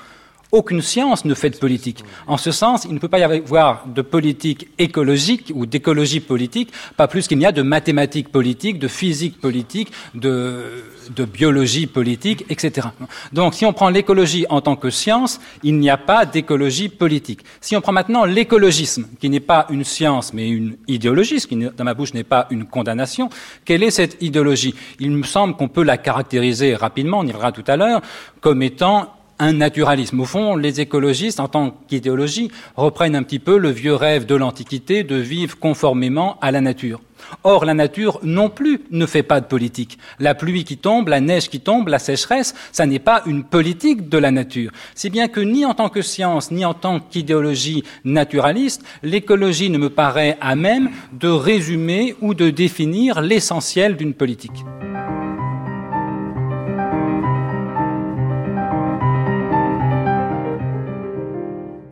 Aucune 0.53 0.83
science 0.83 1.25
ne 1.25 1.33
fait 1.33 1.49
de 1.49 1.57
politique. 1.57 2.05
En 2.27 2.37
ce 2.37 2.51
sens, 2.51 2.85
il 2.85 2.93
ne 2.93 2.99
peut 2.99 3.07
pas 3.07 3.17
y 3.17 3.23
avoir 3.23 3.87
de 3.87 4.03
politique 4.03 4.69
écologique 4.77 5.51
ou 5.55 5.65
d'écologie 5.65 6.19
politique, 6.19 6.71
pas 6.95 7.07
plus 7.07 7.27
qu'il 7.27 7.39
n'y 7.39 7.45
a 7.47 7.51
de 7.51 7.63
mathématiques 7.63 8.31
politiques, 8.31 8.77
de 8.77 8.87
physique 8.87 9.41
politique, 9.41 9.91
de, 10.13 10.83
de 11.09 11.25
biologie 11.25 11.87
politique, 11.87 12.45
etc. 12.51 12.89
Donc, 13.31 13.55
si 13.55 13.65
on 13.65 13.73
prend 13.73 13.89
l'écologie 13.89 14.45
en 14.51 14.61
tant 14.61 14.75
que 14.75 14.91
science, 14.91 15.39
il 15.63 15.79
n'y 15.79 15.89
a 15.89 15.97
pas 15.97 16.27
d'écologie 16.27 16.87
politique. 16.87 17.39
Si 17.59 17.75
on 17.75 17.81
prend 17.81 17.91
maintenant 17.91 18.23
l'écologisme, 18.23 19.07
qui 19.19 19.31
n'est 19.31 19.39
pas 19.39 19.65
une 19.71 19.83
science 19.83 20.33
mais 20.35 20.47
une 20.47 20.77
idéologie, 20.87 21.39
ce 21.39 21.47
qui 21.47 21.55
dans 21.55 21.83
ma 21.83 21.95
bouche 21.95 22.13
n'est 22.13 22.23
pas 22.23 22.45
une 22.51 22.65
condamnation, 22.65 23.29
quelle 23.65 23.81
est 23.81 23.89
cette 23.89 24.21
idéologie? 24.21 24.75
Il 24.99 25.09
me 25.09 25.23
semble 25.23 25.55
qu'on 25.55 25.67
peut 25.67 25.81
la 25.81 25.97
caractériser 25.97 26.75
rapidement, 26.75 27.21
on 27.21 27.23
y 27.23 27.31
reviendra 27.31 27.51
tout 27.51 27.63
à 27.65 27.75
l'heure, 27.75 28.01
comme 28.39 28.61
étant 28.61 29.09
un 29.43 29.53
naturalisme. 29.53 30.21
Au 30.21 30.25
fond, 30.25 30.55
les 30.55 30.79
écologistes, 30.79 31.39
en 31.39 31.49
tant 31.49 31.75
qu'idéologie, 31.87 32.49
reprennent 32.75 33.15
un 33.15 33.23
petit 33.23 33.39
peu 33.39 33.57
le 33.57 33.69
vieux 33.69 33.93
rêve 33.93 34.25
de 34.25 34.35
l'Antiquité 34.35 35.03
de 35.03 35.15
vivre 35.15 35.59
conformément 35.59 36.37
à 36.41 36.51
la 36.51 36.61
nature. 36.61 37.01
Or, 37.43 37.65
la 37.65 37.73
nature 37.73 38.19
non 38.23 38.49
plus 38.49 38.81
ne 38.91 39.05
fait 39.05 39.23
pas 39.23 39.41
de 39.41 39.45
politique. 39.45 39.97
La 40.19 40.35
pluie 40.35 40.63
qui 40.63 40.77
tombe, 40.77 41.07
la 41.07 41.19
neige 41.19 41.49
qui 41.49 41.59
tombe, 41.59 41.87
la 41.87 41.99
sécheresse, 41.99 42.53
ça 42.71 42.85
n'est 42.85 42.99
pas 42.99 43.23
une 43.25 43.43
politique 43.43 44.07
de 44.09 44.17
la 44.17 44.31
nature. 44.31 44.71
Si 44.95 45.09
bien 45.09 45.27
que 45.27 45.39
ni 45.39 45.65
en 45.65 45.73
tant 45.73 45.89
que 45.89 46.01
science, 46.01 46.51
ni 46.51 46.63
en 46.63 46.73
tant 46.73 46.99
qu'idéologie 46.99 47.83
naturaliste, 48.03 48.83
l'écologie 49.03 49.69
ne 49.69 49.77
me 49.77 49.89
paraît 49.89 50.37
à 50.41 50.55
même 50.55 50.89
de 51.13 51.29
résumer 51.29 52.15
ou 52.21 52.33
de 52.33 52.49
définir 52.49 53.21
l'essentiel 53.21 53.97
d'une 53.97 54.13
politique. 54.13 54.63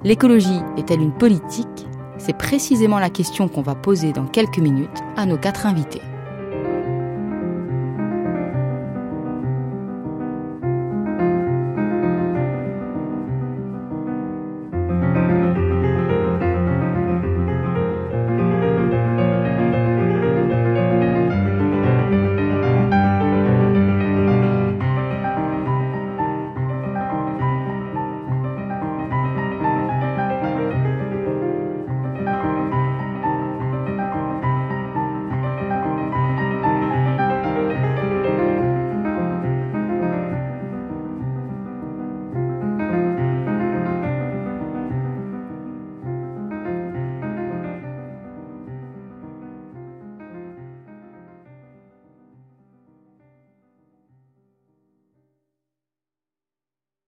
L'écologie 0.03 0.61
est-elle 0.77 1.01
une 1.01 1.13
politique? 1.13 1.85
C'est 2.17 2.35
précisément 2.35 2.97
la 2.97 3.11
question 3.11 3.47
qu'on 3.47 3.61
va 3.61 3.75
poser 3.75 4.13
dans 4.13 4.25
quelques 4.25 4.57
minutes 4.57 4.89
à 5.15 5.27
nos 5.27 5.37
quatre 5.37 5.67
invités. 5.67 6.01